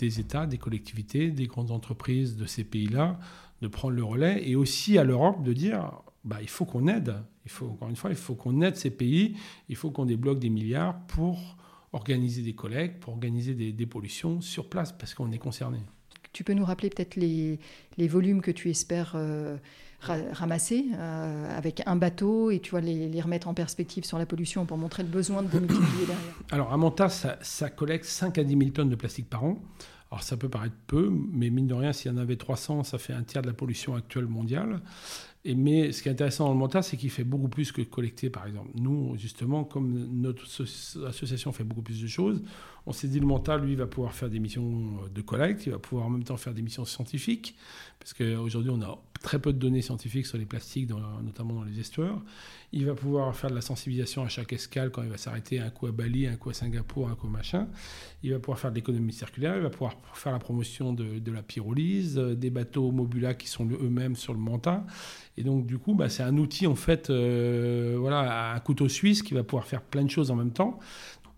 des 0.00 0.18
États, 0.20 0.46
des 0.46 0.58
collectivités, 0.58 1.30
des 1.30 1.46
grandes 1.46 1.70
entreprises 1.70 2.36
de 2.36 2.46
ces 2.46 2.64
pays-là, 2.64 3.18
de 3.60 3.68
prendre 3.68 3.94
le 3.94 4.04
relais, 4.04 4.48
et 4.48 4.56
aussi 4.56 4.98
à 4.98 5.04
l'Europe 5.04 5.42
de 5.42 5.52
dire, 5.52 5.92
bah, 6.24 6.38
il 6.40 6.48
faut 6.48 6.64
qu'on 6.64 6.88
aide, 6.88 7.14
il 7.44 7.50
faut, 7.50 7.66
encore 7.66 7.88
une 7.88 7.96
fois, 7.96 8.10
il 8.10 8.16
faut 8.16 8.34
qu'on 8.34 8.60
aide 8.62 8.76
ces 8.76 8.90
pays, 8.90 9.36
il 9.68 9.76
faut 9.76 9.90
qu'on 9.90 10.06
débloque 10.06 10.38
des 10.38 10.50
milliards 10.50 10.98
pour 11.06 11.56
organiser 11.92 12.42
des 12.42 12.54
collectes, 12.54 13.00
pour 13.00 13.12
organiser 13.12 13.54
des 13.54 13.72
dépollutions 13.72 14.40
sur 14.40 14.68
place, 14.68 14.92
parce 14.92 15.14
qu'on 15.14 15.30
est 15.32 15.38
concerné. 15.38 15.78
Tu 16.32 16.44
peux 16.44 16.52
nous 16.52 16.64
rappeler 16.64 16.90
peut-être 16.90 17.16
les, 17.16 17.58
volumes 18.08 18.40
que 18.40 18.50
tu 18.50 18.70
espères 18.70 19.12
euh, 19.14 19.56
ramasser 20.02 20.86
euh, 20.94 21.56
avec 21.56 21.82
un 21.86 21.96
bateau 21.96 22.50
et 22.50 22.60
tu 22.60 22.70
vois 22.70 22.80
les, 22.80 23.20
remettre 23.20 23.48
en 23.48 23.54
perspective 23.54 24.04
sur 24.04 24.18
la 24.18 24.26
pollution 24.26 24.64
pour 24.64 24.78
montrer 24.78 25.02
le 25.02 25.08
besoin 25.08 25.42
de 25.42 25.48
démultiplier 25.48 26.06
derrière 26.06 26.34
Alors 26.50 26.72
à 26.72 27.08
ça, 27.08 27.38
ça, 27.42 27.68
collecte 27.68 28.04
5 28.04 28.38
à 28.38 28.44
10 28.44 28.56
000 28.56 28.70
tonnes 28.70 28.90
de 28.90 28.96
plastique 28.96 29.28
par 29.28 29.44
an. 29.44 29.60
Alors 30.10 30.22
ça 30.24 30.36
peut 30.36 30.48
paraître 30.48 30.74
peu, 30.86 31.12
mais 31.32 31.50
mine 31.50 31.68
de 31.68 31.74
rien, 31.74 31.92
s'il 31.92 32.10
y 32.10 32.14
en 32.14 32.18
avait 32.18 32.36
300, 32.36 32.82
ça 32.82 32.98
fait 32.98 33.12
un 33.12 33.22
tiers 33.22 33.42
de 33.42 33.46
la 33.46 33.52
pollution 33.52 33.94
actuelle 33.94 34.26
mondiale. 34.26 34.80
Et, 35.44 35.54
mais 35.54 35.92
ce 35.92 36.02
qui 36.02 36.08
est 36.08 36.12
intéressant 36.12 36.44
dans 36.44 36.52
le 36.52 36.58
Manta, 36.58 36.82
c'est 36.82 36.96
qu'il 36.96 37.10
fait 37.10 37.24
beaucoup 37.24 37.48
plus 37.48 37.72
que 37.72 37.80
collecter, 37.82 38.28
par 38.28 38.46
exemple. 38.46 38.70
Nous, 38.74 39.16
justement, 39.16 39.64
comme 39.64 40.08
notre 40.12 40.44
association 41.06 41.52
fait 41.52 41.64
beaucoup 41.64 41.82
plus 41.82 42.02
de 42.02 42.06
choses, 42.06 42.42
on 42.86 42.92
s'est 42.92 43.08
dit 43.08 43.20
le 43.20 43.26
Manta, 43.26 43.56
lui, 43.56 43.74
va 43.74 43.86
pouvoir 43.86 44.12
faire 44.12 44.28
des 44.28 44.38
missions 44.38 45.08
de 45.12 45.20
collecte, 45.22 45.64
il 45.66 45.72
va 45.72 45.78
pouvoir 45.78 46.06
en 46.06 46.10
même 46.10 46.24
temps 46.24 46.36
faire 46.36 46.52
des 46.52 46.62
missions 46.62 46.84
scientifiques, 46.84 47.56
parce 47.98 48.12
qu'aujourd'hui, 48.12 48.70
on 48.70 48.82
a 48.82 49.02
très 49.22 49.38
peu 49.38 49.52
de 49.52 49.58
données 49.58 49.82
scientifiques 49.82 50.26
sur 50.26 50.38
les 50.38 50.46
plastiques, 50.46 50.90
notamment 51.22 51.54
dans 51.54 51.64
les 51.64 51.78
estuaires. 51.78 52.18
Il 52.72 52.86
va 52.86 52.94
pouvoir 52.94 53.34
faire 53.36 53.50
de 53.50 53.54
la 53.54 53.60
sensibilisation 53.60 54.22
à 54.22 54.28
chaque 54.28 54.52
escale 54.52 54.90
quand 54.90 55.02
il 55.02 55.10
va 55.10 55.18
s'arrêter 55.18 55.60
un 55.60 55.70
coup 55.70 55.86
à 55.86 55.92
Bali, 55.92 56.26
un 56.26 56.36
coup 56.36 56.50
à 56.50 56.54
Singapour, 56.54 57.08
un 57.08 57.14
coup 57.14 57.28
machin. 57.28 57.68
Il 58.22 58.32
va 58.32 58.38
pouvoir 58.38 58.58
faire 58.58 58.70
de 58.70 58.76
l'économie 58.76 59.12
circulaire, 59.12 59.56
il 59.56 59.62
va 59.62 59.70
pouvoir 59.70 59.94
faire 60.14 60.32
la 60.32 60.38
promotion 60.38 60.92
de, 60.92 61.30
la 61.30 61.42
pyrolyse, 61.42 62.18
euh, 62.18 62.34
des 62.34 62.50
bateaux 62.50 62.90
Mobula 62.90 63.34
qui 63.34 63.48
sont 63.48 63.68
eux-mêmes 63.68 64.16
sur 64.16 64.32
le 64.32 64.40
Manta. 64.40 64.86
Et 65.36 65.42
donc, 65.42 65.66
du 65.66 65.78
coup, 65.78 65.94
bah, 65.94 66.08
c'est 66.08 66.22
un 66.22 66.36
outil, 66.38 66.66
en 66.66 66.74
fait, 66.74 67.10
euh, 67.10 67.96
voilà, 67.98 68.54
un 68.54 68.60
couteau 68.60 68.88
suisse 68.88 69.22
qui 69.22 69.34
va 69.34 69.42
pouvoir 69.42 69.66
faire 69.66 69.82
plein 69.82 70.04
de 70.04 70.10
choses 70.10 70.30
en 70.30 70.36
même 70.36 70.52
temps. 70.52 70.78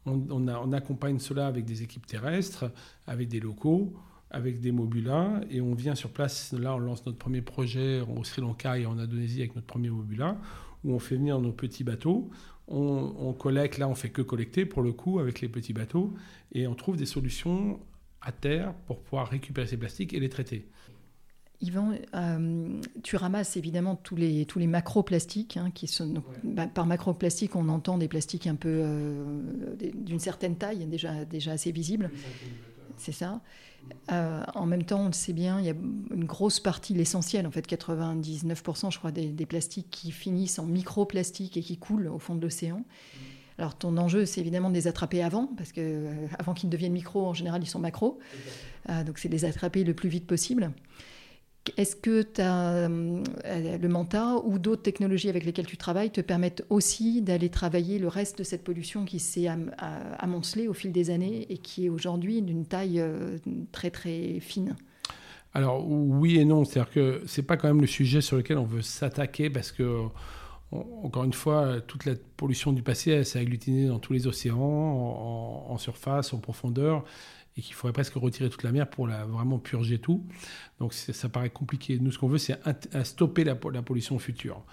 On 0.06 0.72
accompagne 0.72 1.20
cela 1.20 1.46
avec 1.46 1.64
des 1.64 1.82
équipes 1.82 2.06
terrestres, 2.06 2.70
avec 3.06 3.28
des 3.28 3.38
locaux 3.38 3.92
avec 4.32 4.60
des 4.60 4.72
mobulas 4.72 5.40
et 5.50 5.60
on 5.60 5.74
vient 5.74 5.94
sur 5.94 6.10
place. 6.10 6.52
Là, 6.52 6.74
on 6.74 6.78
lance 6.78 7.06
notre 7.06 7.18
premier 7.18 7.42
projet 7.42 8.00
au 8.00 8.24
Sri 8.24 8.40
Lanka 8.40 8.78
et 8.78 8.86
en 8.86 8.98
Indonésie 8.98 9.40
avec 9.40 9.54
notre 9.54 9.66
premier 9.66 9.90
mobula 9.90 10.38
où 10.84 10.92
on 10.92 10.98
fait 10.98 11.16
venir 11.16 11.38
nos 11.40 11.52
petits 11.52 11.84
bateaux. 11.84 12.30
On, 12.68 13.34
collecte, 13.34 13.76
là, 13.76 13.86
on 13.86 13.94
fait 13.94 14.08
que 14.08 14.22
collecter 14.22 14.64
pour 14.64 14.82
le 14.82 14.92
coup 14.92 15.18
avec 15.18 15.42
les 15.42 15.48
petits 15.48 15.74
bateaux 15.74 16.14
et 16.52 16.66
on 16.66 16.74
trouve 16.74 16.96
des 16.96 17.06
solutions 17.06 17.78
à 18.22 18.32
terre 18.32 18.72
pour 18.86 19.00
pouvoir 19.00 19.28
récupérer 19.28 19.66
ces 19.66 19.76
plastiques 19.76 20.14
et 20.14 20.20
les 20.20 20.30
traiter. 20.30 20.66
Yvan, 21.60 21.92
euh, 22.14 22.80
tu 23.02 23.16
ramasses 23.16 23.56
évidemment 23.56 23.94
tous 23.94 24.16
les, 24.16 24.46
tous 24.46 24.58
les 24.58 24.66
macroplastiques. 24.66 25.56
Hein, 25.58 25.70
qui 25.72 25.86
sont, 25.86 26.22
bah, 26.42 26.66
par 26.66 26.86
macroplastique, 26.86 27.54
on 27.54 27.68
entend 27.68 27.98
des 27.98 28.08
plastiques 28.08 28.46
un 28.46 28.56
peu 28.56 28.80
euh, 28.82 29.40
d'une 29.94 30.18
certaine 30.18 30.56
taille, 30.56 30.86
déjà, 30.86 31.24
déjà 31.24 31.52
assez 31.52 31.70
visibles. 31.70 32.10
C'est 32.96 33.12
ça. 33.12 33.40
Euh, 34.10 34.42
en 34.54 34.66
même 34.66 34.84
temps, 34.84 35.02
on 35.02 35.06
le 35.06 35.12
sait 35.12 35.32
bien, 35.32 35.58
il 35.58 35.66
y 35.66 35.70
a 35.70 35.74
une 36.14 36.24
grosse 36.24 36.60
partie, 36.60 36.94
l'essentiel, 36.94 37.46
en 37.46 37.50
fait, 37.50 37.68
99%, 37.68 38.92
je 38.92 38.98
crois, 38.98 39.10
des, 39.10 39.46
plastiques 39.46 39.88
qui 39.90 40.10
finissent 40.12 40.58
en 40.58 40.66
microplastiques 40.66 41.56
et 41.56 41.62
qui 41.62 41.76
coulent 41.76 42.08
au 42.08 42.18
fond 42.18 42.34
de 42.34 42.40
l'océan. 42.40 42.84
Alors, 43.58 43.76
ton 43.76 43.96
enjeu, 43.96 44.24
c'est 44.24 44.40
évidemment 44.40 44.70
de 44.70 44.74
les 44.74 44.86
attraper 44.88 45.22
avant, 45.22 45.48
parce 45.56 45.72
que 45.72 45.80
euh, 45.80 46.26
avant 46.38 46.54
qu'ils 46.54 46.68
ne 46.68 46.72
deviennent 46.72 46.92
micro, 46.92 47.26
en 47.26 47.34
général, 47.34 47.62
ils 47.62 47.66
sont 47.66 47.78
macro. 47.78 48.18
Euh, 48.88 49.04
donc, 49.04 49.18
c'est 49.18 49.28
de 49.28 49.34
les 49.34 49.44
attraper 49.44 49.84
le 49.84 49.94
plus 49.94 50.08
vite 50.08 50.26
possible. 50.26 50.72
Est-ce 51.76 51.94
que 51.94 52.26
euh, 52.40 53.22
le 53.44 53.88
Manta 53.88 54.36
ou 54.44 54.58
d'autres 54.58 54.82
technologies 54.82 55.28
avec 55.28 55.44
lesquelles 55.44 55.66
tu 55.66 55.76
travailles 55.76 56.10
te 56.10 56.20
permettent 56.20 56.64
aussi 56.70 57.22
d'aller 57.22 57.50
travailler 57.50 58.00
le 58.00 58.08
reste 58.08 58.38
de 58.38 58.44
cette 58.44 58.64
pollution 58.64 59.04
qui 59.04 59.20
s'est 59.20 59.46
amoncelée 60.18 60.66
au 60.66 60.74
fil 60.74 60.90
des 60.90 61.10
années 61.10 61.46
et 61.50 61.58
qui 61.58 61.86
est 61.86 61.88
aujourd'hui 61.88 62.42
d'une 62.42 62.66
taille 62.66 63.00
euh, 63.00 63.38
très 63.70 63.90
très 63.90 64.40
fine? 64.40 64.74
Alors 65.54 65.88
oui 65.88 66.38
et 66.38 66.44
non, 66.44 66.64
c'est-à-dire 66.64 66.92
que 66.92 67.22
c'est 67.26 67.42
pas 67.42 67.56
quand 67.56 67.68
même 67.68 67.80
le 67.80 67.86
sujet 67.86 68.22
sur 68.22 68.36
lequel 68.36 68.58
on 68.58 68.64
veut 68.64 68.82
s'attaquer 68.82 69.50
parce 69.50 69.70
que 69.70 70.06
encore 70.72 71.24
une 71.24 71.34
fois, 71.34 71.82
toute 71.86 72.06
la 72.06 72.14
pollution 72.38 72.72
du 72.72 72.82
passé, 72.82 73.24
s'est 73.24 73.38
agglutinée 73.38 73.88
dans 73.88 73.98
tous 73.98 74.14
les 74.14 74.26
océans, 74.26 74.56
en 74.58 75.76
surface, 75.76 76.32
en 76.32 76.38
profondeur 76.38 77.04
et 77.56 77.60
qu'il 77.60 77.74
faudrait 77.74 77.92
presque 77.92 78.14
retirer 78.14 78.48
toute 78.48 78.62
la 78.62 78.72
mer 78.72 78.88
pour 78.88 79.06
la, 79.06 79.24
vraiment 79.24 79.58
purger 79.58 79.98
tout. 79.98 80.24
Donc 80.80 80.94
ça 80.94 81.28
paraît 81.28 81.50
compliqué. 81.50 81.98
Nous, 81.98 82.10
ce 82.10 82.18
qu'on 82.18 82.28
veut, 82.28 82.38
c'est 82.38 82.58
stopper 83.04 83.44
la, 83.44 83.54
pollution 83.54 84.18
future. 84.18 84.64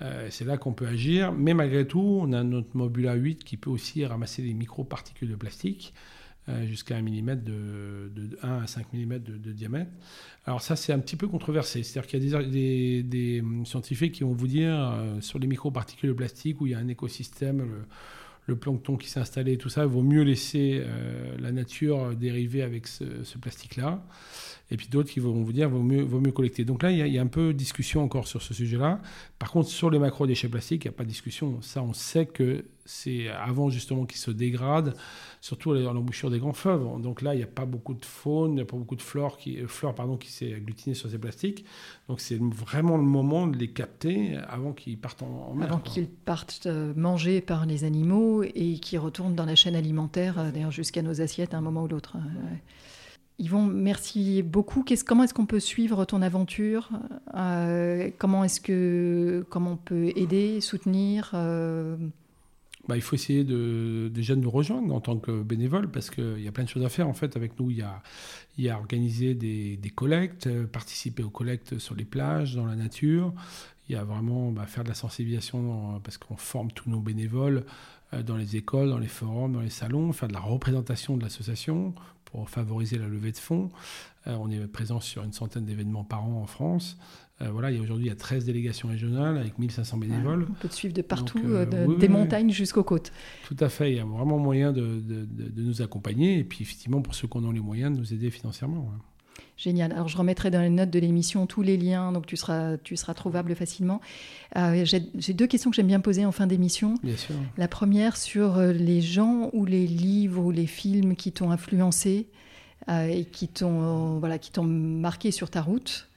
Euh, 0.00 0.28
c'est 0.30 0.44
là 0.44 0.56
qu'on 0.56 0.72
peut 0.72 0.86
agir, 0.86 1.32
mais 1.32 1.54
malgré 1.54 1.86
tout, 1.86 2.18
on 2.22 2.32
a 2.32 2.42
notre 2.42 2.76
Mobula 2.76 3.14
8 3.14 3.44
qui 3.44 3.56
peut 3.56 3.70
aussi 3.70 4.04
ramasser 4.06 4.42
des 4.42 4.54
micro-particules 4.54 5.28
de 5.28 5.36
plastique. 5.36 5.92
Euh, 6.48 6.66
jusqu'à 6.66 6.96
1 6.96 7.02
mm 7.02 7.36
de, 7.36 8.10
de, 8.12 8.38
1 8.42 8.62
à 8.62 8.66
5 8.66 8.92
mm 8.92 9.18
de, 9.20 9.52
diamètre. 9.52 9.92
Alors 10.44 10.60
ça, 10.60 10.74
c'est 10.74 10.92
un 10.92 10.98
petit 10.98 11.14
peu 11.14 11.28
controversé. 11.28 11.84
C'est-à-dire 11.84 12.10
qu'il 12.10 12.28
y 12.28 12.34
a 12.34 13.02
des, 13.04 13.44
scientifiques 13.64 14.14
qui 14.14 14.24
vont 14.24 14.32
vous 14.32 14.48
dire, 14.48 14.74
euh, 14.74 15.20
sur 15.20 15.38
les 15.38 15.46
micro-particules 15.46 16.08
de 16.08 16.14
plastique, 16.14 16.60
où 16.60 16.66
il 16.66 16.70
y 16.70 16.74
a 16.74 16.78
un 16.78 16.88
écosystème, 16.88 17.84
plancton 18.56 18.96
qui 18.96 19.08
s'est 19.08 19.20
installé, 19.20 19.56
tout 19.56 19.68
ça, 19.68 19.86
vaut 19.86 20.02
mieux 20.02 20.22
laisser 20.22 20.82
euh, 20.84 21.36
la 21.38 21.52
nature 21.52 22.14
dériver 22.14 22.62
avec 22.62 22.86
ce, 22.86 23.38
plastique-là. 23.40 24.02
Et 24.72 24.76
puis 24.78 24.88
d'autres 24.88 25.10
qui 25.10 25.20
vont 25.20 25.34
vous 25.34 25.52
dire 25.52 25.68
vaut 25.68 25.82
mieux, 25.82 26.02
vaut 26.02 26.18
mieux 26.18 26.32
collecter. 26.32 26.64
Donc 26.64 26.82
là, 26.82 26.90
il 26.90 27.06
y, 27.06 27.18
a, 27.18 27.22
un 27.22 27.26
peu 27.26 27.48
de 27.48 27.58
discussion 27.58 28.02
encore 28.02 28.26
sur 28.26 28.40
ce 28.40 28.54
sujet-là. 28.54 29.02
Par 29.38 29.50
contre, 29.50 29.68
sur 29.68 29.90
les 29.90 29.98
macro-déchets 29.98 30.48
plastiques, 30.48 30.86
il 30.86 30.88
n'y 30.88 30.94
a 30.94 30.96
pas 30.96 31.04
de 31.04 31.10
discussion. 31.10 31.60
Ça, 31.60 31.82
on 31.82 31.92
sait 31.92 32.24
que 32.24 32.64
c'est 32.86 33.28
avant 33.28 33.68
justement 33.68 34.06
qu'ils 34.06 34.18
se 34.18 34.30
dégradent, 34.30 34.94
surtout 35.42 35.74
dans 35.74 35.92
l'embouchure 35.92 36.30
des 36.30 36.38
grands 36.38 36.54
fleuves. 36.54 37.02
Donc 37.02 37.20
là, 37.20 37.34
il 37.34 37.36
n'y 37.36 37.42
a 37.42 37.48
pas 37.48 37.66
beaucoup 37.66 37.92
de 37.92 38.04
faune, 38.06 38.52
il 38.52 38.54
n'y 38.54 38.60
a 38.62 38.64
pas 38.64 38.78
beaucoup 38.78 38.96
de 38.96 39.02
flore 39.02 39.36
qui, 39.36 39.60
euh, 39.60 39.68
flore, 39.68 39.94
pardon, 39.94 40.16
qui 40.16 40.30
s'est 40.30 40.54
agglutinée 40.54 40.94
sur 40.94 41.10
ces 41.10 41.18
plastiques. 41.18 41.66
Donc 42.08 42.20
c'est 42.20 42.40
vraiment 42.40 42.96
le 42.96 43.02
moment 43.02 43.46
de 43.48 43.58
les 43.58 43.68
capter 43.68 44.38
avant 44.48 44.72
qu'ils 44.72 44.96
partent 44.96 45.22
en, 45.22 45.52
mer. 45.52 45.68
Avant 45.68 45.80
qu'ils 45.80 46.08
partent 46.08 46.64
euh, 46.64 46.94
manger 46.96 47.42
par 47.42 47.66
les 47.66 47.84
animaux 47.84 48.42
et 48.42 48.78
qu'ils 48.78 49.00
retournent 49.00 49.34
dans 49.34 49.44
la 49.44 49.54
chaîne 49.54 49.76
alimentaire, 49.76 50.38
euh, 50.38 50.50
d'ailleurs 50.50 50.72
jusqu'à 50.72 51.02
nos 51.02 51.20
assiettes 51.20 51.52
à 51.52 51.58
un 51.58 51.60
moment 51.60 51.82
ou 51.82 51.88
l'autre. 51.88 52.16
Yvon, 53.38 53.64
merci 53.64 54.42
beaucoup. 54.42 54.84
comment 55.06 55.24
est-ce 55.24 55.34
qu'on 55.34 55.46
peut 55.46 55.60
suivre 55.60 56.04
ton 56.04 56.22
aventure? 56.22 56.90
Comment 57.32 58.44
est-ce 58.44 58.60
que 58.60 59.44
comment 59.48 59.72
on 59.72 59.76
peut 59.76 60.12
aider, 60.16 60.60
soutenir 60.60 61.34
bah, 62.88 62.96
il 62.96 63.02
faut 63.02 63.14
essayer 63.14 63.44
de, 63.44 64.10
déjà 64.12 64.34
de 64.34 64.40
nous 64.40 64.50
rejoindre 64.50 64.92
en 64.92 65.00
tant 65.00 65.16
que 65.16 65.42
bénévole 65.42 65.88
parce 65.88 66.10
qu'il 66.10 66.40
y 66.40 66.48
a 66.48 66.52
plein 66.52 66.64
de 66.64 66.68
choses 66.68 66.84
à 66.84 66.88
faire. 66.88 67.08
En 67.08 67.14
fait, 67.14 67.36
avec 67.36 67.58
nous, 67.60 67.70
il 67.70 67.76
y 67.76 67.82
a, 67.82 68.02
y 68.58 68.68
a 68.68 68.76
organiser 68.76 69.34
des, 69.34 69.76
des, 69.76 69.90
collectes, 69.90 70.48
participer 70.66 71.22
aux 71.22 71.30
collectes 71.30 71.78
sur 71.78 71.94
les 71.94 72.04
plages, 72.04 72.56
dans 72.56 72.66
la 72.66 72.74
nature. 72.74 73.32
Il 73.88 73.92
y 73.92 73.98
a 73.98 74.04
vraiment 74.04 74.50
bah, 74.50 74.66
faire 74.66 74.84
de 74.84 74.88
la 74.88 74.94
sensibilisation 74.94 76.00
parce 76.02 76.18
qu'on 76.18 76.36
forme 76.36 76.72
tous 76.72 76.90
nos 76.90 77.00
bénévoles 77.00 77.64
euh, 78.14 78.22
dans 78.22 78.36
les 78.36 78.56
écoles, 78.56 78.90
dans 78.90 78.98
les 78.98 79.08
forums, 79.08 79.52
dans 79.52 79.60
les 79.60 79.70
salons, 79.70 80.12
faire 80.12 80.28
de 80.28 80.34
la 80.34 80.40
représentation 80.40 81.16
de 81.16 81.22
l'association 81.22 81.94
pour 82.32 82.48
favoriser 82.48 82.98
la 82.98 83.06
levée 83.06 83.30
de 83.30 83.36
fonds. 83.36 83.70
Euh, 84.26 84.36
on 84.40 84.50
est 84.50 84.66
présent 84.66 85.00
sur 85.00 85.22
une 85.22 85.32
centaine 85.32 85.64
d'événements 85.64 86.04
par 86.04 86.24
an 86.24 86.40
en 86.42 86.46
France. 86.46 86.96
Euh, 87.40 87.50
voilà, 87.50 87.70
il 87.70 87.76
y 87.76 87.80
a 87.80 87.82
aujourd'hui 87.82 88.06
il 88.06 88.08
y 88.08 88.12
a 88.12 88.16
13 88.16 88.44
délégations 88.44 88.88
régionales 88.88 89.36
avec 89.36 89.58
1500 89.58 89.98
bénévoles. 89.98 90.46
on 90.48 90.54
peut 90.54 90.68
te 90.68 90.74
suivre 90.74 90.94
de 90.94 91.02
partout, 91.02 91.40
euh, 91.44 91.96
des 91.98 92.08
montagnes 92.08 92.50
jusqu'aux 92.50 92.84
côtes. 92.84 93.12
Tout 93.46 93.56
à 93.60 93.68
fait, 93.68 93.92
il 93.92 93.96
y 93.96 94.00
a 94.00 94.04
vraiment 94.04 94.38
moyen 94.38 94.72
de, 94.72 95.00
de, 95.00 95.62
nous 95.62 95.82
accompagner 95.82 96.38
et 96.38 96.44
puis 96.44 96.62
effectivement 96.62 97.02
pour 97.02 97.14
ceux 97.14 97.28
qui 97.28 97.36
en 97.36 97.44
ont 97.44 97.52
les 97.52 97.60
moyens 97.60 97.92
de 97.92 97.98
nous 97.98 98.14
aider 98.14 98.30
financièrement. 98.30 98.90
Génial. 99.56 99.92
Alors 99.92 100.08
je 100.08 100.16
remettrai 100.16 100.50
dans 100.50 100.60
les 100.60 100.70
notes 100.70 100.90
de 100.90 100.98
l'émission 100.98 101.46
tous 101.46 101.62
les 101.62 101.76
liens, 101.76 102.10
donc 102.10 102.26
tu 102.26 102.36
seras, 102.36 102.78
tu 102.78 102.96
seras 102.96 103.14
trouvable 103.14 103.54
facilement. 103.54 104.00
Euh, 104.56 104.84
J'ai 104.84 105.32
deux 105.34 105.46
questions 105.46 105.70
que 105.70 105.76
j'aime 105.76 105.86
bien 105.86 106.00
poser 106.00 106.24
en 106.24 106.32
fin 106.32 106.46
d'émission. 106.46 106.94
Bien 107.02 107.16
sûr. 107.16 107.34
La 107.58 107.68
première 107.68 108.16
sur 108.16 108.56
euh, 108.58 108.72
les 108.72 109.00
gens 109.00 109.50
ou 109.52 109.64
les 109.64 109.86
livres 109.86 110.42
ou 110.42 110.50
les 110.50 110.66
films 110.66 111.14
qui 111.14 111.30
t'ont 111.32 111.50
influencé 111.52 112.26
euh, 112.88 113.06
et 113.06 113.24
qui 113.24 113.46
t'ont 113.46 114.18
voilà, 114.18 114.38
qui 114.38 114.50
t'ont 114.50 114.64
marqué 114.64 115.30
sur 115.30 115.48
ta 115.50 115.62
route. 115.62 116.08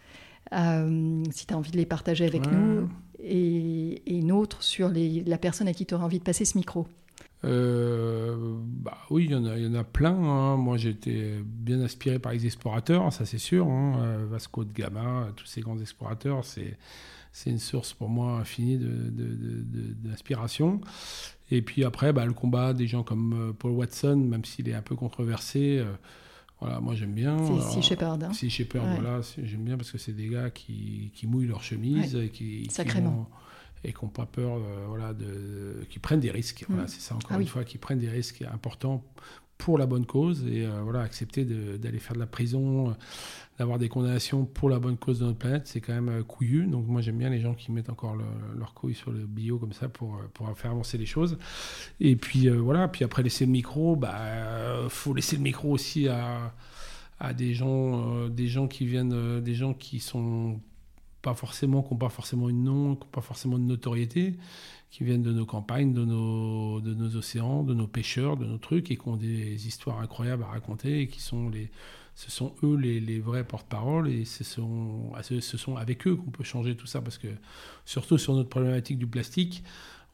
Euh, 0.53 1.23
si 1.31 1.45
tu 1.45 1.53
as 1.53 1.57
envie 1.57 1.71
de 1.71 1.77
les 1.77 1.85
partager 1.85 2.25
avec 2.25 2.45
Ouais. 2.45 2.51
nous. 2.51 2.89
Et, 3.27 4.01
et 4.05 4.17
une 4.17 4.31
autre 4.31 4.61
sur 4.63 4.89
les, 4.89 5.23
la 5.25 5.37
personne 5.37 5.67
à 5.67 5.73
qui 5.73 5.85
tu 5.85 5.95
aurais 5.95 6.03
envie 6.03 6.19
de 6.19 6.23
passer 6.23 6.45
ce 6.45 6.57
micro. 6.57 6.85
Euh, 7.43 8.35
bah 8.59 8.97
oui, 9.09 9.25
il 9.25 9.31
y 9.31 9.35
en 9.35 9.45
a, 9.45 9.57
il 9.57 9.63
y 9.65 9.67
en 9.67 9.75
a 9.75 9.83
plein. 9.83 10.15
hein. 10.15 10.55
Moi, 10.57 10.77
j'ai 10.77 10.89
été 10.89 11.33
bien 11.45 11.81
inspiré 11.81 12.17
par 12.19 12.31
les 12.33 12.45
explorateurs, 12.45 13.11
ça 13.13 13.25
c'est 13.25 13.37
sûr. 13.37 13.67
hein. 13.67 13.99
Euh, 13.99 14.25
Vasco 14.29 14.63
de 14.63 14.73
Gama, 14.73 15.27
tous 15.35 15.45
ces 15.45 15.61
grands 15.61 15.79
explorateurs, 15.79 16.43
c'est 16.45 16.77
c'est 17.31 17.49
une 17.49 17.59
source 17.59 17.91
pour 17.91 18.07
moi 18.07 18.37
infinie 18.39 18.77
de- 18.77 18.87
de- 18.87 19.35
de- 19.35 19.61
de- 19.63 19.93
d'inspiration. 20.07 20.79
Et 21.51 21.61
puis 21.61 21.83
après, 21.83 22.13
bah, 22.13 22.25
le 22.25 22.31
combat 22.31 22.71
des 22.73 22.87
gens 22.87 23.03
comme 23.03 23.33
euh, 23.49 23.51
Paul 23.53 23.71
Watson, 23.73 24.15
même 24.15 24.45
s'il 24.45 24.69
est 24.69 24.73
un 24.73 24.81
peu 24.81 24.95
controversé, 24.95 25.79
euh, 25.79 25.91
voilà, 26.61 26.79
moi 26.79 26.95
j'aime 26.95 27.11
bien. 27.11 27.37
C'est 27.39 27.51
Alors, 27.51 27.71
Sea 27.73 27.81
Shepherd. 27.81 28.23
hein. 28.23 28.31
Sea 28.33 28.49
Shepherd, 28.49 28.85
Ouais. 28.87 28.99
voilà, 29.01 29.21
c'est- 29.21 29.45
j'aime 29.45 29.65
bien 29.65 29.75
parce 29.75 29.91
que 29.91 29.97
c'est 29.97 30.13
des 30.13 30.29
gars 30.29 30.49
qui, 30.49 31.11
qui 31.13 31.27
mouillent 31.27 31.47
leur 31.47 31.61
chemise 31.61 32.15
et 32.15 32.29
qui, 32.29 32.63
qui 32.63 32.73
Sacrément. 32.73 33.29
Et 33.85 33.93
qui 33.93 34.03
n'ont 34.03 34.11
pas 34.11 34.25
peur, 34.25 34.55
euh, 34.57 34.85
voilà, 34.87 35.13
de, 35.13 35.85
qui 35.89 35.99
prennent 35.99 36.19
des 36.19 36.31
risques. 36.31 36.65
Voilà, 36.67 36.83
Mm. 36.83 36.87
c'est 36.87 37.01
ça 37.01 37.15
encore 37.15 37.31
Ah 37.31 37.35
une 37.35 37.41
oui. 37.41 37.47
fois, 37.47 37.63
qui 37.63 37.77
prennent 37.77 37.99
des 37.99 38.09
risques 38.09 38.43
importants 38.51 39.03
pour 39.57 39.77
la 39.77 39.85
bonne 39.85 40.05
cause 40.05 40.43
et 40.47 40.65
euh, 40.65 40.81
voilà, 40.83 40.99
accepter 41.01 41.45
d'aller 41.45 41.99
faire 41.99 42.13
de 42.15 42.19
la 42.19 42.25
prison, 42.27 42.89
euh, 42.89 42.93
d'avoir 43.57 43.77
des 43.79 43.87
condamnations 43.87 44.43
pour 44.45 44.69
la 44.69 44.79
bonne 44.79 44.97
cause 44.97 45.19
de 45.19 45.25
notre 45.25 45.37
planète, 45.37 45.65
c'est 45.67 45.79
quand 45.79 45.93
même 45.93 46.09
euh, 46.09 46.23
couillu. 46.23 46.65
Donc 46.65 46.87
moi 46.87 46.99
j'aime 47.01 47.17
bien 47.17 47.29
les 47.29 47.39
gens 47.39 47.53
qui 47.53 47.71
mettent 47.71 47.89
encore 47.89 48.17
le- 48.17 48.25
leur 48.59 48.73
couille 48.73 48.95
sur 48.95 49.11
le 49.11 49.19
bio 49.25 49.57
comme 49.57 49.71
ça 49.71 49.87
pour, 49.87 50.19
pour 50.33 50.51
faire 50.57 50.71
avancer 50.71 50.97
les 50.97 51.05
choses. 51.05 51.37
Et 52.01 52.17
puis 52.17 52.49
voilà, 52.49 52.89
puis 52.89 53.05
après 53.05 53.23
laisser 53.23 53.45
le 53.45 53.51
micro, 53.51 53.95
bah 53.95 54.89
faut 54.89 55.13
laisser 55.13 55.37
le 55.37 55.43
micro 55.43 55.69
aussi 55.71 56.09
à 56.09 56.53
à 57.17 57.33
des 57.33 57.53
gens, 57.53 58.27
des 58.27 58.49
gens 58.49 58.67
qui 58.67 58.85
viennent, 58.85 59.39
des 59.39 59.55
gens 59.55 59.73
qui 59.73 60.01
sont 60.01 60.59
pas 61.29 61.33
forcément, 61.33 61.81
qui 61.83 61.91
n'ont 61.93 61.97
pas 62.07 62.09
forcément 62.19 62.47
une 62.49 62.63
nom, 62.63 62.95
qui 62.95 63.01
n'ont 63.05 63.11
pas 63.11 63.21
forcément 63.31 63.57
de 63.57 63.63
notoriété, 63.63 64.35
qui 64.91 65.03
viennent 65.03 65.23
de 65.23 65.33
nos 65.33 65.45
campagnes, 65.45 65.93
de 65.93 66.05
nos, 66.05 66.79
de 66.81 66.93
nos 66.93 67.15
océans, 67.15 67.63
de 67.63 67.73
nos 67.73 67.87
pêcheurs, 67.87 68.37
de 68.37 68.45
nos 68.45 68.57
trucs, 68.59 68.91
et 68.91 68.95
qui 68.97 69.07
ont 69.07 69.17
des 69.17 69.67
histoires 69.67 69.99
incroyables 69.99 70.43
à 70.43 70.47
raconter, 70.57 71.01
et 71.01 71.07
qui 71.07 71.19
sont 71.21 71.49
les, 71.49 71.69
ce 72.13 72.29
sont 72.31 72.53
eux 72.63 72.75
les, 72.77 72.99
les 72.99 73.19
vrais 73.19 73.43
porte-parole, 73.43 74.07
et 74.09 74.23
ce 74.25 74.43
sont, 74.43 75.11
ce 75.21 75.57
sont 75.57 75.75
avec 75.77 76.05
eux 76.07 76.15
qu'on 76.15 76.31
peut 76.31 76.43
changer 76.43 76.75
tout 76.77 76.87
ça, 76.87 77.01
parce 77.01 77.17
que 77.17 77.27
surtout 77.85 78.17
sur 78.19 78.33
notre 78.35 78.49
problématique 78.49 78.99
du 78.99 79.07
plastique, 79.07 79.63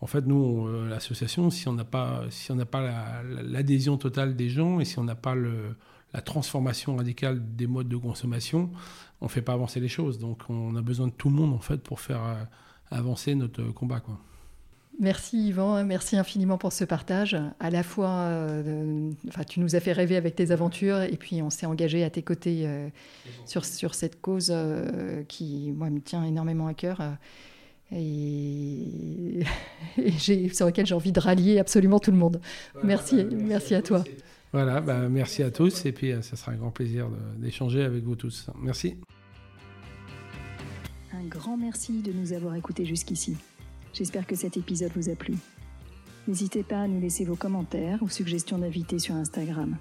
en 0.03 0.07
fait, 0.07 0.25
nous, 0.25 0.67
euh, 0.67 0.89
l'association, 0.89 1.49
si 1.51 1.67
on 1.67 1.73
n'a 1.73 1.83
pas, 1.85 2.23
si 2.31 2.51
on 2.51 2.55
n'a 2.55 2.65
pas 2.65 2.81
la- 2.81 3.21
la- 3.23 3.43
l'adhésion 3.43 3.97
totale 3.97 4.35
des 4.35 4.49
gens 4.49 4.79
et 4.79 4.85
si 4.85 4.97
on 4.97 5.03
n'a 5.03 5.13
pas 5.15 5.35
le, 5.35 5.75
la 6.13 6.21
transformation 6.21 6.95
radicale 6.95 7.55
des 7.55 7.67
modes 7.67 7.89
de 7.89 7.97
consommation, 7.97 8.71
on 9.21 9.27
fait 9.27 9.41
pas 9.41 9.53
avancer 9.53 9.79
les 9.79 9.87
choses. 9.87 10.19
Donc, 10.19 10.49
on 10.49 10.75
a 10.75 10.81
besoin 10.81 11.07
de 11.07 11.13
tout 11.13 11.29
le 11.29 11.35
monde 11.35 11.53
en 11.53 11.59
fait 11.59 11.77
pour 11.77 11.99
faire 11.99 12.23
euh, 12.23 12.43
avancer 12.89 13.35
notre 13.35 13.63
combat, 13.71 13.99
quoi. 13.99 14.19
Merci 14.99 15.47
Yvan, 15.47 15.83
merci 15.83 16.15
infiniment 16.15 16.59
pour 16.59 16.73
ce 16.73 16.83
partage. 16.83 17.35
À 17.59 17.71
la 17.71 17.81
fois, 17.81 18.09
euh, 18.09 19.09
enfin, 19.29 19.43
tu 19.43 19.59
nous 19.59 19.75
as 19.75 19.79
fait 19.79 19.93
rêver 19.93 20.15
avec 20.15 20.35
tes 20.35 20.51
aventures 20.51 21.01
et 21.01 21.17
puis 21.17 21.41
on 21.41 21.49
s'est 21.49 21.65
engagé 21.65 22.03
à 22.03 22.11
tes 22.11 22.21
côtés 22.21 22.63
euh, 22.65 22.87
sur, 23.45 23.65
sur 23.65 23.95
cette 23.95 24.21
cause 24.21 24.51
euh, 24.51 25.23
qui, 25.27 25.73
moi, 25.75 25.89
me 25.89 25.99
tient 26.01 26.23
énormément 26.23 26.67
à 26.67 26.75
cœur 26.75 27.01
euh, 27.01 27.13
et, 27.93 29.43
sur 30.53 30.67
laquelle 30.67 30.85
j'ai 30.85 30.93
envie 30.93 31.11
de 31.11 31.19
rallier 31.19 31.57
absolument 31.57 31.99
tout 31.99 32.11
le 32.11 32.17
monde. 32.17 32.39
Merci, 32.83 33.25
merci 33.31 33.73
à 33.73 33.81
toi. 33.81 34.03
Voilà, 34.53 34.81
bah, 34.81 35.07
merci 35.07 35.43
à 35.43 35.51
tous 35.51 35.85
et 35.85 35.91
puis 35.91 36.11
euh, 36.11 36.21
ça 36.21 36.35
sera 36.35 36.51
un 36.51 36.55
grand 36.55 36.71
plaisir 36.71 37.07
d'échanger 37.37 37.83
avec 37.83 38.03
vous 38.03 38.15
tous. 38.15 38.47
Merci. 38.61 38.97
Un 41.13 41.25
grand 41.27 41.57
merci 41.57 42.01
de 42.01 42.11
nous 42.11 42.33
avoir 42.33 42.55
écoutés 42.55 42.85
jusqu'ici. 42.85 43.37
J'espère 43.93 44.25
que 44.25 44.35
cet 44.35 44.57
épisode 44.57 44.91
vous 44.95 45.09
a 45.09 45.15
plu. 45.15 45.35
N'hésitez 46.27 46.63
pas 46.63 46.81
à 46.81 46.87
nous 46.87 46.99
laisser 46.99 47.25
vos 47.25 47.35
commentaires 47.35 47.99
ou 48.01 48.09
suggestions 48.09 48.57
d'invités 48.57 48.99
sur 48.99 49.15
Instagram. 49.15 49.77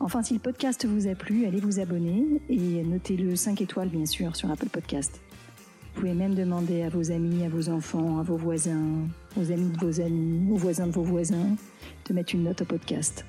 Enfin, 0.00 0.22
si 0.22 0.34
le 0.34 0.40
podcast 0.40 0.86
vous 0.86 1.06
a 1.06 1.14
plu, 1.14 1.46
allez 1.46 1.60
vous 1.60 1.80
abonner 1.80 2.24
et 2.48 2.82
notez-le 2.82 3.36
5 3.36 3.60
étoiles, 3.60 3.88
bien 3.88 4.06
sûr, 4.06 4.36
sur 4.36 4.50
Apple 4.50 4.68
Podcast. 4.68 5.20
Vous 5.94 6.00
pouvez 6.00 6.14
même 6.14 6.34
demander 6.34 6.82
à 6.82 6.88
vos 6.88 7.12
amis, 7.12 7.44
à 7.44 7.48
vos 7.48 7.68
enfants, 7.68 8.18
à 8.18 8.22
vos 8.22 8.36
voisins, 8.36 9.06
aux 9.36 9.52
amis 9.52 9.70
de 9.70 9.78
vos 9.78 10.00
amis, 10.00 10.50
aux 10.50 10.56
voisins 10.56 10.86
de 10.88 10.92
vos 10.92 11.04
voisins, 11.04 11.56
de 12.08 12.14
mettre 12.14 12.34
une 12.34 12.44
note 12.44 12.62
au 12.62 12.64
podcast. 12.64 13.24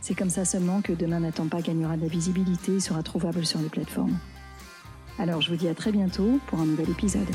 C'est 0.00 0.14
comme 0.14 0.30
ça 0.30 0.44
seulement 0.44 0.82
que 0.82 0.92
Demain 0.92 1.20
n'attend 1.20 1.48
pas 1.48 1.60
gagnera 1.60 1.96
de 1.96 2.02
la 2.02 2.08
visibilité 2.08 2.76
et 2.76 2.80
sera 2.80 3.02
trouvable 3.02 3.44
sur 3.44 3.60
les 3.60 3.68
plateformes. 3.68 4.18
Alors 5.18 5.40
je 5.40 5.50
vous 5.50 5.56
dis 5.56 5.68
à 5.68 5.74
très 5.74 5.92
bientôt 5.92 6.38
pour 6.46 6.60
un 6.60 6.66
nouvel 6.66 6.90
épisode. 6.90 7.28